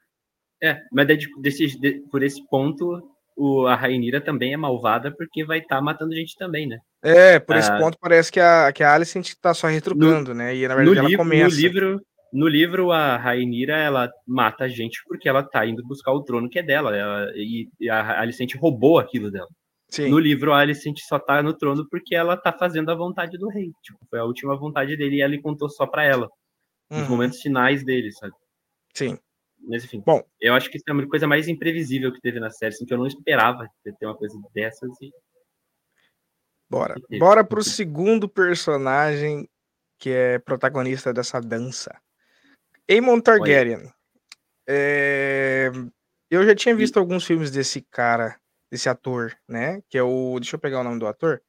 [0.63, 1.07] É, mas
[1.41, 3.03] desse, de, por esse ponto,
[3.37, 6.79] o, a Rainira também é malvada, porque vai estar tá matando gente também, né?
[7.03, 10.39] É, por ah, esse ponto parece que a, que a Alicent tá só retrucando, no,
[10.39, 10.55] né?
[10.55, 11.57] E na verdade ela livro, começa.
[11.57, 12.01] No livro,
[12.33, 16.49] no livro, a Rainira, ela mata a gente porque ela tá indo buscar o trono
[16.49, 16.97] que é dela.
[16.97, 19.49] Ela, e, e a Alicente roubou aquilo dela.
[19.89, 20.11] Sim.
[20.11, 23.49] No livro, a Alicente só tá no trono porque ela tá fazendo a vontade do
[23.49, 23.73] rei.
[23.83, 26.29] Tipo, foi a última vontade dele e ela contou só pra ela.
[26.91, 27.09] Nos uhum.
[27.09, 28.35] momentos finais dele, sabe?
[28.95, 29.19] Sim.
[29.61, 32.51] Mas enfim, Bom, eu acho que isso é a coisa mais imprevisível que teve na
[32.51, 35.11] série, assim, que eu não esperava ter uma coisa dessas e...
[36.71, 36.95] Bora.
[37.19, 39.49] Bora pro segundo personagem
[39.99, 41.99] que é protagonista dessa dança.
[42.89, 43.91] Aemon Targaryen.
[44.67, 45.71] É...
[46.31, 46.99] Eu já tinha visto e...
[46.99, 48.39] alguns filmes desse cara,
[48.71, 49.81] desse ator, né?
[49.89, 50.39] Que é o.
[50.41, 51.41] Deixa eu pegar o nome do ator.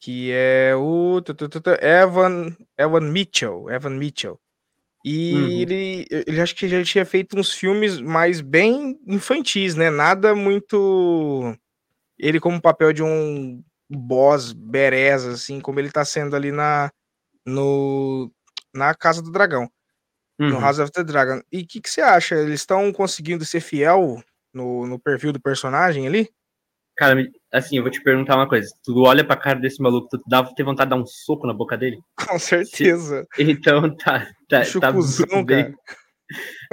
[0.00, 1.22] Que é o.
[1.80, 3.70] Evan, Evan Mitchell.
[3.70, 4.40] Evan Mitchell.
[5.04, 5.48] E uhum.
[5.48, 9.90] ele, ele acho que já tinha feito uns filmes mais bem infantis, né?
[9.90, 11.56] Nada muito.
[12.18, 16.92] Ele como papel de um boss bereza, assim, como ele tá sendo ali na,
[17.46, 18.30] no,
[18.74, 19.70] na Casa do Dragão
[20.40, 20.50] uhum.
[20.50, 21.42] no House of the Dragon.
[21.52, 22.34] E o que, que você acha?
[22.34, 24.22] Eles estão conseguindo ser fiel
[24.52, 26.28] no, no perfil do personagem ali?
[27.00, 28.68] Cara, assim, eu vou te perguntar uma coisa.
[28.84, 31.54] Tu olha pra cara desse maluco, tu dá ter vontade de dar um soco na
[31.54, 31.96] boca dele?
[32.28, 33.26] Com certeza.
[33.38, 34.28] Então tá.
[34.46, 34.92] tá, tá
[35.42, 35.74] bem.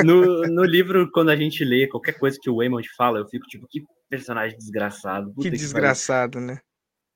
[0.03, 3.47] No, no livro, quando a gente lê qualquer coisa que o Waymond fala, eu fico
[3.47, 5.33] tipo, que personagem desgraçado.
[5.35, 6.59] Que, que desgraçado, né?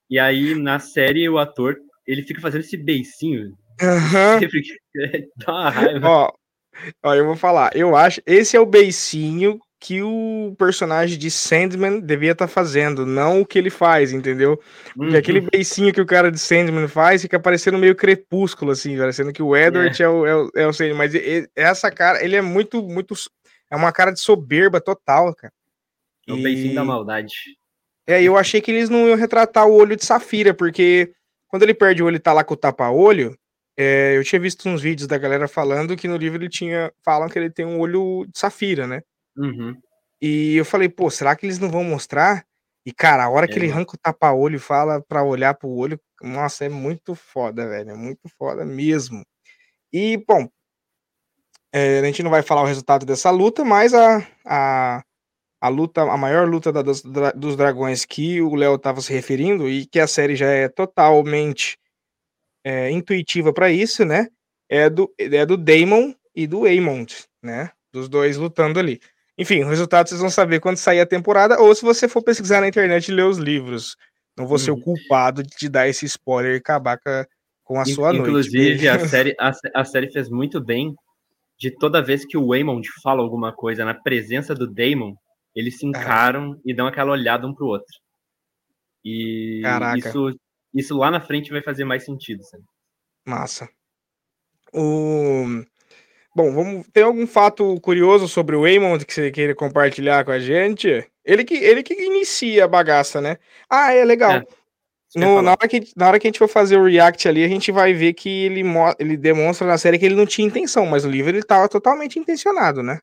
[0.09, 1.75] E aí, na série, o ator,
[2.07, 3.57] ele fica fazendo esse beicinho.
[3.81, 4.39] Uhum.
[4.39, 4.61] Sempre
[5.35, 6.07] dá uma raiva.
[6.07, 6.33] Ó,
[7.03, 7.75] ó, eu vou falar.
[7.75, 8.21] Eu acho.
[8.25, 13.45] Esse é o beicinho que o personagem de Sandman devia estar tá fazendo, não o
[13.45, 14.61] que ele faz, entendeu?
[14.95, 15.17] Porque uhum.
[15.17, 19.41] aquele beicinho que o cara de Sandman faz fica parecendo meio crepúsculo, assim, parecendo que
[19.41, 20.97] o Edward é, é o, é o, é o Sandman.
[20.97, 21.13] Mas
[21.55, 23.15] essa cara, ele é muito, muito.
[23.71, 25.51] É uma cara de soberba total, cara.
[26.27, 26.43] É o e...
[26.43, 27.33] beicinho da maldade.
[28.05, 31.11] É, eu achei que eles não iam retratar o olho de Safira, porque
[31.47, 33.35] quando ele perde o olho e tá lá com o tapa-olho,
[33.75, 36.93] é, eu tinha visto uns vídeos da galera falando que no livro ele tinha.
[37.03, 39.01] Falam que ele tem um olho de Safira, né?
[39.37, 39.79] Uhum.
[40.21, 42.45] E eu falei, pô, será que eles não vão mostrar?
[42.85, 45.69] E, cara, a hora é, que ele arranca o tapa-olho e fala pra olhar pro
[45.69, 47.91] olho, nossa, é muito foda, velho.
[47.91, 49.23] É muito foda mesmo.
[49.93, 50.47] E, bom,
[51.73, 55.03] é, a gente não vai falar o resultado dessa luta, mas a, a,
[55.61, 57.01] a luta, a maior luta da, dos,
[57.35, 61.77] dos dragões que o Léo estava se referindo, e que a série já é totalmente
[62.63, 64.27] é, intuitiva para isso, né?
[64.69, 67.71] É do, é do Daemon e do Aemond, né?
[67.91, 68.99] Dos dois lutando ali.
[69.41, 72.61] Enfim, o resultado vocês vão saber quando sair a temporada, ou se você for pesquisar
[72.61, 73.95] na internet e ler os livros.
[74.37, 74.81] Não vou ser o uhum.
[74.81, 76.99] culpado de dar esse spoiler e acabar
[77.63, 78.75] com a sua Inclusive, noite.
[78.75, 80.93] Inclusive, a série, a, a, série fez muito bem
[81.57, 85.15] de toda vez que o Waymond fala alguma coisa na presença do Daemon,
[85.55, 87.95] eles se encaram e dão aquela olhada um pro outro.
[89.03, 89.97] E Caraca.
[89.97, 90.35] isso
[90.71, 92.63] isso lá na frente vai fazer mais sentido, sabe?
[93.25, 93.67] Massa.
[94.71, 95.63] O
[96.33, 96.87] Bom, vamos.
[96.93, 101.05] Tem algum fato curioso sobre o Waymond que você queira compartilhar com a gente?
[101.25, 103.37] Ele que, ele que inicia a bagaça, né?
[103.69, 104.31] Ah, é legal.
[104.31, 104.45] É,
[105.15, 107.47] no, na, hora que, na hora que a gente for fazer o react ali, a
[107.47, 108.63] gente vai ver que ele,
[108.97, 112.17] ele demonstra na série que ele não tinha intenção, mas no livro ele estava totalmente
[112.17, 112.99] intencionado, né?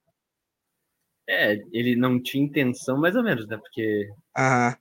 [1.28, 3.59] É, ele não tinha intenção, mais ou menos, né?
[3.59, 4.74] Porque Aham.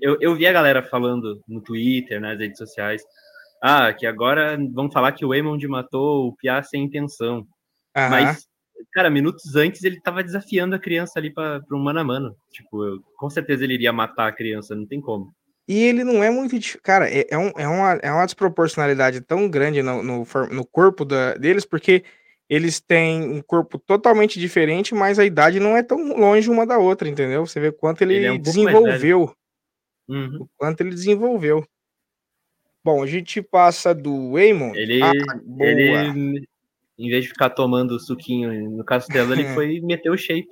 [0.00, 3.02] eu, eu vi a galera falando no Twitter, nas redes sociais,
[3.60, 7.44] ah, que agora vão falar que o Waymond matou o Piá sem intenção.
[8.06, 8.10] Aham.
[8.10, 8.48] Mas,
[8.92, 12.36] cara, minutos antes ele tava desafiando a criança ali para um mano a mano.
[12.50, 15.32] Tipo, eu, com certeza ele iria matar a criança, não tem como.
[15.68, 16.56] E ele não é muito.
[16.82, 21.04] Cara, é, é, um, é, uma, é uma desproporcionalidade tão grande no, no, no corpo
[21.04, 22.02] da, deles, porque
[22.48, 26.78] eles têm um corpo totalmente diferente, mas a idade não é tão longe uma da
[26.78, 27.46] outra, entendeu?
[27.46, 29.32] Você vê o quanto ele, ele é um desenvolveu.
[30.08, 30.38] Uhum.
[30.40, 31.64] O quanto ele desenvolveu.
[32.82, 34.76] Bom, a gente passa do Waymond.
[34.76, 35.12] Ele, ah,
[35.60, 36.48] ele,
[37.00, 40.48] em vez de ficar tomando suquinho no castelo, ele foi meter o shape.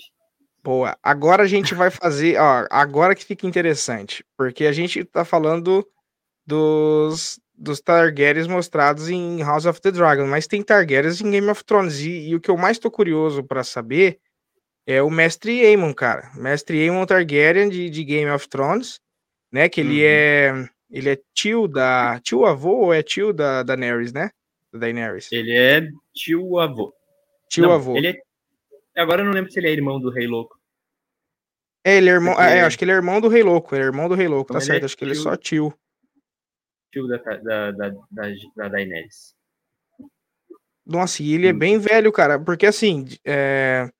[0.62, 0.96] Boa.
[1.02, 5.86] Agora a gente vai fazer, ó, agora que fica interessante, porque a gente tá falando
[6.46, 11.64] dos dos Targaryens mostrados em House of the Dragon, mas tem Targaryens em Game of
[11.64, 12.00] Thrones.
[12.00, 14.20] E, e o que eu mais tô curioso para saber
[14.86, 16.30] é o Mestre Aemon, cara.
[16.36, 19.00] Mestre Aemon Targaryen de, de Game of Thrones,
[19.52, 19.68] né?
[19.68, 20.08] Que ele uhum.
[20.08, 24.30] é ele é tio da tio avô ou é tio da Daenerys, né?
[24.72, 25.30] Da Daenerys.
[25.32, 25.88] Ele é
[26.18, 26.92] tio avô.
[27.48, 27.96] Tio não, avô.
[27.96, 29.00] Ele é...
[29.00, 30.58] Agora eu não lembro se ele é irmão do Rei Louco.
[31.84, 32.34] É, ele é irmão.
[32.34, 32.48] Porque...
[32.48, 33.74] É, acho que ele é irmão do Rei Louco.
[33.74, 34.82] Ele é irmão do Rei Louco, então tá certo.
[34.82, 35.72] É acho que ele é só tio
[36.90, 39.34] tio da, da, da, da, da Daenerys.
[40.84, 43.90] Nossa, e ele é bem velho, cara, porque assim, é...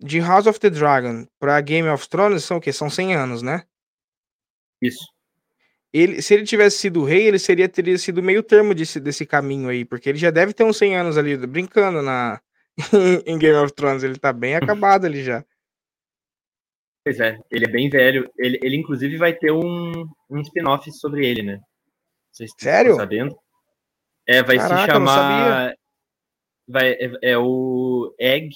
[0.00, 2.72] de House of the Dragon pra Game of Thrones são o quê?
[2.72, 3.64] São 100 anos, né?
[4.80, 5.04] Isso.
[5.94, 9.68] Ele, se ele tivesse sido rei, ele seria teria sido meio termo desse, desse caminho
[9.68, 12.40] aí, porque ele já deve ter uns 100 anos ali, brincando na,
[13.24, 14.02] em Game of Thrones.
[14.02, 15.44] Ele tá bem acabado ali já.
[17.04, 18.28] Pois é, ele é bem velho.
[18.36, 21.60] Ele, ele inclusive vai ter um, um spin-off sobre ele, né?
[22.32, 22.96] Vocês Sério?
[22.96, 23.38] sabendo?
[24.26, 25.74] É, vai Caraca, se chamar.
[26.66, 28.50] Vai, é, é, o Egg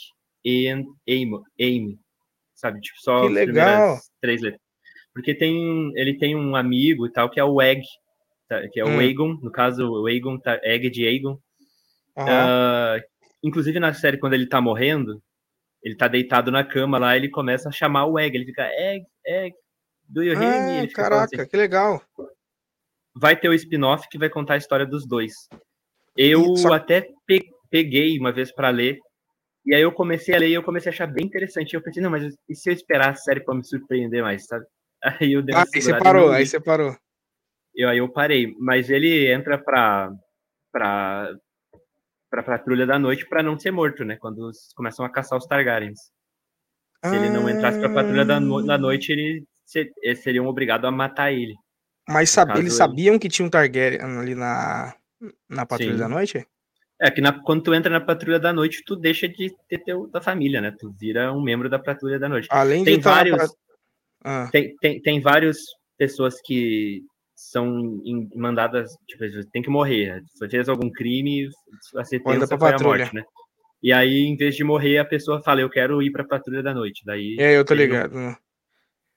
[0.45, 2.01] and Aim, Aim.
[2.53, 2.81] Sabe?
[2.81, 3.97] Tipo, só que legal.
[4.21, 4.68] três letras.
[5.19, 7.83] Porque tem, ele tem um amigo e tal, que é o Egg,
[8.49, 8.69] tá?
[8.69, 9.01] que é o hum.
[9.01, 11.37] Aegon, no caso, o Aegon, tá, Egg de Aegon.
[12.17, 12.25] Uhum.
[12.25, 13.03] Uh,
[13.43, 15.21] inclusive na série, quando ele tá morrendo,
[15.83, 19.05] ele tá deitado na cama lá, ele começa a chamar o Egg, ele fica Egg,
[19.27, 19.57] Egg,
[20.09, 20.79] do you hear me?
[20.87, 21.49] Ah, caraca, assim.
[21.49, 22.01] que legal.
[23.13, 25.33] Vai ter o spin-off que vai contar a história dos dois.
[26.17, 26.75] Eu Só...
[26.75, 27.09] até
[27.69, 29.01] peguei uma vez para ler,
[29.67, 31.75] e aí eu comecei a ler e eu comecei a achar bem interessante.
[31.75, 34.65] Eu pensei, não, mas e se eu esperar a série para me surpreender mais, sabe?
[35.21, 36.97] Aí eu dei ah, aí você parou, aí você parou.
[37.75, 40.11] Eu, aí eu parei, mas ele entra pra,
[40.73, 41.33] pra,
[42.29, 44.17] pra patrulha da noite para não ser morto, né?
[44.17, 46.01] Quando começam a caçar os Targaryens.
[47.05, 47.17] Se ah...
[47.17, 50.91] ele não entrasse pra patrulha da, no, da noite, ele ser, eles seriam obrigados a
[50.91, 51.55] matar ele.
[52.09, 54.95] Mas sabe, eles sabiam que tinha um Targaryen ali na,
[55.49, 55.99] na patrulha Sim.
[55.99, 56.47] da noite?
[57.01, 60.09] É que na, quando tu entra na patrulha da noite, tu deixa de ter teu,
[60.09, 60.75] da família, né?
[60.77, 62.49] Tu vira um membro da patrulha da noite.
[62.51, 63.55] Além tem de vários,
[64.25, 64.49] ah.
[64.51, 65.59] tem, tem, tem várias
[65.97, 67.03] pessoas que
[67.35, 68.01] são
[68.35, 70.21] mandadas, tipo, tem que morrer.
[70.35, 71.49] Se fez algum crime,
[71.97, 73.23] a sentença foi a morte, né?
[73.81, 76.75] E aí, em vez de morrer, a pessoa fala, eu quero ir pra patrulha da
[76.75, 77.03] noite.
[77.07, 77.37] Daí.
[77.39, 78.13] É, eu tô ligado.
[78.13, 78.37] Não,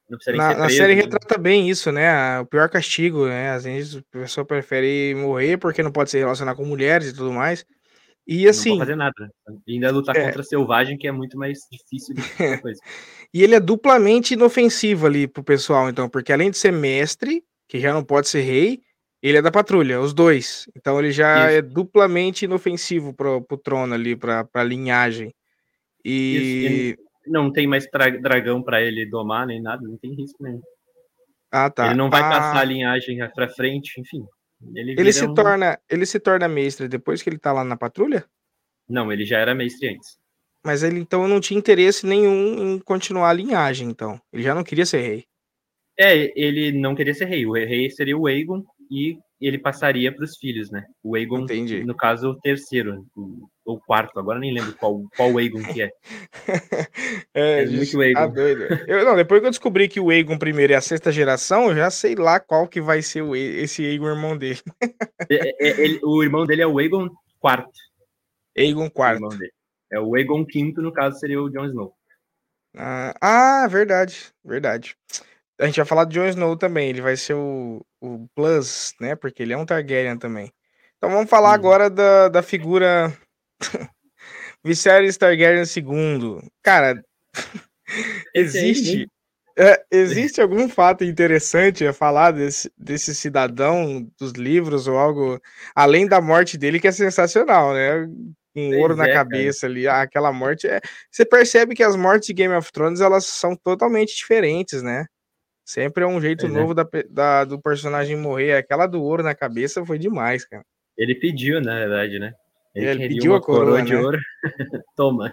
[0.07, 1.01] não precisa na, preso, na série né?
[1.01, 2.39] retrata bem isso, né?
[2.39, 3.51] O pior castigo, né?
[3.51, 7.31] Às vezes a pessoa prefere morrer porque não pode se relacionar com mulheres e tudo
[7.31, 7.65] mais.
[8.27, 8.71] E assim.
[8.71, 9.31] Não fazer nada.
[9.67, 10.25] E ainda lutar é...
[10.25, 12.79] contra selvagem, que é muito mais difícil do que coisa.
[13.33, 17.79] e ele é duplamente inofensivo ali pro pessoal, então, porque além de ser mestre, que
[17.79, 18.81] já não pode ser rei,
[19.21, 20.69] ele é da patrulha, os dois.
[20.75, 21.57] Então ele já Isso.
[21.57, 25.33] é duplamente inofensivo pro, pro trono ali, pra, pra linhagem.
[26.03, 26.97] E.
[27.27, 27.85] não tem mais
[28.21, 30.61] dragão para ele domar, nem nada, não tem risco nenhum.
[31.51, 31.87] Ah, tá.
[31.87, 32.29] Ele não vai ah.
[32.29, 34.25] passar a linhagem pra frente, enfim.
[34.75, 35.33] Ele, ele se um...
[35.33, 38.25] torna, ele se torna mestre depois que ele tá lá na patrulha?
[38.87, 40.19] Não, ele já era mestre antes.
[40.63, 44.21] Mas ele então não tinha interesse nenhum em continuar a linhagem, então.
[44.31, 45.25] Ele já não queria ser rei.
[45.97, 47.45] É, ele não queria ser rei.
[47.45, 50.85] O rei seria o Aegon e ele passaria para os filhos, né?
[51.03, 51.83] O Aegon, Entendi.
[51.83, 53.05] no caso, o terceiro,
[53.65, 55.91] ou quarto, agora nem lembro qual, qual Aegon que é.
[57.33, 58.19] é, é muito Aegon.
[58.19, 58.63] Tá doido.
[58.87, 61.75] Eu, não, depois que eu descobri que o Aegon primeiro é a sexta geração, eu
[61.75, 64.59] já sei lá qual que vai ser o, esse Aegon irmão dele.
[65.29, 67.07] é, é, ele, o irmão dele é o Aegon
[67.39, 67.71] quarto.
[68.57, 69.27] Aegon quarto.
[69.91, 71.93] É o Aegon quinto, no caso, seria o Jon Snow.
[72.75, 74.95] Ah, ah, verdade, verdade.
[75.59, 79.15] A gente vai falar de Jon Snow também, ele vai ser o, o Plus, né?
[79.15, 80.51] Porque ele é um Targaryen também.
[80.97, 81.53] Então vamos falar hum.
[81.53, 83.11] agora da, da figura
[84.63, 86.49] Viserys Targaryen II.
[86.61, 87.03] Cara,
[88.33, 89.07] existe
[89.57, 95.41] é, existe algum fato interessante a falar desse, desse cidadão dos livros ou algo
[95.75, 98.07] além da morte dele que é sensacional, né?
[98.53, 99.73] Com ouro na é, cabeça cara.
[99.73, 100.79] ali, ah, aquela morte é.
[101.09, 105.05] Você percebe que as mortes de Game of Thrones elas são totalmente diferentes, né?
[105.65, 106.57] Sempre é um jeito pois é.
[106.57, 108.53] novo da, da, do personagem morrer.
[108.53, 110.63] Aquela do ouro na cabeça foi demais, cara.
[110.97, 112.33] Ele pediu, na verdade, né?
[112.73, 113.99] Ele, ele pediu a coroa, coroa de né?
[113.99, 114.19] ouro.
[114.95, 115.31] Toma.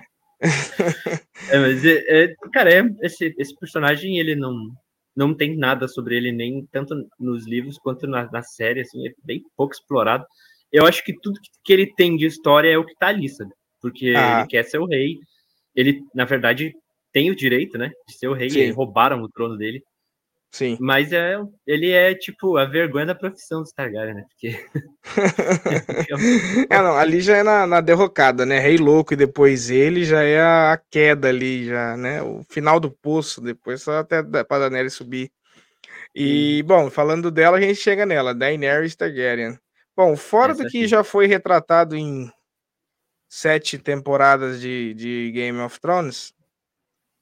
[1.50, 4.54] é, mas, é, é, cara, é, esse, esse personagem, ele não,
[5.16, 9.12] não tem nada sobre ele, nem tanto nos livros quanto na, na série, assim, é
[9.24, 10.24] bem pouco explorado.
[10.72, 13.50] Eu acho que tudo que ele tem de história é o que tá ali, sabe?
[13.80, 14.40] Porque ah.
[14.40, 15.16] ele quer ser o rei.
[15.74, 16.72] Ele, na verdade,
[17.12, 18.70] tem o direito, né, de ser o rei.
[18.70, 19.82] roubaram o trono dele.
[20.50, 20.78] Sim.
[20.80, 24.24] Mas é, ele é tipo a vergonha da profissão dos Targaryen, né?
[24.28, 24.58] Porque...
[26.70, 28.58] é, não, ali já é na, na, derrocada, né?
[28.58, 32.22] Rei louco e depois ele já é a queda ali, já, né?
[32.22, 35.30] O final do poço, depois só até pra Daenerys subir.
[36.14, 39.58] E, bom, falando dela, a gente chega nela, Daenerys Targaryen.
[39.94, 40.88] Bom, fora Essa do que aqui.
[40.88, 42.32] já foi retratado em
[43.28, 46.32] sete temporadas de, de Game of Thrones,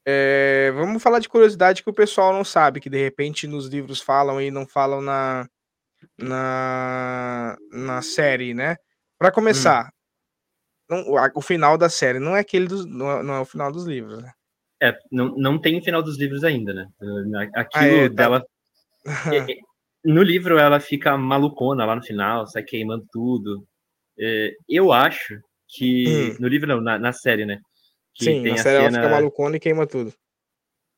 [0.09, 3.99] é, vamos falar de curiosidade que o pessoal não sabe, que de repente nos livros
[3.99, 5.49] falam e não falam na,
[6.17, 8.77] na, na série, né?
[9.19, 9.91] Para começar,
[10.89, 11.03] hum.
[11.03, 13.69] não, o, final da série não é aquele dos, não, é, não, é, o final
[13.69, 14.31] dos livros, né?
[14.81, 16.87] É, não, não tem o final dos livros ainda, né?
[17.53, 18.15] Aquilo ah, é, tá.
[18.15, 18.45] dela.
[20.05, 23.67] no livro ela fica malucona lá no final, sai queimando tudo.
[24.17, 26.05] É, eu acho que.
[26.07, 26.37] Hum.
[26.39, 27.59] No livro não, na, na série, né?
[28.19, 28.79] Sim, na série cena...
[28.79, 30.13] ela fica malucona e queima tudo.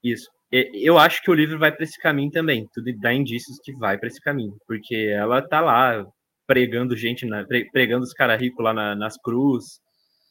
[0.04, 0.30] Isso.
[0.52, 2.68] Eu acho que o livro vai para esse caminho também.
[2.74, 4.56] Tudo dá indícios que vai para esse caminho.
[4.66, 6.06] Porque ela tá lá
[6.48, 9.80] pregando gente, na, pregando os caras ricos lá na, nas cruzes.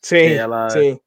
[0.03, 0.99] Sim, ela, sim.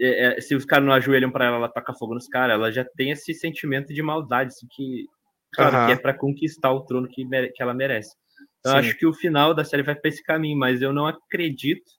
[0.00, 2.70] é, é, se os caras não ajoelham para ela, ela taca fogo nos caras, ela
[2.70, 5.06] já tem esse sentimento de maldade, assim, que,
[5.52, 5.86] claro, uhum.
[5.86, 8.14] que é para conquistar o trono que, que ela merece.
[8.60, 11.90] Então, acho que o final da série vai para esse caminho, mas eu não acredito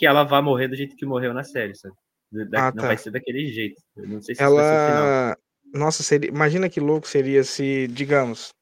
[0.00, 1.94] que ela vá morrer do jeito que morreu na série, sabe?
[2.32, 2.86] Da, ah, não tá.
[2.86, 3.78] vai ser daquele jeito.
[3.94, 4.62] Eu não sei se ela...
[4.62, 5.36] vai ser o final.
[5.74, 6.30] Nossa, seria...
[6.30, 8.54] imagina que louco seria se, digamos.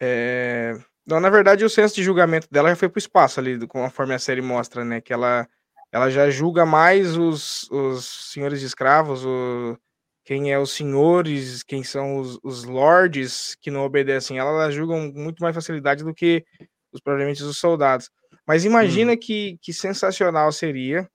[0.00, 0.78] É...
[1.04, 4.20] Não, na verdade, o senso de julgamento dela já foi pro espaço ali, conforme a
[4.20, 5.00] série mostra, né?
[5.00, 5.48] Que ela
[5.90, 9.76] ela já julga mais os, os senhores de escravos, o,
[10.24, 14.94] quem é os senhores, quem são os, os lords que não obedecem ela, ela julga
[14.96, 16.44] muito mais facilidade do que
[16.92, 18.08] os provavelmente os soldados.
[18.46, 19.16] Mas imagina hum.
[19.16, 21.08] que, que sensacional seria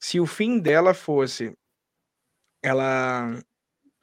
[0.00, 1.52] se o fim dela fosse
[2.62, 3.38] ela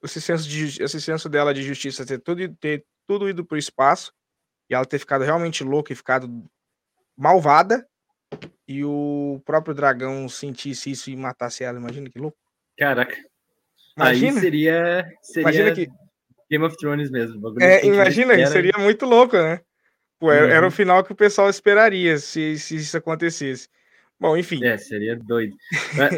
[0.03, 3.59] esse senso, de, esse senso dela de justiça ter tudo, ter tudo ido para o
[3.59, 4.13] espaço
[4.69, 6.29] e ela ter ficado realmente louca e ficado
[7.17, 7.87] malvada
[8.67, 12.37] e o próprio dragão sentisse isso e matasse ela, imagina que louco.
[12.77, 13.17] Caraca.
[13.97, 14.31] Imagina.
[14.31, 15.87] Aí seria, seria imagina que...
[16.49, 17.41] Game of Thrones mesmo.
[17.61, 18.47] É, imagina, era...
[18.47, 19.61] seria muito louco, né?
[20.19, 20.51] Pô, era, uhum.
[20.51, 23.69] era, o final que o pessoal esperaria se, se isso acontecesse.
[24.19, 24.63] Bom, enfim.
[24.65, 25.55] É, seria doido.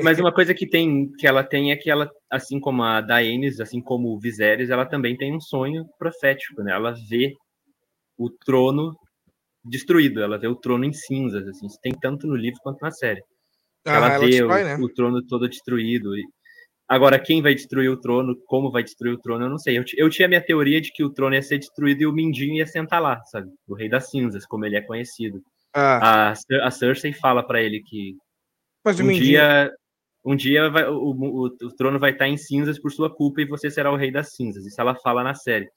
[0.04, 3.60] Mas uma coisa que tem que ela tem é que ela, assim como a Daenerys,
[3.60, 6.74] assim como o Viserys, ela também tem um sonho profético, né?
[6.74, 7.36] Ela vê
[8.18, 8.96] o trono
[9.64, 13.22] destruído, ela vê o trono em cinzas, assim, tem tanto no livro quanto na série.
[13.86, 14.76] Ah, ela, ela vê o, né?
[14.78, 16.18] o, trono todo destruído.
[16.18, 16.24] E...
[16.92, 19.78] Agora, quem vai destruir o trono, como vai destruir o trono, eu não sei.
[19.78, 22.56] Eu, eu tinha minha teoria de que o trono ia ser destruído e o Mindinho
[22.56, 23.50] ia sentar lá, sabe?
[23.66, 25.42] O Rei das Cinzas, como ele é conhecido.
[25.74, 26.34] Ah.
[26.34, 28.18] A, a Cersei fala para ele que
[28.84, 29.24] Mas um Mindinho...
[29.24, 29.72] dia
[30.26, 33.48] um dia vai, o, o, o, trono vai estar em cinzas por sua culpa e
[33.48, 34.66] você será o rei das cinzas.
[34.66, 35.70] Isso ela fala na série.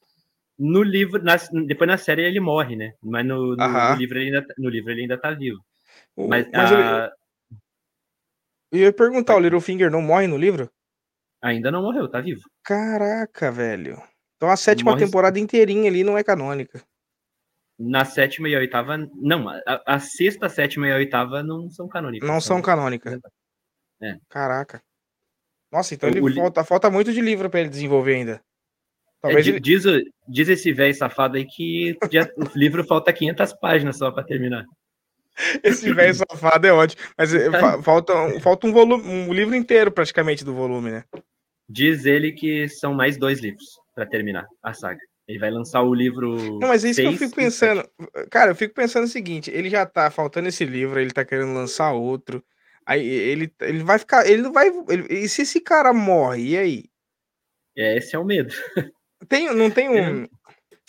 [0.59, 2.91] No livro, na, depois na série ele morre, né?
[3.01, 5.63] Mas no, no, no, livro, ele ainda, no livro ele ainda tá vivo.
[6.17, 7.09] Mas, Mas a...
[8.69, 10.69] eu ia perguntar, o Littlefinger não morre no livro?
[11.41, 12.41] Ainda não morreu, tá vivo.
[12.63, 14.01] Caraca, velho.
[14.37, 15.05] Então a sétima morre...
[15.05, 16.83] temporada inteirinha ali não é canônica.
[17.77, 18.97] Na sétima e a oitava.
[19.15, 22.27] Não, a, a sexta, sétima e a oitava não são canônicas.
[22.27, 23.19] Não são canônicas.
[24.01, 24.17] É.
[24.29, 24.81] Caraca.
[25.71, 26.33] Nossa, então ele o...
[26.33, 28.41] falta, falta muito de livro para ele desenvolver ainda.
[29.21, 29.59] Talvez é, ele...
[29.59, 29.83] diz,
[30.27, 31.97] diz esse velho safado aí que
[32.37, 34.63] o livro falta 500 páginas só para terminar.
[35.63, 37.01] Esse velho safado é ótimo.
[37.17, 37.49] Mas eh,
[37.81, 41.03] falta, falta um, volume, um livro inteiro praticamente do volume, né?
[41.67, 44.99] Diz ele que são mais dois livros para terminar a saga.
[45.27, 46.59] Ele vai lançar o livro.
[46.59, 47.83] Não, mas é isso que eu fico pensando.
[48.29, 51.53] Cara, eu fico pensando o seguinte: ele já tá faltando esse livro, ele tá querendo
[51.53, 52.43] lançar outro.
[52.85, 54.29] Aí ele, ele vai ficar.
[54.29, 54.67] Ele não vai.
[54.87, 56.83] Ele, e se esse cara morre, e aí?
[57.75, 58.53] É, esse é o medo.
[59.27, 60.27] Tem, não tem um.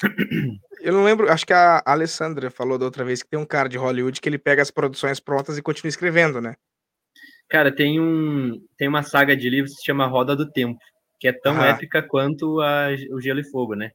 [0.86, 3.68] Eu não lembro, acho que a Alessandra falou da outra vez que tem um cara
[3.68, 6.54] de Hollywood que ele pega as produções prontas e continua escrevendo, né?
[7.50, 10.78] Cara, tem um tem uma saga de livros que se chama Roda do Tempo,
[11.18, 11.66] que é tão ah.
[11.66, 13.90] épica quanto a, o Gelo e Fogo, né?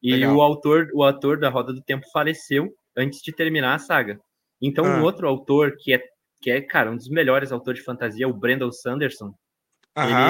[0.00, 0.36] E Legal.
[0.36, 4.16] o autor, o autor da Roda do Tempo faleceu antes de terminar a saga.
[4.62, 4.96] Então, ah.
[4.96, 6.00] um outro autor que é
[6.40, 9.34] que é, cara, um dos melhores autores de fantasia, o Brandon Sanderson,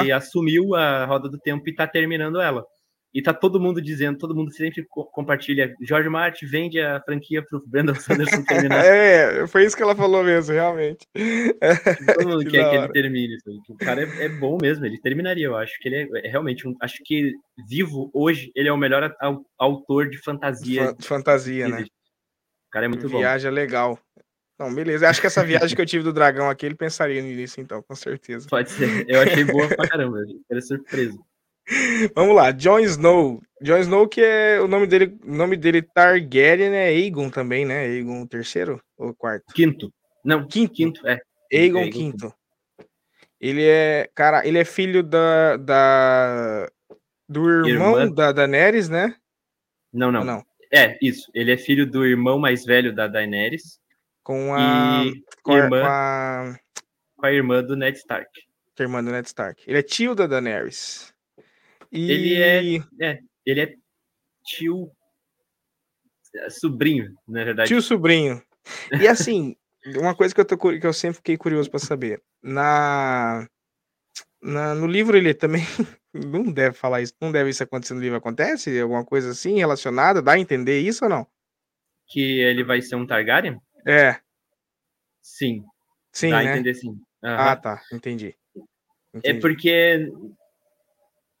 [0.01, 2.65] ele assumiu a Roda do Tempo e tá terminando ela.
[3.13, 5.73] E tá todo mundo dizendo, todo mundo sempre compartilha.
[5.81, 8.85] George Martin vende a franquia pro Brandon Sanderson terminar.
[8.85, 11.07] é, foi isso que ela falou mesmo, realmente.
[12.13, 13.37] todo mundo que quer que ele termine.
[13.67, 16.67] O cara é, é, bom mesmo, ele terminaria, eu acho que ele é, é, realmente
[16.67, 16.75] um.
[16.79, 17.33] Acho que
[17.67, 19.11] vivo hoje, ele é o melhor
[19.57, 20.93] autor de fantasia.
[20.93, 21.81] De fantasia, né?
[21.81, 23.19] O cara é muito Viaja bom.
[23.19, 23.99] Viagem legal.
[24.59, 25.09] Não, beleza.
[25.09, 27.95] Acho que essa viagem que eu tive do dragão aqui, ele pensaria nisso, então, com
[27.95, 28.45] certeza.
[28.47, 29.05] Pode ser.
[29.09, 30.19] Eu achei boa pra caramba.
[30.51, 31.17] Era surpreso.
[32.15, 33.41] Vamos lá, Jon Snow.
[33.61, 37.81] Jon Snow, que é o nome dele, o nome dele Targaryen é Aegon também, né?
[37.81, 39.53] Aegon terceiro ou quarto?
[39.53, 39.93] Quinto.
[40.23, 41.21] Não, quinto, quinto é.
[41.53, 42.33] Aegon, Aegon quinto.
[43.39, 46.69] Ele é, cara, ele é filho da, da
[47.27, 48.13] do irmão Irmã.
[48.13, 49.15] da Daenerys, né?
[49.93, 50.43] Não, não, não.
[50.71, 51.31] É, isso.
[51.33, 53.79] Ele é filho do irmão mais velho da Daenerys.
[54.23, 55.03] Com a,
[55.41, 56.59] com, a, irmã, com a...
[57.15, 58.29] com a irmã do Ned Stark.
[58.75, 59.63] Com a irmã do Ned Stark.
[59.65, 61.13] Ele é tio da Daenerys.
[61.91, 62.11] E...
[62.11, 63.75] Ele é, é, ele é
[64.43, 64.91] tio
[66.35, 67.67] é, sobrinho, na verdade.
[67.67, 68.41] Tio sobrinho.
[68.99, 69.55] E assim,
[69.97, 72.21] uma coisa que eu, tô, que eu sempre fiquei curioso para saber.
[72.41, 73.47] Na,
[74.41, 75.63] na, no livro ele também
[76.13, 78.17] não deve falar isso, não deve isso acontecer no livro.
[78.17, 80.21] Acontece alguma coisa assim relacionada?
[80.21, 81.27] Dá a entender isso ou não?
[82.07, 83.59] Que ele vai ser um Targaryen?
[83.85, 84.19] É.
[85.21, 85.63] Sim.
[86.11, 86.49] Sim, Dá né?
[86.49, 86.89] a entender sim.
[86.89, 87.01] Uhum.
[87.21, 87.81] Ah, tá.
[87.91, 88.35] Entendi.
[88.55, 89.37] É entendi.
[89.37, 90.09] É porque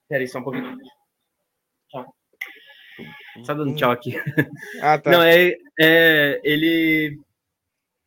[0.09, 0.75] Peraí, só um pouquinho.
[1.89, 2.15] Tchau.
[3.45, 4.13] Só dando tchau aqui.
[4.81, 5.11] Ah, tá.
[5.11, 6.41] Não, é, é.
[6.43, 7.19] Ele.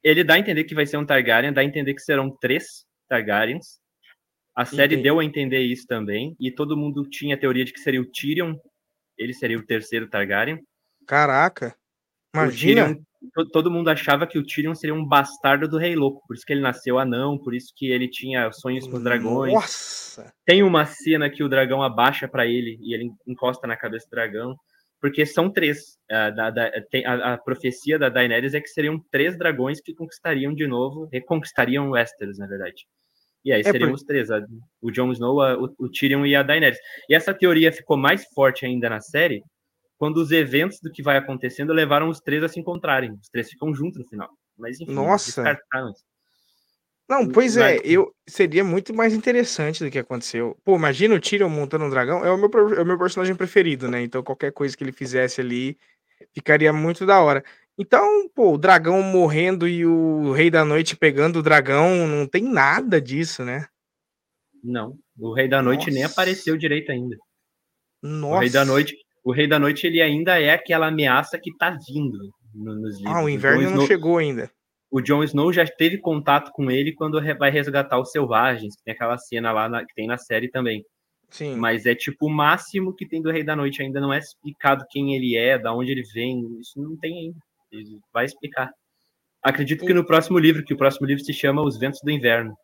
[0.02, 2.84] Ele dá a entender que vai ser um Targaryen, dá a entender que serão três
[3.08, 3.80] Targaryens.
[4.54, 5.02] A série Entendi.
[5.04, 8.04] deu a entender isso também, e todo mundo tinha a teoria de que seria o
[8.04, 8.54] Tyrion,
[9.16, 10.60] ele seria o terceiro Targaryen.
[11.06, 11.74] Caraca,
[12.34, 12.86] imagina!
[12.88, 13.02] Tyrion,
[13.52, 16.52] todo mundo achava que o Tyrion seria um bastardo do Rei Louco, por isso que
[16.52, 19.52] ele nasceu anão, por isso que ele tinha sonhos com os dragões.
[19.52, 20.32] Nossa!
[20.44, 24.10] Tem uma cena que o dragão abaixa para ele e ele encosta na cabeça do
[24.10, 24.56] dragão,
[25.00, 25.98] porque são três.
[26.10, 26.70] A, da, da,
[27.06, 31.90] a, a, profecia da Daenerys é que seriam três dragões que conquistariam de novo, reconquistariam
[31.90, 32.86] Westeros, na verdade.
[33.44, 33.96] E aí é seriam por...
[33.96, 34.40] os três, a,
[34.80, 36.78] o Jon Snow, o, o, Tyrion e a Daenerys.
[37.08, 39.42] E essa teoria ficou mais forte ainda na série,
[40.02, 43.12] quando os eventos do que vai acontecendo levaram os três a se encontrarem.
[43.12, 44.28] Os três ficam juntos no final.
[44.58, 45.44] Mas enfim, Nossa.
[47.08, 50.58] Não, pois é, eu seria muito mais interessante do que aconteceu.
[50.64, 53.88] Pô, imagina o Tyrion montando um dragão, é o meu, é o meu personagem preferido,
[53.88, 54.02] né?
[54.02, 55.78] Então qualquer coisa que ele fizesse ali
[56.34, 57.44] ficaria muito da hora.
[57.78, 62.42] Então, pô, o dragão morrendo e o Rei da Noite pegando o dragão, não tem
[62.42, 63.68] nada disso, né?
[64.64, 65.90] Não, o Rei da Noite Nossa.
[65.92, 67.16] nem apareceu direito ainda.
[68.02, 68.36] Nossa.
[68.36, 71.76] O Rei da Noite, o Rei da Noite ele ainda é aquela ameaça que tá
[71.88, 72.18] vindo
[72.54, 73.14] nos livros.
[73.14, 74.50] Ah, o inverno não chegou ainda.
[74.90, 78.94] O Jon Snow já teve contato com ele quando vai resgatar os selvagens, que tem
[78.94, 80.84] aquela cena lá na, que tem na série também.
[81.30, 81.56] Sim.
[81.56, 84.84] Mas é tipo o máximo que tem do Rei da Noite, ainda não é explicado
[84.90, 87.38] quem ele é, da onde ele vem, isso não tem ainda.
[87.70, 88.70] Ele vai explicar.
[89.42, 92.54] Acredito que no próximo livro, que o próximo livro se chama Os Ventos do Inverno.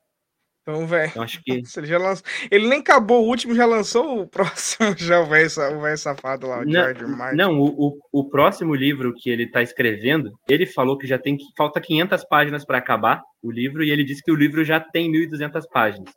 [0.69, 1.23] Então, velho.
[1.23, 1.62] Acho que.
[1.77, 2.27] ele, já lançou...
[2.51, 5.49] ele nem acabou o último, já lançou o próximo, já o velho
[5.97, 7.36] safado lá, o não, George Martin.
[7.36, 11.39] Não, o, o, o, próximo livro que ele tá escrevendo, ele falou que já tem
[11.39, 11.45] que.
[11.57, 15.11] Falta 500 páginas para acabar o livro, e ele disse que o livro já tem
[15.11, 16.12] 1.200 páginas.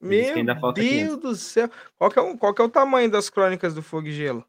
[0.00, 1.18] Meu Deus 500.
[1.18, 1.70] do céu!
[1.96, 4.44] Qual que, é o, qual que é o tamanho das crônicas do Fogo e Gelo?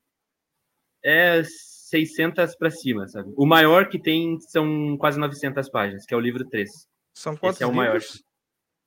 [1.05, 3.31] É 600 para cima, sabe?
[3.37, 6.67] O maior que tem são quase 900 páginas, que é o livro 3.
[7.13, 7.85] São quantos Esse é o livros?
[7.85, 8.01] maior.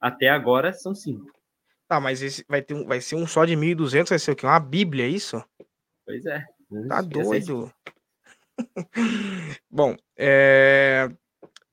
[0.01, 1.37] Até agora são cinco.
[1.89, 4.37] Tá, mas esse vai, ter um, vai ser um só de 1.200, vai ser o
[4.37, 4.45] quê?
[4.45, 5.43] Uma bíblia, é isso?
[6.05, 6.45] Pois é.
[6.89, 7.73] Tá doido.
[9.71, 11.09] Bom, é...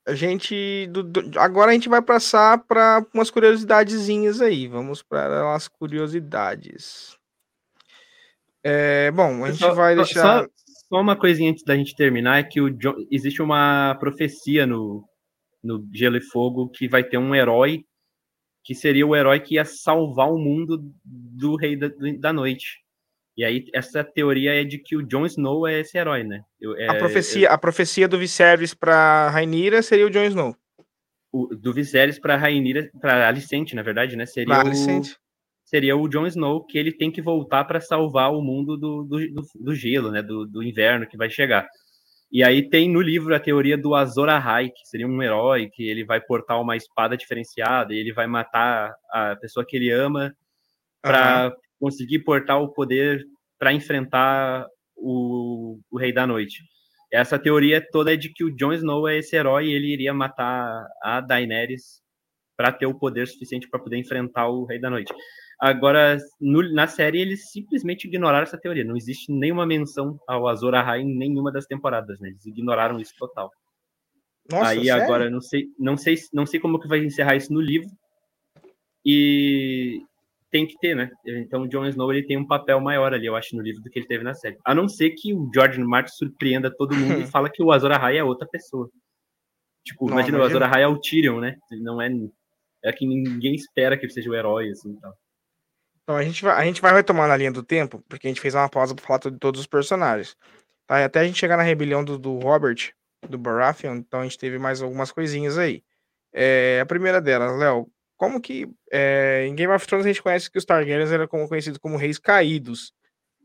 [0.06, 0.88] a gente...
[0.92, 1.40] Do, do...
[1.40, 4.68] Agora a gente vai passar para umas curiosidadezinhas aí.
[4.68, 7.18] Vamos para as curiosidades.
[8.64, 9.10] É...
[9.12, 10.44] Bom, a gente só, vai deixar...
[10.44, 10.50] Só,
[10.90, 12.94] só, uma coisinha antes da gente terminar, é que o John...
[13.10, 15.04] existe uma profecia no,
[15.64, 17.84] no Gelo e Fogo que vai ter um herói
[18.64, 22.82] que seria o herói que ia salvar o mundo do Rei da, da Noite.
[23.36, 26.44] E aí, essa teoria é de que o Jon Snow é esse herói, né?
[26.62, 27.52] Eu, é, a, profecia, eu...
[27.52, 30.56] a profecia do Viserys para Rainira seria o Jon Snow.
[31.32, 34.26] O, do Viserys para Rainira, para Alicente, na verdade, né?
[34.28, 35.14] Seria Alicente.
[35.14, 35.24] o
[35.66, 39.18] seria o Jon Snow que ele tem que voltar para salvar o mundo do, do,
[39.34, 40.22] do, do gelo, né?
[40.22, 41.68] Do, do inverno que vai chegar.
[42.34, 45.88] E aí tem no livro a teoria do Azor Ahai, que seria um herói, que
[45.88, 50.36] ele vai portar uma espada diferenciada e ele vai matar a pessoa que ele ama
[51.00, 51.54] para uhum.
[51.80, 53.24] conseguir portar o poder
[53.60, 54.66] para enfrentar
[54.96, 56.64] o, o Rei da Noite.
[57.12, 60.12] Essa teoria toda é de que o Jon Snow é esse herói e ele iria
[60.12, 62.02] matar a Daenerys
[62.58, 65.14] para ter o poder suficiente para poder enfrentar o Rei da Noite.
[65.60, 68.84] Agora, no, na série, eles simplesmente ignoraram essa teoria.
[68.84, 72.30] Não existe nenhuma menção ao Azor Ahai em nenhuma das temporadas, né?
[72.30, 73.52] Eles ignoraram isso total.
[74.52, 75.04] Nossa, Aí sério?
[75.04, 77.90] agora não sei, não sei, não sei como que vai encerrar isso no livro.
[79.06, 80.02] E
[80.52, 81.10] tem que ter, né?
[81.26, 83.90] Então o Jon Snow ele tem um papel maior ali, eu acho, no livro do
[83.90, 84.58] que ele teve na série.
[84.64, 87.92] A não ser que o George Martin surpreenda todo mundo e fala que o Azor
[87.92, 88.90] Ahai é outra pessoa.
[89.84, 91.58] Tipo, não, imagina, imagina, o Azor Ahai é o Tyrion, né?
[91.72, 92.10] Ele não é
[92.84, 95.14] é que ninguém espera que ele seja o herói assim, tal.
[96.04, 98.42] Então a gente vai, a gente vai retomar na linha do tempo, porque a gente
[98.42, 100.36] fez uma pausa para falar de todos os personagens.
[100.86, 101.04] Tá?
[101.04, 102.94] Até a gente chegar na rebelião do, do Robert,
[103.30, 105.84] do Baratheon, então a gente teve mais algumas coisinhas aí.
[106.34, 110.52] É, a primeira delas, Léo, como que é, em Game of Thrones a gente conhece
[110.52, 112.94] que os Targaryens eram como, conhecidos como reis caídos.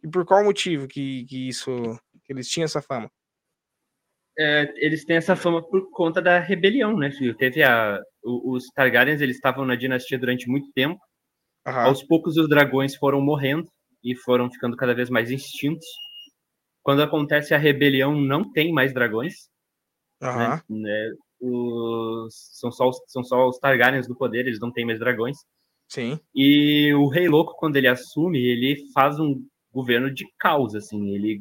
[0.03, 3.11] E por qual motivo que, que isso que eles tinham essa fama?
[4.39, 7.11] É, eles têm essa fama por conta da rebelião, né?
[7.39, 11.01] Teve a, os Targaryens, eles estavam na dinastia durante muito tempo,
[11.69, 11.81] Uhum.
[11.81, 13.69] Aos poucos os dragões foram morrendo
[14.03, 15.87] e foram ficando cada vez mais extintos.
[16.83, 19.35] Quando acontece a rebelião, não tem mais dragões.
[20.23, 20.81] Uhum.
[20.81, 21.13] Né?
[21.41, 25.37] Os, são, só os, são só os Targaryens do poder, eles não têm mais dragões.
[25.89, 26.19] Sim.
[26.35, 29.43] E o Rei Louco, quando ele assume, ele faz um
[29.73, 31.15] governo de caos, assim.
[31.15, 31.41] Ele,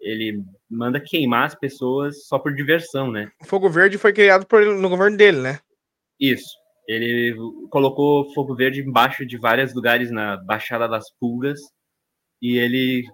[0.00, 3.30] ele manda queimar as pessoas só por diversão, né?
[3.42, 5.60] O Fogo Verde foi criado por, no governo dele, né?
[6.20, 6.54] Isso.
[6.86, 7.34] Ele
[7.70, 11.58] colocou fogo verde embaixo de vários lugares na Baixada das Pulgas
[12.40, 13.04] e ele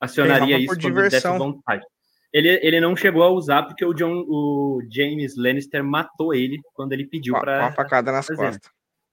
[0.00, 1.32] acionaria isso quando diversão.
[1.32, 1.84] desse vontade.
[2.32, 6.94] Ele, ele não chegou a usar porque o, John, o James Lannister matou ele quando
[6.94, 7.60] ele pediu para.
[7.60, 8.70] Uma facada nas costas.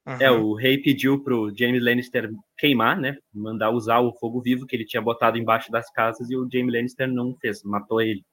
[0.08, 0.18] Uhum.
[0.20, 3.18] É, o rei pediu pro James Lannister queimar, né?
[3.34, 6.74] Mandar usar o fogo vivo que ele tinha botado embaixo das casas e o James
[6.74, 8.24] Lannister não fez, matou ele.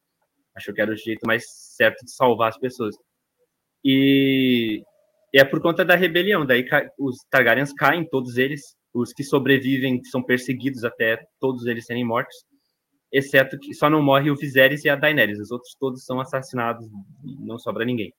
[0.54, 2.96] Achou que era o jeito mais certo de salvar as pessoas.
[3.84, 4.82] E,
[5.36, 6.46] e é por conta da rebelião.
[6.46, 6.64] Daí
[6.98, 8.74] os Targaryens caem, todos eles.
[8.94, 12.34] Os que sobrevivem são perseguidos até todos eles serem mortos.
[13.12, 15.38] Exceto que só não morre o Viserys e a Daenerys.
[15.38, 16.88] Os outros todos são assassinados.
[17.22, 18.14] Não sobra ninguém.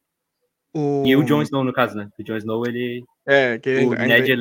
[0.71, 1.01] O...
[1.07, 2.07] E o Jon Snow, no caso, né?
[2.19, 3.03] O Jon Snow, ele.
[3.25, 3.95] É, que o.
[3.95, 4.37] Ned,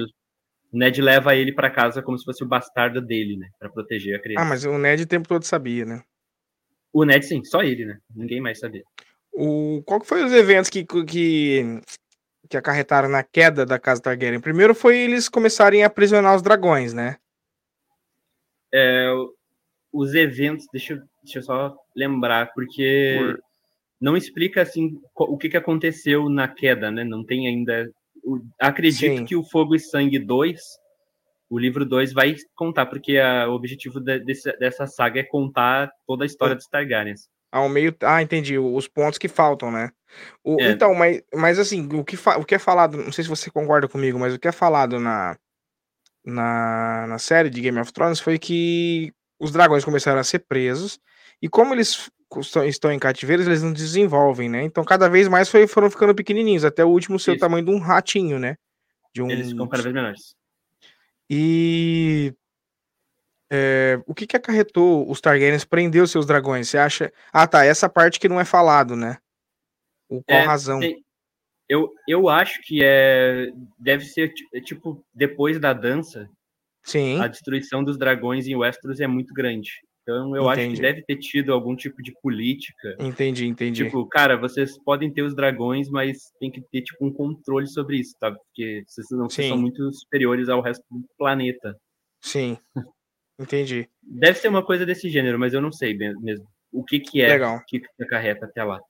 [0.70, 3.48] Ned leva ele para casa como se fosse o bastardo dele, né?
[3.58, 4.42] Pra proteger a criança.
[4.42, 6.02] Ah, mas o Ned o tempo todo sabia, né?
[6.92, 7.96] O Ned, sim, só ele, né?
[8.14, 8.82] Ninguém mais sabia.
[9.32, 9.82] O...
[9.86, 11.80] Qual que foi os eventos que, que,
[12.48, 14.40] que acarretaram na queda da casa Targaryen?
[14.40, 17.16] Primeiro foi eles começarem a aprisionar os dragões, né?
[18.72, 19.10] É,
[19.92, 23.46] os eventos, deixa, deixa eu só lembrar, porque Por
[24.00, 27.04] não explica assim o que, que aconteceu na queda, né?
[27.04, 27.90] Não tem ainda.
[28.60, 29.24] Acredito Sim.
[29.24, 30.60] que o Fogo e Sangue 2,
[31.48, 35.90] o livro 2, vai contar, porque a, o objetivo de, desse, dessa saga é contar
[36.06, 37.28] toda a história dos Targaryens.
[37.52, 37.94] Ao meio.
[38.02, 38.58] Ah, entendi.
[38.58, 39.90] Os pontos que faltam, né?
[40.44, 40.70] O, é.
[40.70, 43.50] Então, mas, mas assim, o que, fa, o que é falado, não sei se você
[43.50, 45.36] concorda comigo, mas o que é falado na,
[46.24, 50.98] na, na série de Game of Thrones foi que os dragões começaram a ser presos.
[51.40, 52.10] E como eles
[52.66, 54.62] estão em cativeiro, eles não desenvolvem, né?
[54.64, 57.70] Então cada vez mais foi, foram ficando pequenininhos, até o último ser o tamanho de
[57.70, 58.56] um ratinho, né?
[59.14, 59.30] De um...
[59.30, 60.34] Eles ficam cada vez menores.
[61.28, 62.34] E
[63.50, 66.68] é, o que que acarretou os Targaryens prender os seus dragões?
[66.68, 67.12] Você acha?
[67.32, 69.18] Ah, tá, essa parte que não é falado, né?
[70.08, 70.80] O qual é, razão?
[70.80, 71.04] Tem...
[71.68, 74.32] Eu, eu acho que é deve ser
[74.64, 76.28] tipo depois da dança.
[76.84, 77.20] Sim.
[77.20, 79.70] A destruição dos dragões em Westeros é muito grande.
[80.02, 80.60] Então eu entendi.
[80.60, 82.96] acho que deve ter tido algum tipo de política.
[83.00, 83.84] Entendi, entendi.
[83.84, 87.98] Tipo, cara, vocês podem ter os dragões, mas tem que ter tipo um controle sobre
[87.98, 88.30] isso, tá?
[88.30, 91.76] Porque vocês não vocês são muito superiores ao resto do planeta.
[92.20, 92.56] Sim.
[93.38, 93.88] Entendi.
[94.02, 97.28] Deve ser uma coisa desse gênero, mas eu não sei mesmo o que que é,
[97.28, 97.56] Legal.
[97.56, 98.80] o que acarreta até lá.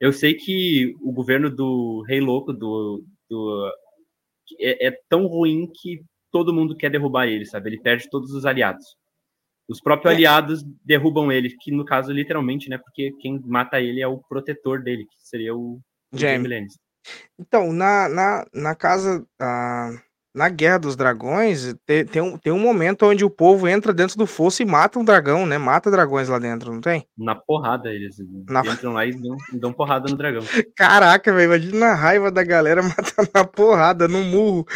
[0.00, 3.72] Eu sei que o governo do Rei Louco do, do
[4.60, 7.70] é, é tão ruim que todo mundo quer derrubar ele, sabe?
[7.70, 8.84] Ele perde todos os aliados.
[9.68, 10.16] Os próprios é.
[10.16, 12.76] aliados derrubam ele, que no caso, literalmente, né?
[12.76, 15.80] Porque quem mata ele é o protetor dele, que seria o,
[16.12, 16.68] Jaime.
[17.38, 19.26] Então, na, na, na casa.
[19.40, 23.94] Uh, na Guerra dos Dragões, tem, tem, um, tem um momento onde o povo entra
[23.94, 25.58] dentro do fosso e mata um dragão, né?
[25.58, 27.06] Mata dragões lá dentro, não tem?
[27.16, 28.16] Na porrada, eles
[28.48, 28.60] na...
[28.66, 30.42] entram lá e dão, dão porrada no dragão.
[30.76, 34.66] Caraca, velho, imagina a raiva da galera matando na porrada, no murro.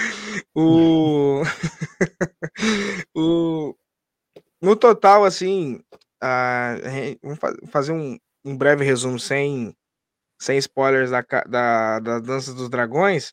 [0.54, 1.42] O.
[3.16, 3.74] o
[4.62, 5.80] no total, assim,
[7.22, 7.38] vamos
[7.70, 9.74] fazer um, um, breve resumo sem,
[10.40, 13.32] sem spoilers da, da, da Dança dos Dragões,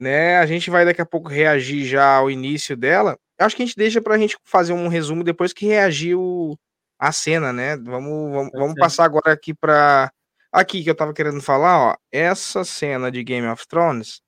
[0.00, 0.38] né?
[0.38, 3.18] A gente vai daqui a pouco reagir já ao início dela.
[3.38, 6.58] Acho que a gente deixa pra gente fazer um resumo depois que reagiu
[6.98, 7.76] a cena, né?
[7.76, 10.10] Vamos, vamos, vamos passar agora aqui pra.
[10.52, 11.96] Aqui que eu tava querendo falar, ó.
[12.12, 14.20] Essa cena de Game of Thrones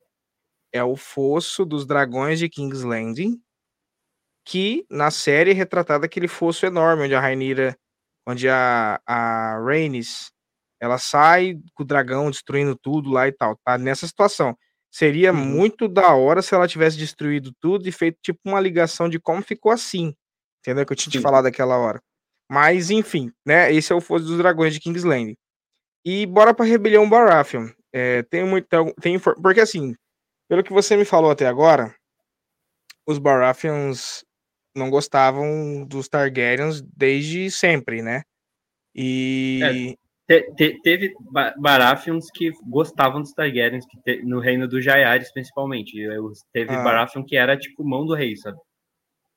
[0.73, 3.40] é o fosso dos dragões de King's Landing,
[4.44, 7.77] que na série é retratada aquele fosso enorme, onde a Rainira,
[8.27, 10.32] onde a, a Rhaenys,
[10.81, 14.57] ela sai com o dragão destruindo tudo lá e tal, tá nessa situação.
[14.93, 15.39] Seria uhum.
[15.39, 19.43] muito da hora se ela tivesse destruído tudo e feito tipo uma ligação de como
[19.43, 20.14] ficou assim,
[20.60, 20.85] entendeu?
[20.85, 21.98] Que eu tinha te falado daquela hora.
[22.51, 23.73] Mas, enfim, né?
[23.73, 25.35] Esse é o Fosso dos Dragões de Kingsland.
[26.05, 27.70] E bora pra Rebelião Baratheon.
[27.90, 28.69] É, tem muito.
[29.01, 29.94] Tem, porque assim,
[30.48, 31.94] pelo que você me falou até agora,
[33.06, 34.23] os Baratheons
[34.77, 38.23] não gostavam dos Targaryens desde sempre, né?
[38.94, 39.97] E.
[40.33, 41.15] Te, te, teve
[41.59, 45.93] Baratheons que gostavam dos Targaryens, te, no reino dos Jaiares, principalmente.
[46.53, 46.83] Teve ah.
[46.83, 48.57] Baratheon que era tipo mão do rei, sabe?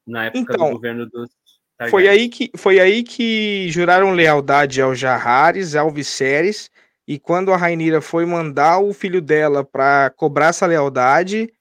[0.08, 1.30] Na época então, do governo dos
[1.78, 1.92] Targaryens.
[1.92, 6.72] Foi aí, que, foi aí que juraram lealdade aos Jahares, ao Viserys,
[7.06, 11.52] e quando a Rainira foi mandar o filho dela para cobrar essa lealdade,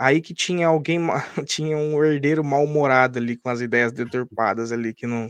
[0.00, 0.98] Aí que tinha alguém,
[1.46, 5.28] tinha um herdeiro mal-humorado ali com as ideias deturpadas ali que não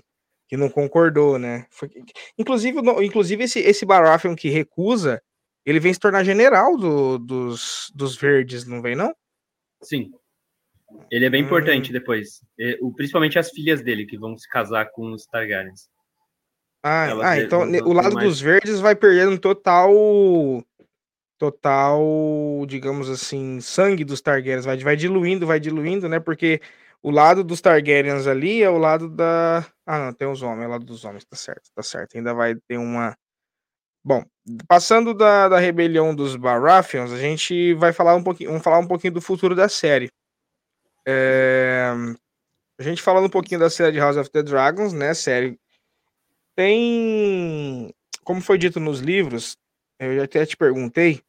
[0.50, 1.64] que não concordou, né?
[1.70, 1.88] Foi,
[2.36, 5.22] inclusive, inclusive esse, esse Baratheon que recusa,
[5.64, 9.14] ele vem se tornar general do, dos, dos verdes, não vem não?
[9.80, 10.10] Sim.
[11.08, 11.46] Ele é bem hum.
[11.46, 12.42] importante depois.
[12.80, 15.88] O, principalmente as filhas dele, que vão se casar com os Targaryens.
[16.82, 18.28] Ah, ah então o lado mais...
[18.28, 19.94] dos verdes vai perdendo total
[21.38, 22.02] total,
[22.66, 26.18] digamos assim, sangue dos Targaryens, vai, vai diluindo, vai diluindo, né?
[26.18, 26.60] Porque
[27.02, 29.66] o lado dos Targaryens ali é o lado da.
[29.86, 32.16] Ah, não, tem os homens, é o lado dos homens, tá certo, tá certo.
[32.16, 33.16] Ainda vai ter uma.
[34.04, 34.24] Bom,
[34.68, 38.86] passando da, da rebelião dos Baratheons, a gente vai falar um pouquinho, vamos falar um
[38.86, 40.10] pouquinho do futuro da série.
[41.06, 41.92] É,
[42.78, 45.14] a gente falando um pouquinho da série de House of the Dragons, né?
[45.14, 45.58] Série
[46.56, 47.94] tem,
[48.24, 49.56] como foi dito nos livros,
[49.98, 51.22] eu já até te perguntei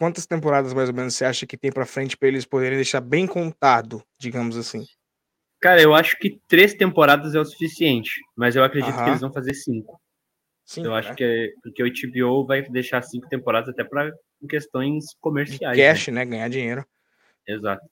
[0.00, 3.02] quantas temporadas mais ou menos você acha que tem para frente para eles poderem deixar
[3.02, 4.86] bem contado, digamos assim.
[5.60, 9.30] Cara, eu acho que três temporadas é o suficiente, mas eu acredito que eles vão
[9.30, 10.00] fazer cinco.
[10.64, 11.14] Cinco, eu acho né?
[11.16, 14.10] que é, porque o HBO vai deixar cinco temporadas até para
[14.48, 15.76] questões comerciais.
[15.76, 16.24] De cash, né?
[16.24, 16.24] né?
[16.24, 16.86] Ganhar dinheiro.
[17.46, 17.82] Exato.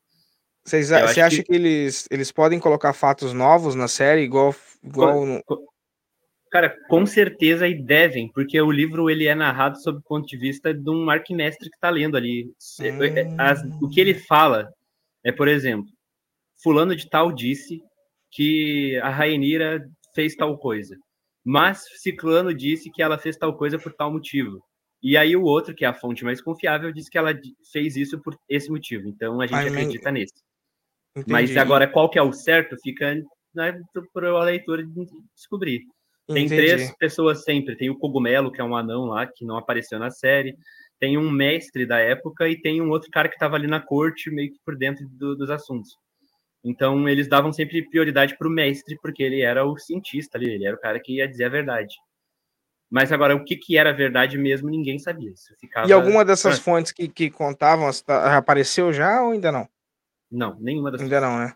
[0.64, 1.42] Vocês, você acha que...
[1.42, 4.54] que, eles, eles podem colocar fatos novos na série, igual.
[4.82, 5.42] igual no...
[6.50, 10.36] Cara, com certeza e devem, porque o livro ele é narrado sob o ponto de
[10.36, 12.50] vista de um arquimestre que está lendo ali.
[12.80, 13.36] Hum...
[13.38, 14.68] As, o que ele fala
[15.24, 15.88] é, por exemplo,
[16.62, 17.80] fulano de tal disse
[18.30, 19.84] que a Rainira
[20.14, 20.96] fez tal coisa
[21.50, 24.62] mas Ciclano disse que ela fez tal coisa por tal motivo.
[25.02, 27.32] E aí o outro, que é a fonte mais confiável, disse que ela
[27.72, 29.08] fez isso por esse motivo.
[29.08, 30.34] Então a gente Ai, acredita nesse.
[31.16, 31.32] Entendi.
[31.32, 33.14] Mas agora qual que é o certo fica
[33.54, 33.80] né,
[34.12, 34.84] para a leitura
[35.34, 35.86] descobrir.
[36.28, 36.56] Tem Entendi.
[36.56, 37.76] três pessoas sempre.
[37.76, 40.56] Tem o Cogumelo, que é um anão lá, que não apareceu na série.
[41.00, 44.30] Tem um mestre da época e tem um outro cara que estava ali na corte,
[44.30, 45.96] meio que por dentro do, dos assuntos.
[46.62, 50.66] Então eles davam sempre prioridade para o mestre, porque ele era o cientista ali, ele
[50.66, 51.94] era o cara que ia dizer a verdade.
[52.90, 55.32] Mas agora, o que, que era verdade mesmo, ninguém sabia.
[55.60, 55.88] Ficava...
[55.88, 59.68] E alguma dessas fontes que, que contavam apareceu já ou ainda não?
[60.30, 61.54] Não, nenhuma das Ainda não, né?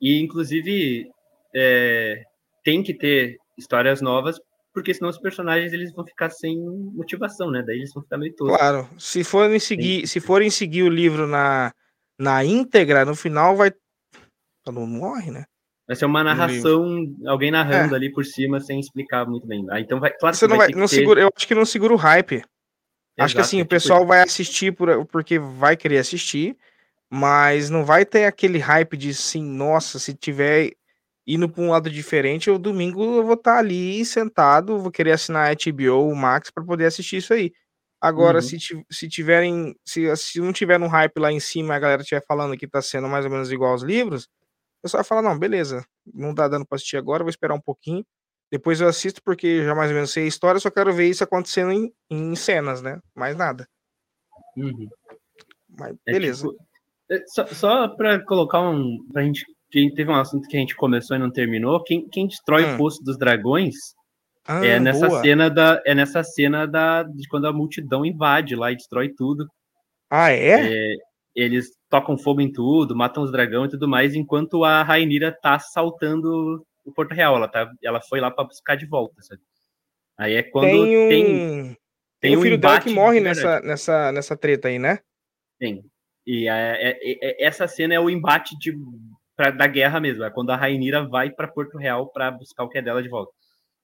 [0.00, 1.10] E, inclusive,
[1.54, 2.22] é,
[2.62, 4.38] tem que ter histórias novas,
[4.72, 6.58] porque senão os personagens eles vão ficar sem
[6.94, 7.62] motivação, né?
[7.66, 8.56] Daí eles vão ficar meio todos.
[8.56, 11.72] Claro, se forem seguir, se forem seguir o livro na,
[12.18, 13.72] na íntegra, no final vai
[14.66, 15.44] Todo mundo morre, né?
[15.86, 17.96] Vai ser uma narração, alguém narrando é.
[17.96, 19.64] ali por cima sem explicar muito bem.
[19.70, 21.94] Ah, então vai, claro Você não vai, vai não segura, eu acho que não segura
[21.94, 22.34] o hype.
[22.34, 22.48] Exato,
[23.18, 24.08] acho que assim, é o tipo pessoal tipo...
[24.08, 26.56] vai assistir por, porque vai querer assistir,
[27.08, 30.72] mas não vai ter aquele hype de sim, nossa, se tiver
[31.26, 35.12] indo para um lado diferente, o domingo eu vou estar tá ali sentado, vou querer
[35.12, 37.52] assinar a HBO, o Max para poder assistir isso aí.
[38.00, 38.42] Agora, uhum.
[38.42, 38.58] se,
[38.90, 42.56] se tiverem, se, se não tiver um hype lá em cima, a galera estiver falando
[42.56, 44.28] que tá sendo mais ou menos igual aos livros,
[44.86, 45.84] pessoal vai falar, não, beleza,
[46.14, 48.04] não tá dando pra assistir agora, vou esperar um pouquinho.
[48.50, 51.24] Depois eu assisto porque já mais ou menos sei a história, só quero ver isso
[51.24, 53.00] acontecendo em, em cenas, né?
[53.14, 53.68] Mais nada.
[54.56, 54.88] Uhum.
[55.68, 56.48] Mas é beleza.
[56.48, 56.64] Tipo,
[57.10, 59.04] é tipo, só, só para colocar um.
[59.12, 61.82] Pra gente, que teve um assunto que a gente começou e não terminou.
[61.82, 62.74] Quem, quem destrói hum.
[62.74, 63.74] o poço dos dragões
[64.46, 65.20] ah, é nessa boa.
[65.20, 65.82] cena da.
[65.84, 69.46] É nessa cena da, de quando a multidão invade lá e destrói tudo.
[70.10, 70.92] Ah, é?
[70.92, 70.96] é
[71.34, 75.58] eles tocam fogo em tudo, matam os dragões e tudo mais, enquanto a Rainira tá
[75.58, 77.36] saltando o Porto Real.
[77.36, 79.42] Ela, tá, ela foi lá para buscar de volta, sabe?
[80.18, 81.78] Aí é quando tem um, tem,
[82.20, 85.00] tem um filho dela que morre nessa, nessa, nessa treta aí, né?
[85.58, 85.84] Tem.
[86.26, 88.74] E é, é, é, essa cena é o embate de,
[89.36, 90.24] pra, da guerra mesmo.
[90.24, 93.08] É quando a Rainira vai para Porto Real para buscar o que é dela de
[93.08, 93.32] volta.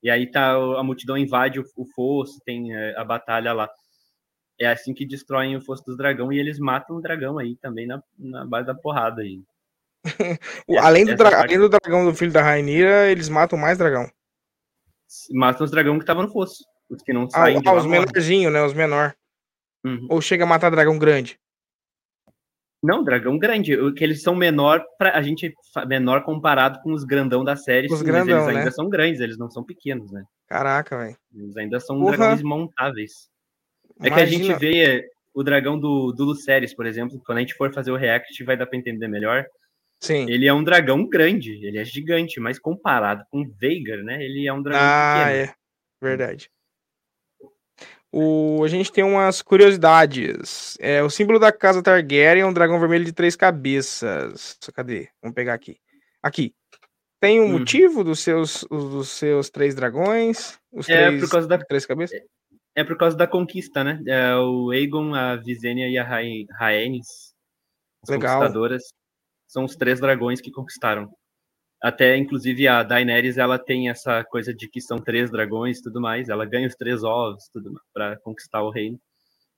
[0.02, 3.68] E aí tá a multidão invade o, o fosso, tem é, a batalha lá
[4.64, 7.86] é assim que destroem o fosso dos dragão e eles matam o dragão aí também
[7.86, 9.42] na, na base da porrada aí.
[10.80, 11.42] além, do dra...
[11.42, 14.10] além do dragão do filho da Rainira, eles matam mais dragão.
[15.30, 16.64] Matam os dragão que estavam no fosso.
[16.88, 18.62] Os que não ah, saem ah, lá, os menorzinhos, né?
[18.62, 19.14] Os menor.
[19.84, 20.06] Uhum.
[20.10, 21.38] Ou chega a matar dragão grande.
[22.82, 23.76] Não, dragão grande.
[23.76, 25.54] O que eles são menor para a gente
[25.86, 27.86] menor comparado com os grandão da série.
[27.86, 28.58] Os sim, grandão, eles né?
[28.60, 30.24] ainda são grandes, eles não são pequenos, né?
[30.48, 31.16] Caraca, velho.
[31.34, 32.16] Eles ainda são Porra.
[32.16, 33.30] dragões montáveis.
[34.00, 34.14] É Imagina...
[34.14, 37.72] que a gente vê o dragão do, do Lucerys, por exemplo, quando a gente for
[37.72, 39.46] fazer o react, vai dar para entender melhor.
[40.00, 40.28] Sim.
[40.28, 44.22] Ele é um dragão grande, ele é gigante, mas comparado com o Veigar, né?
[44.22, 45.42] Ele é um dragão ah, pequeno.
[45.44, 45.54] é.
[46.02, 46.50] Verdade.
[48.14, 50.76] O, a gente tem umas curiosidades.
[50.78, 54.58] É, o símbolo da casa Targaryen é um dragão vermelho de três cabeças.
[54.74, 55.08] Cadê?
[55.22, 55.78] Vamos pegar aqui.
[56.22, 56.54] Aqui.
[57.18, 57.52] Tem um hum.
[57.52, 60.58] motivo dos seus, dos seus três dragões?
[60.70, 62.20] Os é três, por causa da três cabeças?
[62.74, 64.02] É por causa da conquista, né?
[64.06, 67.32] É, o Aegon, a Visenya e a Rhaenys,
[68.02, 68.40] as Legal.
[68.40, 68.82] conquistadoras,
[69.46, 71.10] são os três dragões que conquistaram.
[71.82, 76.00] Até, inclusive, a Daenerys, ela tem essa coisa de que são três dragões e tudo
[76.00, 76.28] mais.
[76.28, 79.00] Ela ganha os três ovos tudo para conquistar o reino.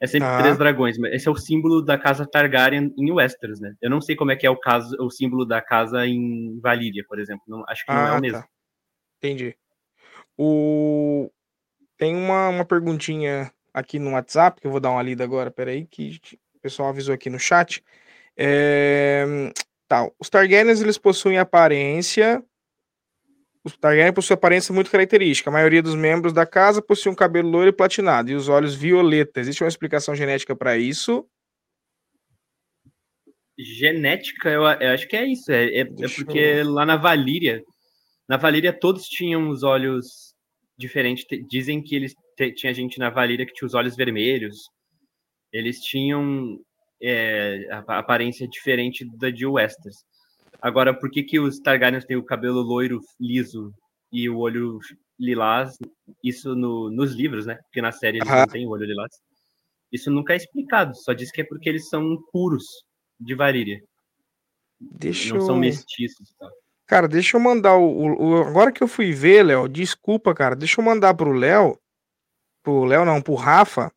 [0.00, 0.38] É sempre ah.
[0.38, 0.96] três dragões.
[1.12, 3.74] Esse é o símbolo da casa Targaryen em Westeros, né?
[3.80, 7.04] Eu não sei como é que é o caso, o símbolo da casa em Valíria,
[7.06, 7.44] por exemplo.
[7.46, 8.38] Não, acho que não é o ah, mesmo.
[8.40, 8.48] Tá.
[9.18, 9.54] Entendi.
[10.36, 11.30] O...
[11.98, 15.86] Tem uma, uma perguntinha aqui no WhatsApp, que eu vou dar uma lida agora, peraí,
[15.86, 16.18] que
[16.54, 17.84] o pessoal avisou aqui no chat.
[18.36, 19.52] É...
[19.94, 22.44] Tá, os Targaryens, eles possuem aparência
[23.62, 25.48] Os Targaryen possuem aparência muito característica.
[25.48, 28.74] A maioria dos membros da casa possui um cabelo loiro e platinado e os olhos
[28.74, 29.38] violeta.
[29.38, 31.24] Existe uma explicação genética para isso?
[33.56, 35.52] Genética, eu, eu, acho que é isso.
[35.52, 36.72] É, é, é porque eu...
[36.72, 37.62] lá na Valíria,
[38.28, 40.34] na Valíria todos tinham os olhos
[40.76, 41.24] diferentes.
[41.48, 42.16] Dizem que eles
[42.56, 44.56] tinha gente na Valíria que tinha os olhos vermelhos.
[45.52, 46.58] Eles tinham
[47.04, 50.04] é, a aparência diferente da de Westeros.
[50.60, 53.70] Agora, por que, que os Targaryens têm o cabelo loiro, liso
[54.10, 54.78] e o olho
[55.20, 55.76] lilás?
[56.22, 57.56] Isso no, nos livros, né?
[57.64, 59.12] Porque na série eles não têm o olho lilás.
[59.92, 62.64] Isso nunca é explicado, só diz que é porque eles são puros
[63.20, 63.80] de Varíria.
[64.80, 65.46] Deixa não eu...
[65.46, 66.34] são mestiços.
[66.38, 66.48] Tá?
[66.86, 70.56] Cara, deixa eu mandar o, o, Agora que eu fui ver, Léo, desculpa, cara.
[70.56, 71.78] Deixa eu mandar pro Léo.
[72.62, 73.92] Pro Léo, não, pro Rafa.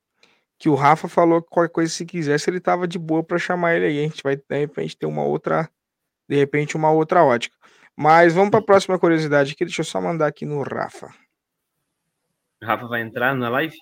[0.59, 3.75] Que o Rafa falou que qualquer coisa, se quisesse, ele tava de boa para chamar
[3.75, 3.99] ele aí.
[3.99, 5.69] A gente vai, de repente, ter uma outra
[6.27, 7.55] de repente uma outra ótica.
[7.95, 9.65] Mas vamos para a próxima curiosidade aqui.
[9.65, 11.07] Deixa eu só mandar aqui no Rafa.
[12.61, 13.75] O Rafa vai entrar na live?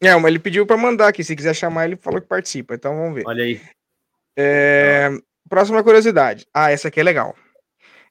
[0.00, 1.24] É, mas ele pediu para mandar aqui.
[1.24, 2.74] Se quiser chamar, ele falou que participa.
[2.74, 3.22] Então vamos ver.
[3.26, 3.60] Olha aí.
[4.36, 5.10] É...
[5.48, 6.46] Próxima curiosidade.
[6.52, 7.34] Ah, essa aqui é legal.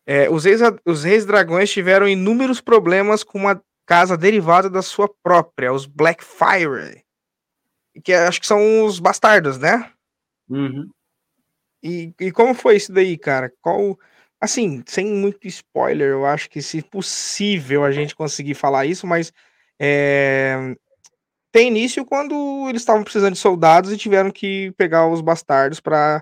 [0.07, 5.07] É, os, reis, os reis dragões tiveram inúmeros problemas com uma casa derivada da sua
[5.22, 7.03] própria, os Blackfire.
[8.03, 9.91] Que acho que são os bastardos, né?
[10.49, 10.89] Uhum.
[11.84, 13.51] E, e como foi isso daí, cara?
[13.61, 13.97] Qual.
[14.41, 19.31] Assim, sem muito spoiler, eu acho que se possível a gente conseguir falar isso, mas
[19.80, 20.76] é,
[21.51, 26.22] tem início quando eles estavam precisando de soldados e tiveram que pegar os bastardos para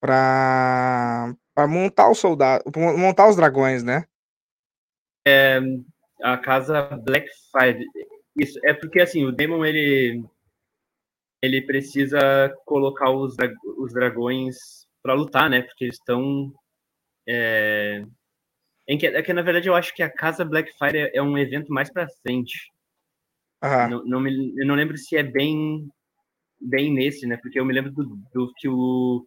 [0.00, 4.04] para montar os soldados, montar os dragões, né?
[5.26, 5.60] É,
[6.22, 7.84] a casa Blackfire.
[8.36, 10.24] Isso é porque assim, o Demon ele
[11.46, 13.34] ele precisa colocar os,
[13.78, 14.56] os dragões
[15.02, 15.62] para lutar, né?
[15.62, 16.52] Porque eles estão.
[17.28, 18.02] É...
[18.88, 21.36] Em que, é que, na verdade, eu acho que a Casa Blackfire é, é um
[21.36, 22.72] evento mais para frente.
[23.62, 23.90] Uhum.
[23.90, 25.88] Não, não me, eu não lembro se é bem,
[26.60, 27.36] bem nesse, né?
[27.36, 29.26] Porque eu me lembro do, do que o,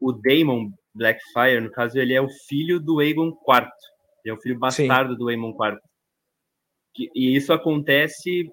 [0.00, 3.68] o Daemon Blackfire, no caso, ele é o filho do Aegon IV.
[4.24, 5.18] Ele é o filho bastardo Sim.
[5.18, 5.78] do Aemon IV.
[7.14, 8.50] E isso acontece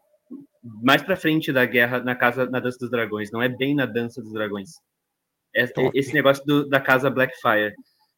[0.63, 3.85] mais para frente da guerra na casa na dança dos dragões, não é bem na
[3.85, 4.69] dança dos dragões.
[5.55, 7.73] É, esse negócio do, da casa Blackfire.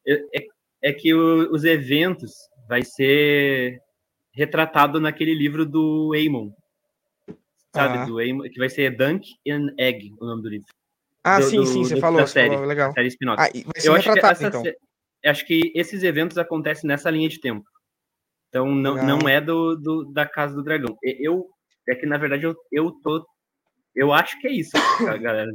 [0.06, 0.46] É, é,
[0.82, 2.32] é que o, os eventos
[2.68, 3.80] vai ser
[4.32, 6.50] retratado naquele livro do Aemon.
[7.74, 7.98] Sabe?
[7.98, 8.04] Ah.
[8.04, 10.66] Do Aemon, que vai ser Dunk and Egg, o nome do livro.
[11.24, 12.92] Ah, do, sim, do, sim, você falou, você série, falou, legal.
[12.92, 13.48] Série spin ah,
[13.82, 14.62] Eu acho que, essa, então.
[15.24, 17.64] acho que esses eventos acontecem nessa linha de tempo.
[18.48, 20.98] Então não, não é do, do, da Casa do Dragão.
[21.02, 21.48] Eu
[21.88, 23.26] é que na verdade eu, eu tô
[23.94, 24.72] eu acho que é isso,
[25.20, 25.50] galera.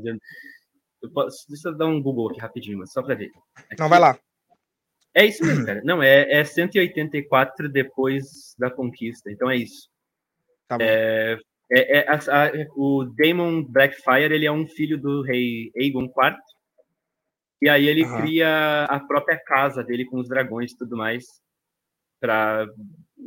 [1.02, 3.32] Eu posso, deixa eu dar um Google aqui rapidinho, só para ver.
[3.56, 4.20] Aqui, Não, vai lá.
[5.14, 5.82] É isso mesmo, cara.
[5.84, 9.32] Não, é, é 184 depois da conquista.
[9.32, 9.90] Então é isso.
[10.68, 11.40] Tá é,
[11.72, 16.38] é, é a, a, o Daemon Blackfire ele é um filho do rei Aegon IV.
[17.60, 18.22] E aí ele uhum.
[18.22, 21.26] cria a própria casa dele com os dragões e tudo mais
[22.20, 22.68] para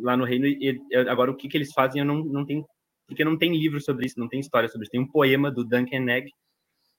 [0.00, 0.46] lá no reino.
[0.46, 2.64] E, agora o que, que eles fazem eu não, não tenho
[3.10, 4.92] porque não tem livro sobre isso, não tem história sobre isso.
[4.92, 6.30] Tem um poema do Duncan Egg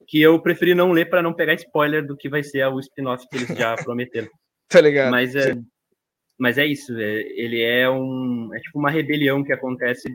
[0.06, 3.26] que eu preferi não ler para não pegar spoiler do que vai ser o spin-off
[3.28, 4.28] que eles já prometeram.
[4.68, 5.10] tá ligado?
[5.10, 5.54] Mas é,
[6.38, 10.14] mas é isso, é, ele é um é tipo uma rebelião que acontece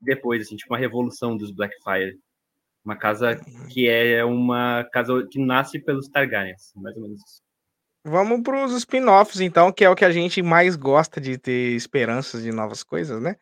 [0.00, 2.18] depois, assim, tipo uma revolução dos Blackfire.
[2.84, 3.38] Uma casa
[3.70, 7.42] que é uma casa que nasce pelos Targaryens, mais ou menos isso.
[8.02, 11.74] Vamos para os spin-offs, então, que é o que a gente mais gosta de ter
[11.74, 13.36] esperanças de novas coisas, né?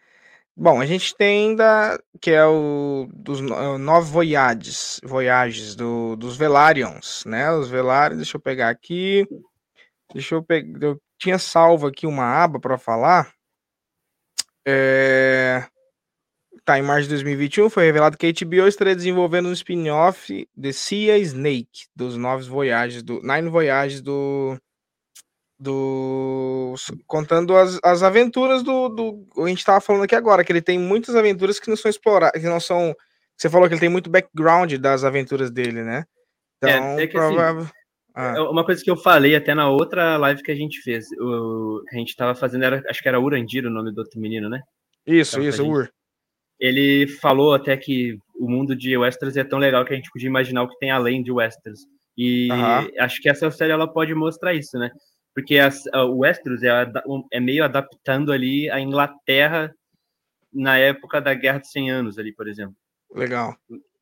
[0.61, 6.37] Bom, a gente tem ainda que é o dos é Nove Voyages, Voyages do, dos
[6.37, 7.49] Velarions, né?
[7.53, 9.25] Os Velarions, deixa eu pegar aqui.
[10.13, 10.83] Deixa eu pegar.
[10.85, 13.33] Eu tinha salvo aqui uma aba para falar.
[14.67, 15.65] É...
[16.65, 20.73] Tá, em março de 2021 foi revelado que a HBO estaria desenvolvendo um spin-off de
[20.73, 24.59] Sea Snake, dos Nove Voyages, do Nine Voyages do
[25.59, 26.75] do
[27.07, 30.79] contando as, as aventuras do, do a gente estava falando aqui agora que ele tem
[30.79, 32.95] muitas aventuras que não são exploradas que não são
[33.37, 36.05] você falou que ele tem muito background das aventuras dele né?
[36.59, 37.73] Então é, é que, assim, provável assim,
[38.15, 38.35] ah.
[38.37, 41.83] É uma coisa que eu falei até na outra live que a gente fez o,
[41.93, 44.61] a gente estava fazendo era acho que era Urandir o nome do outro menino né?
[45.05, 45.91] Isso isso Ur.
[46.61, 50.29] Ele falou até que o mundo de Westeros é tão legal que a gente podia
[50.29, 51.81] imaginar o que tem além de Westeros.
[52.17, 52.49] E
[52.99, 54.91] acho que essa série ela pode mostrar isso né
[55.39, 56.91] porque as, o Westeros é,
[57.31, 59.73] é, meio adaptando ali a Inglaterra
[60.53, 62.75] na época da Guerra de 100 Anos ali, por exemplo.
[63.15, 63.57] Legal.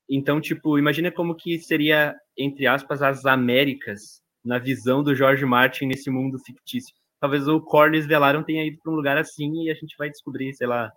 [0.08, 5.84] Então, tipo, imagina como que seria, entre aspas, as Américas na visão do George Martin
[5.88, 6.94] nesse mundo fictício.
[7.20, 10.54] talvez o Corlys Velaryon tenha ido para um lugar assim e a gente vai descobrir,
[10.54, 10.90] sei lá,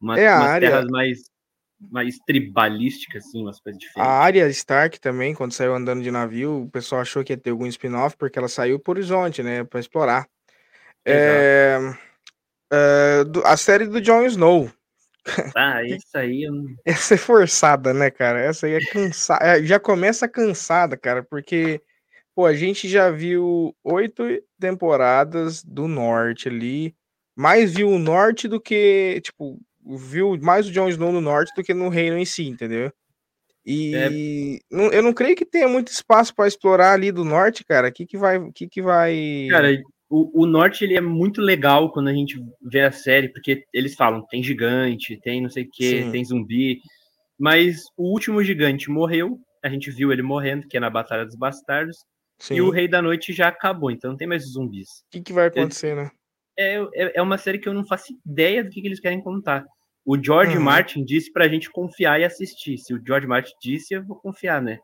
[0.00, 1.18] uma, É umas área- terras mais,
[1.80, 4.12] mais tribalísticas, assim, umas coisas A diferentes.
[4.12, 7.66] Arya Stark também, quando saiu andando de navio, o pessoal achou que ia ter algum
[7.66, 9.64] spin-off, porque ela saiu pro horizonte, né?
[9.64, 10.28] Pra explorar.
[11.04, 11.78] É,
[12.72, 14.70] é, a série do Jon Snow.
[15.54, 16.46] Ah, isso aí,
[16.84, 18.40] Essa é forçada, né, cara?
[18.40, 19.64] Essa aí é cansada.
[19.64, 21.80] Já começa cansada, cara, porque,
[22.34, 24.24] pô, a gente já viu oito
[24.58, 26.94] temporadas do norte ali.
[27.36, 29.60] Mais viu o norte do que, tipo,
[29.96, 32.92] viu mais o Jon Snow no norte do que no reino em si, entendeu?
[33.64, 37.88] E não- eu não creio que tenha muito espaço pra explorar ali do norte, cara.
[37.88, 39.46] O que que vai, o que que vai...
[39.50, 39.68] Cara,
[40.08, 43.94] o, o Norte ele é muito legal quando a gente vê a série, porque eles
[43.94, 46.80] falam tem gigante, tem não sei o que, tem zumbi,
[47.38, 51.36] mas o último gigante morreu, a gente viu ele morrendo, que é na Batalha dos
[51.36, 51.98] Bastardos,
[52.38, 52.54] Sim.
[52.54, 55.04] e o O Rei da Noite já acabou, então não tem mais zumbis.
[55.10, 56.10] que que vai acontecer, né?
[56.58, 59.20] É, é, é uma série que eu não faço ideia do que, que eles querem
[59.20, 59.64] contar.
[60.10, 60.62] O George Uhum.
[60.64, 62.78] Martin disse pra gente confiar e assistir.
[62.78, 64.78] Se o George Martin disse, eu vou confiar, né?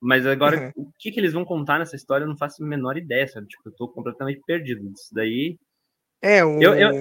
[0.00, 0.84] Mas agora, Uhum.
[0.84, 3.48] o que, que eles vão contar nessa história, eu não faço a menor ideia, sabe?
[3.48, 4.88] Tipo, eu tô completamente perdido.
[4.92, 5.58] Isso daí.
[6.22, 6.62] É, o...
[6.62, 6.92] Eu- eu-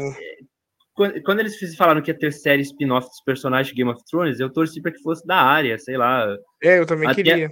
[1.23, 4.51] Quando, eles falaram que ia ter série spin-off dos personagens de Game of Thrones, eu
[4.51, 6.25] torci pra que fosse da área, sei lá.
[6.63, 7.49] É, eu também Até- queria.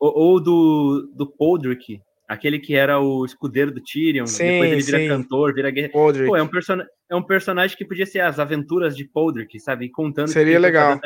[0.00, 4.82] Ou, ou do, do Podrick, aquele que era o escudeiro do Tyrion, Sim, depois ele
[4.82, 5.08] vira sim.
[5.08, 5.92] cantor, vira guerreiro.
[5.92, 6.78] Pô, é um, person...
[7.10, 9.90] é um personagem que podia ser as aventuras de Podrick, sabe?
[9.90, 10.28] Contando.
[10.28, 11.00] Seria legal.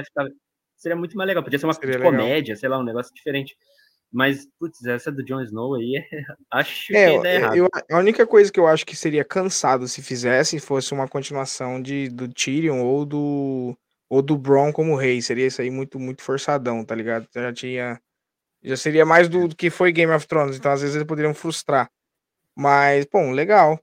[0.77, 1.43] Seria muito mais legal.
[1.43, 2.11] Podia ser uma Seria legal.
[2.11, 3.55] comédia, sei lá, um negócio diferente.
[4.13, 6.03] Mas, putz, essa do Jon Snow aí,
[6.51, 9.87] acho que É, é ideia eu, a única coisa que eu acho que seria cansado
[9.87, 13.77] se fizesse fosse uma continuação de, do Tyrion ou do
[14.09, 15.23] ou do Bron como rei.
[15.23, 17.29] Seria isso aí muito muito forçadão, tá ligado?
[17.33, 18.01] Já tinha
[18.62, 21.35] já seria mais do, do que foi Game of Thrones, então às vezes eles poderiam
[21.35, 21.89] frustrar.
[22.57, 23.78] Mas, bom, legal.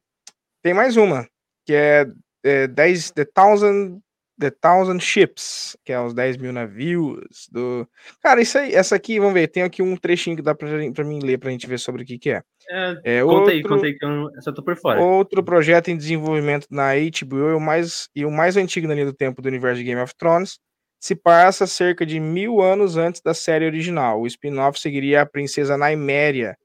[0.63, 1.27] Tem mais uma,
[1.65, 2.05] que é,
[2.43, 3.99] é 10 The Thousand
[4.39, 7.89] The Thousand Ships, que é os 10 mil navios do.
[8.21, 11.03] Cara, isso aí, essa aqui, vamos ver, tem aqui um trechinho que dá pra, pra
[11.03, 12.43] mim ler pra gente ver sobre o que, que é.
[12.69, 15.01] É, É conta aí, outro- conta aí, que eu, não- eu só tô por fora.
[15.01, 19.07] Outro projeto em desenvolvimento na HBO e o mais, e o mais antigo na linha
[19.07, 20.59] do tempo do universo de Game of Thrones
[20.99, 24.21] se passa cerca de mil anos antes da série original.
[24.21, 26.57] O spin-off seguiria a princesa Nymeria,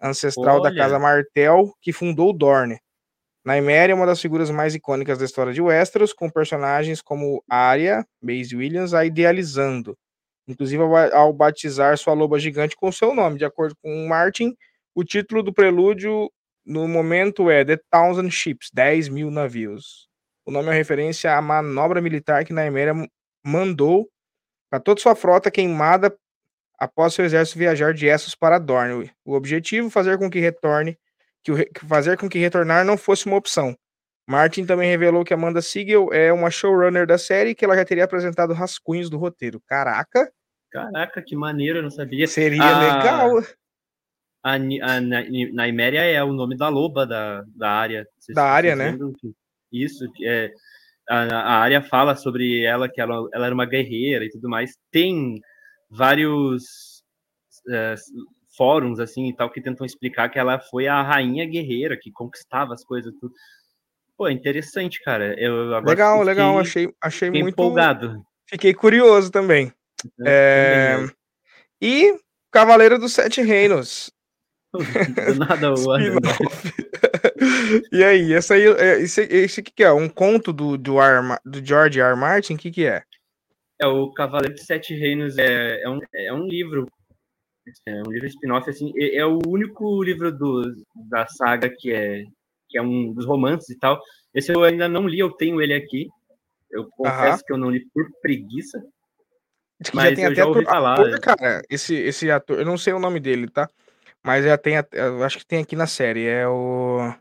[0.00, 0.76] ancestral da Olha.
[0.78, 2.78] Casa Martel, que fundou Dorne.
[3.44, 8.06] Nymeria é uma das figuras mais icônicas da história de Westeros, com personagens como Arya,
[8.22, 9.96] Maisie Williams, a idealizando.
[10.46, 13.38] Inclusive ao ba- ao batizar sua loba gigante com seu nome.
[13.38, 14.54] De acordo com Martin,
[14.94, 16.30] o título do prelúdio
[16.64, 20.08] no momento é The Thousand Ships, 10 mil navios.
[20.46, 22.94] O nome é referência à manobra militar que Nymeria
[23.44, 24.08] mandou
[24.70, 26.16] para toda sua frota queimada
[26.78, 29.10] após seu exército viajar de Essos para Dorne.
[29.24, 30.98] O objetivo fazer com que retorne,
[31.44, 33.76] que re- fazer com que retornar não fosse uma opção.
[34.28, 37.84] Martin também revelou que Amanda Siegel é uma showrunner da série e que ela já
[37.84, 39.60] teria apresentado rascunhos do roteiro.
[39.66, 40.32] Caraca,
[40.70, 42.26] Caraca, que maneiro, eu não sabia.
[42.26, 43.38] seria Ah, legal.
[44.42, 48.08] A, a Na- Ni- Nymeria é o nome da loba da, da área.
[48.18, 48.96] Vocês- Da área, né?
[49.20, 49.34] que-
[49.70, 50.50] Isso, é,
[51.20, 54.76] a, área fala sobre ela, que ela, ela era uma guerreira e tudo mais.
[54.90, 55.40] Tem
[55.90, 57.02] vários
[57.70, 57.94] é,
[58.56, 62.74] fóruns, assim, e tal, que tentam explicar que ela foi a rainha guerreira, que conquistava
[62.74, 63.12] as coisas.
[63.20, 63.32] Tudo.
[64.16, 65.34] Pô, interessante, cara.
[65.38, 66.58] Eu Legal, fiquei- legal.
[66.58, 67.48] Achei, achei muito.
[67.50, 68.22] empolgado.
[68.48, 69.72] Fiquei curioso também.
[70.26, 71.10] É, Também,
[71.80, 72.18] E
[72.50, 74.10] Cavaleiro dos Sete Reinos.
[74.74, 75.76] Do nada o.
[77.92, 79.92] e aí, essa aí, é, esse, esse que, que é?
[79.92, 82.10] Um conto do, do, R, Ma- do George R.
[82.10, 82.16] R.
[82.16, 82.54] Martin?
[82.54, 83.02] O que, que é?
[83.80, 86.86] É, o Cavaleiro de Sete Reinos é, é, um, é um livro,
[87.86, 90.62] é um livro spin-off, assim, é, é o único livro do,
[91.08, 92.24] da saga que é,
[92.68, 94.00] que é um dos romances e tal.
[94.34, 96.08] Esse eu ainda não li, eu tenho ele aqui.
[96.70, 97.42] Eu confesso Aham.
[97.46, 98.82] que eu não li por preguiça.
[99.78, 101.00] Diz que Mas eu já ouvi ator- falar.
[101.00, 101.62] ator, cara.
[101.68, 103.68] Esse, esse ator, eu não sei o nome dele, tá?
[104.22, 106.24] Mas já tem, eu acho que tem aqui na série.
[106.24, 107.12] É o.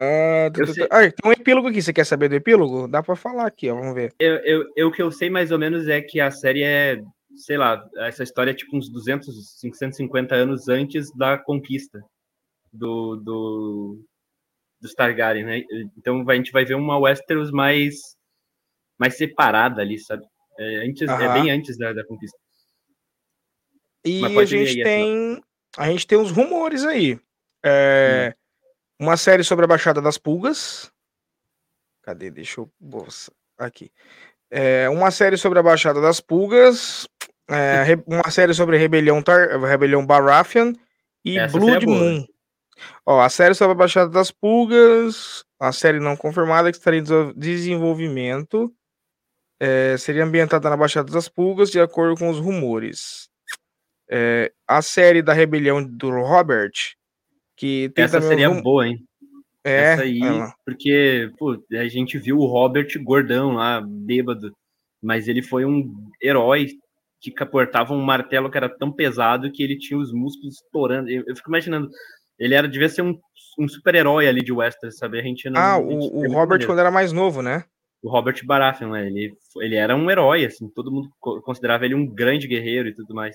[0.00, 0.86] Ah, tu- Eu tu- sei.
[0.86, 1.80] tu- ah, tem um epílogo aqui.
[1.80, 2.88] Você quer saber do epílogo?
[2.88, 3.74] Dá pra falar aqui, ó.
[3.76, 4.12] Vamos ver.
[4.18, 7.00] Eu, eu, eu, o que eu sei mais ou menos é que a série é,
[7.36, 12.02] sei lá, essa história é tipo uns 200, 150 anos antes da conquista
[12.72, 14.04] do, do,
[14.80, 15.62] dos Targaryen, né?
[15.96, 17.94] Então a gente vai ver uma Westeros mais,
[18.98, 20.24] mais separada ali, sabe?
[20.58, 22.36] É, antes, é bem antes da, da conquista.
[24.04, 25.42] E a gente aí, assim, tem.
[25.76, 27.18] A gente tem uns rumores aí.
[27.64, 28.34] É,
[29.04, 30.90] Uma série sobre a Baixada das Pulgas.
[32.02, 32.30] Cadê?
[32.30, 32.72] Deixa eu.
[33.58, 33.92] Aqui.
[34.50, 37.06] É, uma série sobre a Baixada das Pulgas.
[37.50, 39.60] é, re- uma série sobre a Rebelião, Tar...
[39.60, 40.72] Rebelião Baratheon.
[41.22, 41.98] E Essa Blood seria boa.
[41.98, 42.26] Moon.
[43.04, 47.32] Ó, a série sobre a Baixada das Pulgas, a série não confirmada que estaria em
[47.36, 48.74] desenvolvimento,
[49.60, 53.28] é, seria ambientada na Baixada das Pulgas, de acordo com os rumores.
[54.10, 56.72] É, a série da Rebelião do Robert,
[57.56, 58.62] que Essa seria rum...
[58.62, 58.98] boa, hein?
[59.64, 60.54] É, Essa aí, ela...
[60.64, 64.54] porque pô, a gente viu o Robert gordão lá, bêbado,
[65.02, 65.90] mas ele foi um
[66.22, 66.68] herói
[67.20, 71.08] que portava um martelo que era tão pesado que ele tinha os músculos estourando.
[71.08, 71.88] Eu, eu fico imaginando,
[72.38, 73.18] ele era devia ser um,
[73.58, 75.18] um super-herói ali de Westeros, sabe?
[75.18, 75.60] A gente não.
[75.60, 77.64] Ah, gente o, o Robert quando era mais novo, né?
[78.02, 79.06] O Robert Baratheon, né?
[79.06, 81.08] Ele, ele era um herói, assim, todo mundo
[81.42, 83.34] considerava ele um grande guerreiro e tudo mais.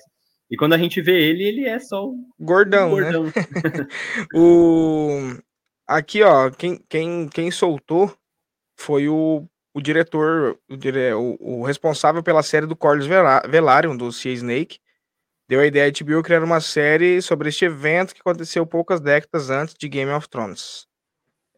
[0.50, 3.24] E quando a gente vê ele, ele é só um gordão, gordão.
[3.24, 3.32] né?
[4.34, 5.36] o
[5.86, 8.14] aqui, ó, quem, quem, quem soltou
[8.78, 11.12] foi o, o diretor, o, dire...
[11.14, 14.78] o, o responsável pela série do Corlys Velaryon, do Sea Snake,
[15.48, 19.50] deu a ideia de HBO criar uma série sobre este evento que aconteceu poucas décadas
[19.50, 20.86] antes de Game of Thrones.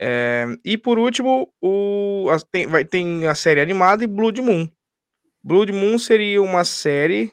[0.00, 4.68] É, e por último, o, a, tem, vai, tem a série animada e Blood Moon.
[5.44, 7.32] Blood Moon seria uma série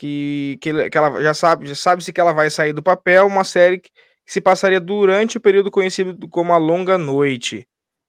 [0.00, 3.44] que, que, que ela já sabe, já sabe-se que ela vai sair do papel, uma
[3.44, 7.68] série que, que, se passaria durante o período conhecido como a Longa Noite,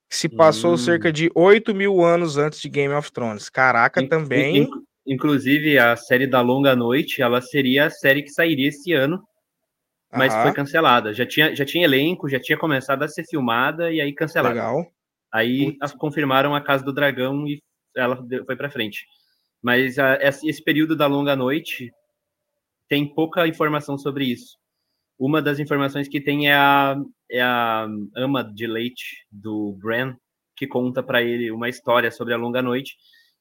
[0.10, 0.78] que se passou hum.
[0.78, 3.50] cerca de 8 mil anos antes de Game of Thrones.
[3.50, 4.58] Caraca, in, também.
[4.60, 4.70] In,
[5.06, 9.22] Inclusive, a série da Longa Noite, ela seria a série que sairia esse ano,
[10.14, 11.14] mas foi cancelada.
[11.14, 14.56] Já tinha, já tinha elenco, já tinha começado a ser filmada e aí cancelada.
[14.56, 14.86] Legal.
[15.34, 15.94] Aí Putz.
[15.96, 17.62] confirmaram a Casa do Dragão e
[17.98, 19.06] ela foi para frente.
[19.62, 21.92] Mas a, esse período da Longa Noite
[22.88, 24.58] tem pouca informação sobre isso.
[25.18, 26.96] Uma das informações que tem é a,
[27.30, 30.16] é a ama de leite do Bran,
[30.56, 32.96] que conta para ele uma história sobre a Longa Noite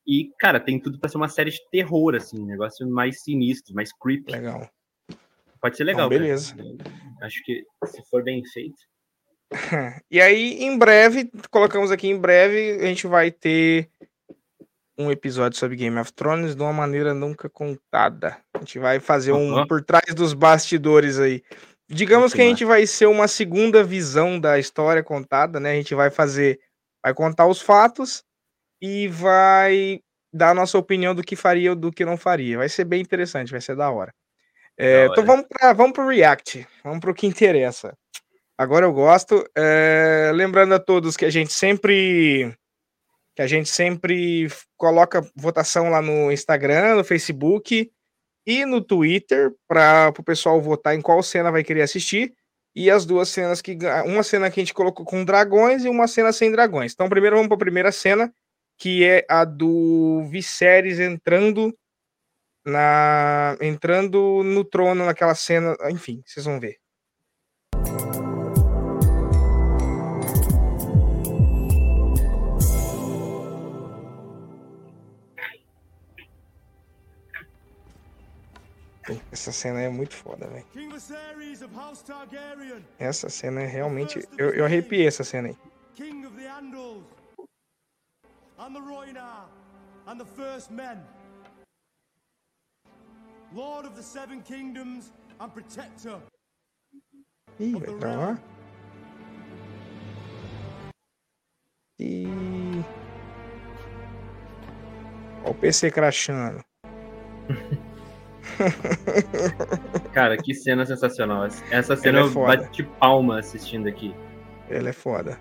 [0.07, 3.75] e, cara, tem tudo para ser uma série de terror, assim, um negócio mais sinistro,
[3.75, 4.33] mais creepy.
[4.33, 4.69] Legal.
[5.61, 6.07] Pode ser legal.
[6.07, 6.55] Então, beleza.
[6.55, 6.69] Cara.
[7.23, 8.79] Acho que se for bem feito.
[10.11, 13.91] e aí, em breve, colocamos aqui em breve, a gente vai ter
[15.01, 18.37] um episódio sobre Game of Thrones de uma maneira nunca contada.
[18.55, 19.67] A gente vai fazer um uhum.
[19.67, 21.43] por trás dos bastidores aí.
[21.89, 25.73] Digamos que a gente vai ser uma segunda visão da história contada, né?
[25.73, 26.61] A gente vai fazer,
[27.03, 28.23] vai contar os fatos
[28.81, 30.01] e vai
[30.33, 32.59] dar a nossa opinião do que faria ou do que não faria.
[32.59, 34.13] Vai ser bem interessante, vai ser da hora.
[34.79, 37.93] É, então vamos para vamos o React, vamos para o que interessa.
[38.57, 39.45] Agora eu gosto.
[39.57, 42.55] É, lembrando a todos que a gente sempre
[43.41, 47.91] que a gente sempre coloca votação lá no Instagram, no Facebook
[48.47, 52.35] e no Twitter para o pessoal votar em qual cena vai querer assistir.
[52.75, 56.07] E as duas cenas que uma cena que a gente colocou com dragões e uma
[56.07, 56.93] cena sem dragões.
[56.93, 58.31] Então primeiro vamos para a primeira cena,
[58.79, 61.75] que é a do Viserys entrando
[62.63, 66.80] na entrando no trono naquela cena, enfim, vocês vão ver.
[79.33, 80.67] Essa cena é muito foda, velho.
[82.99, 84.27] Essa cena é realmente.
[84.37, 85.57] Eu, eu arrepiei essa cena aí.
[93.53, 95.11] Lord of the Seven Kingdoms
[95.41, 96.21] and Protector
[97.59, 98.39] Ih, vai pra lá.
[101.99, 102.25] E...
[105.43, 106.65] Olha o PC crashando.
[110.13, 111.47] Cara, que cena sensacional.
[111.71, 114.15] Essa cena é eu bati palma assistindo aqui.
[114.69, 115.39] Ela é foda.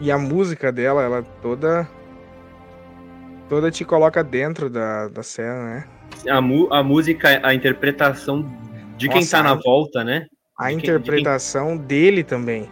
[0.00, 1.88] E a música dela, ela toda.
[3.48, 5.88] Toda te coloca dentro da, da cena, né?
[6.28, 6.36] A,
[6.78, 8.42] a música, a interpretação
[8.96, 10.26] de Nossa, quem tá na volta, né?
[10.58, 11.86] A de interpretação quem, de quem...
[11.86, 12.68] dele também.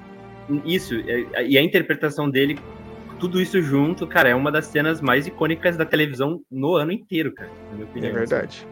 [0.65, 2.59] Isso, e a interpretação dele,
[3.19, 7.35] tudo isso junto, cara, é uma das cenas mais icônicas da televisão no ano inteiro,
[7.35, 7.51] cara.
[7.71, 8.11] Na minha opinião.
[8.11, 8.67] É verdade.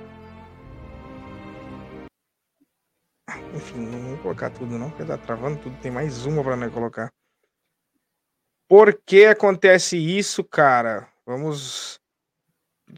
[3.55, 5.77] Enfim, não vou colocar tudo não, porque tá travando tudo.
[5.81, 7.11] Tem mais uma pra nós colocar.
[8.69, 11.09] Por que acontece isso, cara?
[11.27, 12.01] Vamos.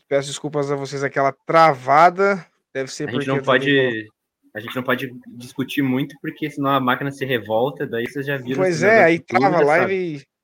[0.09, 2.47] Peço desculpas a vocês, aquela travada.
[2.75, 4.09] Deve ser a gente não pode.
[4.55, 8.39] A gente não pode discutir muito, porque senão a máquina se revolta, daí vocês já
[8.39, 8.57] viram.
[8.57, 10.19] Pois é, aí trava a live.
[10.21, 10.36] Sabe.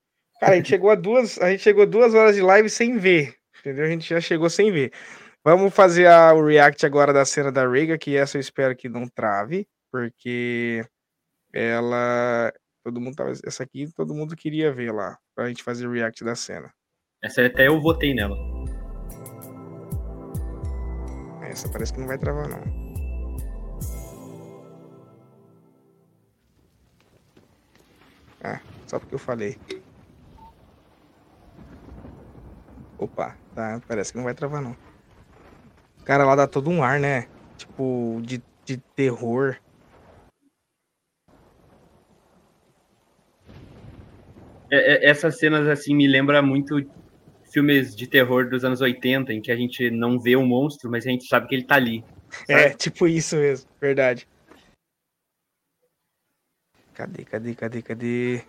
[0.43, 3.36] Cara, a gente chegou a duas, a gente chegou duas horas de live sem ver,
[3.60, 3.85] entendeu?
[3.85, 4.93] A gente já chegou sem ver.
[5.44, 8.89] Vamos fazer a, o react agora da cena da Rega, que essa eu espero que
[8.89, 10.85] não trave, porque
[11.55, 12.52] ela,
[12.82, 16.24] todo mundo tava, essa aqui todo mundo queria ver lá, pra gente fazer o react
[16.24, 16.74] da cena.
[17.23, 18.36] Essa até eu votei nela.
[21.44, 22.64] Essa parece que não vai travar não.
[28.43, 29.56] Ah, só porque eu falei.
[33.03, 34.77] Opa, tá, parece que não vai travar não.
[36.05, 37.27] Cara, lá dá todo um ar, né?
[37.59, 39.57] Tipo, de, de terror.
[44.70, 46.77] É, é, essas cenas, assim, me lembra muito
[47.53, 51.05] filmes de terror dos anos 80, em que a gente não vê o monstro, mas
[51.05, 52.05] a gente sabe que ele tá ali.
[52.49, 52.65] É, sabe?
[52.66, 54.29] É, tipo isso mesmo, verdade.
[56.95, 58.43] Cadê, cadê, cadê, cadê?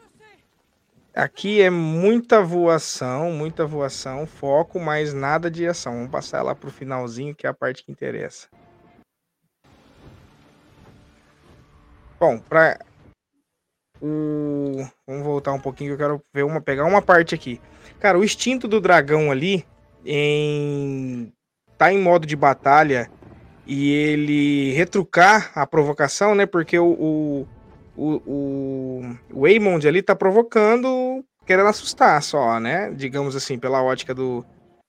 [1.16, 5.94] Aqui é muita voação, muita voação, foco, mas nada de ação.
[5.94, 8.48] Vamos passar lá pro finalzinho, que é a parte que interessa.
[12.20, 12.80] Bom, para
[14.02, 17.62] o vamos voltar um pouquinho eu quero ver uma pegar uma parte aqui.
[18.00, 19.68] Cara, o instinto do dragão ali
[20.04, 21.32] em
[21.78, 23.08] tá em modo de batalha
[23.68, 26.48] e ele retrucar a provocação, né?
[26.48, 27.48] Porque o, o
[27.96, 32.92] o, o, o Waymond ali tá provocando, querendo assustar só, né?
[32.92, 34.46] Digamos assim, pela ótica do,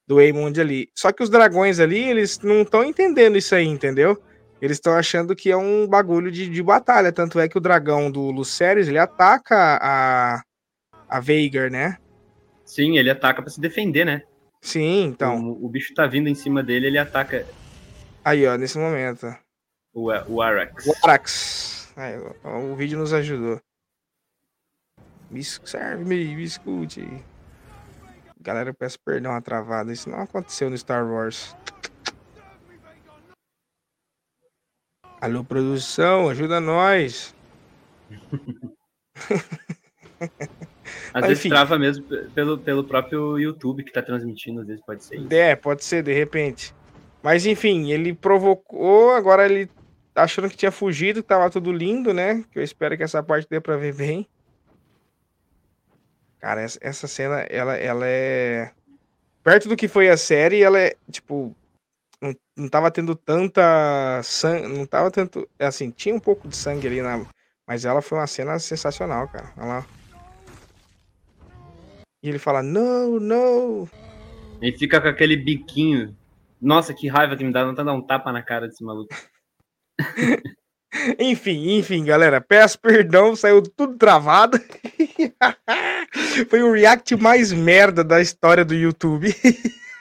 [0.06, 0.88] do Waymond ali.
[0.94, 4.20] Só que os dragões ali, eles não estão entendendo isso aí, entendeu?
[4.60, 7.12] Eles estão achando que é um bagulho de, de batalha.
[7.12, 10.42] Tanto é que o dragão do Lucerys, ele ataca a,
[11.08, 11.98] a Veigar, né?
[12.64, 14.22] Sim, ele ataca para se defender, né?
[14.62, 15.38] Sim, então.
[15.44, 17.46] O, o, bicho tá vindo em cima dele, ele ataca.
[18.24, 19.36] Aí, ó, nesse momento.
[19.92, 20.86] O, o Arax.
[20.86, 21.83] O Arax.
[21.96, 23.60] Aí, o vídeo nos ajudou.
[25.30, 27.06] Me serve, me, escute.
[28.40, 29.92] Galera, eu peço perdão a travada.
[29.92, 31.56] Isso não aconteceu no Star Wars.
[35.20, 37.34] Alô, produção, ajuda nós.
[39.20, 39.38] Às
[41.14, 41.48] Mas, vezes enfim.
[41.48, 42.04] trava mesmo
[42.34, 45.32] pelo, pelo próprio YouTube que tá transmitindo, às vezes pode ser isso.
[45.32, 46.74] É, pode ser, de repente.
[47.22, 49.70] Mas enfim, ele provocou, agora ele
[50.14, 52.44] achando que tinha fugido, que tava tudo lindo, né?
[52.50, 54.28] Que eu espero que essa parte dê pra ver bem.
[56.38, 58.70] Cara, essa, essa cena, ela, ela é.
[59.42, 61.54] Perto do que foi a série, ela é, tipo.
[62.20, 64.68] Não, não tava tendo tanta sangue.
[64.68, 65.48] Não tava tanto.
[65.58, 67.26] Assim, tinha um pouco de sangue ali na.
[67.66, 69.52] Mas ela foi uma cena sensacional, cara.
[69.56, 69.86] Ela.
[72.22, 73.88] E ele fala, não, não.
[74.60, 76.16] Ele fica com aquele biquinho.
[76.60, 79.14] Nossa, que raiva que me dá, não tá dando um tapa na cara desse maluco.
[81.18, 84.60] Enfim, enfim, galera, peço perdão, saiu tudo travado.
[86.48, 89.34] Foi o react mais merda da história do YouTube.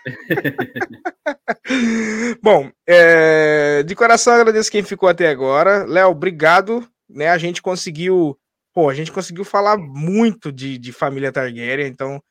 [2.41, 5.85] Bom, é, de coração agradeço quem ficou até agora.
[5.85, 6.87] Léo, obrigado.
[7.09, 8.37] Né, a gente conseguiu.
[8.73, 12.21] Pô, a gente conseguiu falar muito de, de família Targaryen, então.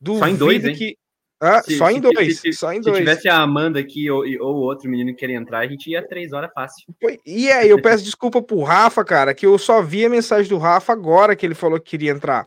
[0.00, 0.96] Duvido Só em dois, hein?
[1.44, 2.98] Ah, se, só, em dois, se, só em dois.
[2.98, 6.06] Se tivesse a Amanda aqui ou, ou outro menino que queria entrar, a gente ia
[6.06, 6.86] três horas fácil.
[7.26, 10.56] E aí, eu peço desculpa pro Rafa, cara, que eu só vi a mensagem do
[10.56, 12.46] Rafa agora que ele falou que queria entrar.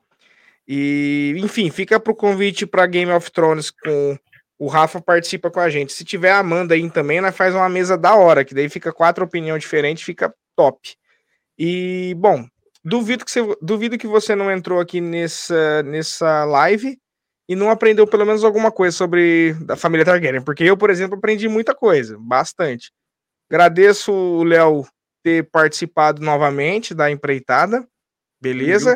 [0.66, 4.18] E, enfim, fica pro convite para Game of Thrones com
[4.58, 5.92] o Rafa participa com a gente.
[5.92, 8.94] Se tiver a Amanda aí também, nós faz uma mesa da hora, que daí fica
[8.94, 10.96] quatro opiniões diferentes, fica top.
[11.60, 12.46] E, bom,
[12.82, 16.98] duvido que você, duvido que você não entrou aqui nessa, nessa live
[17.48, 21.18] e não aprendeu pelo menos alguma coisa sobre a família Targaryen, porque eu, por exemplo,
[21.18, 22.92] aprendi muita coisa, bastante.
[23.50, 24.86] Agradeço o Léo
[25.24, 27.88] ter participado novamente da empreitada,
[28.42, 28.96] beleza?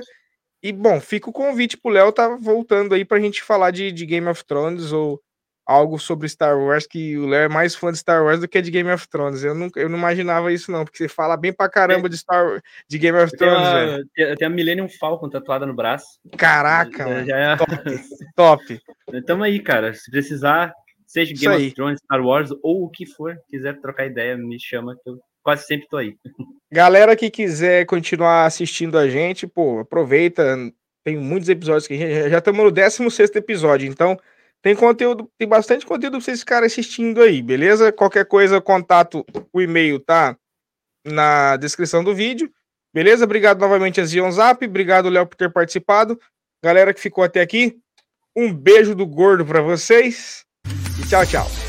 [0.61, 4.05] E bom, fica o convite pro Léo tá voltando aí pra gente falar de, de
[4.05, 5.21] Game of Thrones ou
[5.69, 8.59] algo sobre Star Wars, que o Léo é mais fã de Star Wars do que
[8.59, 9.43] de Game of Thrones.
[9.43, 12.59] Eu não, eu não imaginava isso, não, porque você fala bem pra caramba de Star
[12.87, 14.09] de Game of Thrones, velho.
[14.17, 16.19] Eu tenho a Millennium Falcon tatuada no braço.
[16.35, 17.55] Caraca, já, já é...
[17.55, 17.71] top.
[18.35, 18.81] top.
[19.27, 19.93] Tamo aí, cara.
[19.93, 20.73] Se precisar,
[21.05, 24.95] seja Game of Thrones, Star Wars ou o que for, quiser trocar ideia, me chama
[24.95, 26.15] que eu quase sempre tô aí.
[26.71, 30.57] Galera que quiser continuar assistindo a gente, pô, aproveita.
[31.03, 34.17] Tem muitos episódios que a gente já estamos no 16 episódio, então
[34.61, 37.91] tem conteúdo, tem bastante conteúdo pra vocês ficarem assistindo aí, beleza?
[37.91, 40.37] Qualquer coisa, contato, o e-mail tá
[41.05, 42.51] na descrição do vídeo.
[42.93, 43.23] Beleza?
[43.23, 46.19] Obrigado novamente a Zion Zap, obrigado Léo por ter participado.
[46.63, 47.77] Galera que ficou até aqui,
[48.35, 50.43] um beijo do gordo para vocês
[51.01, 51.68] e tchau, tchau.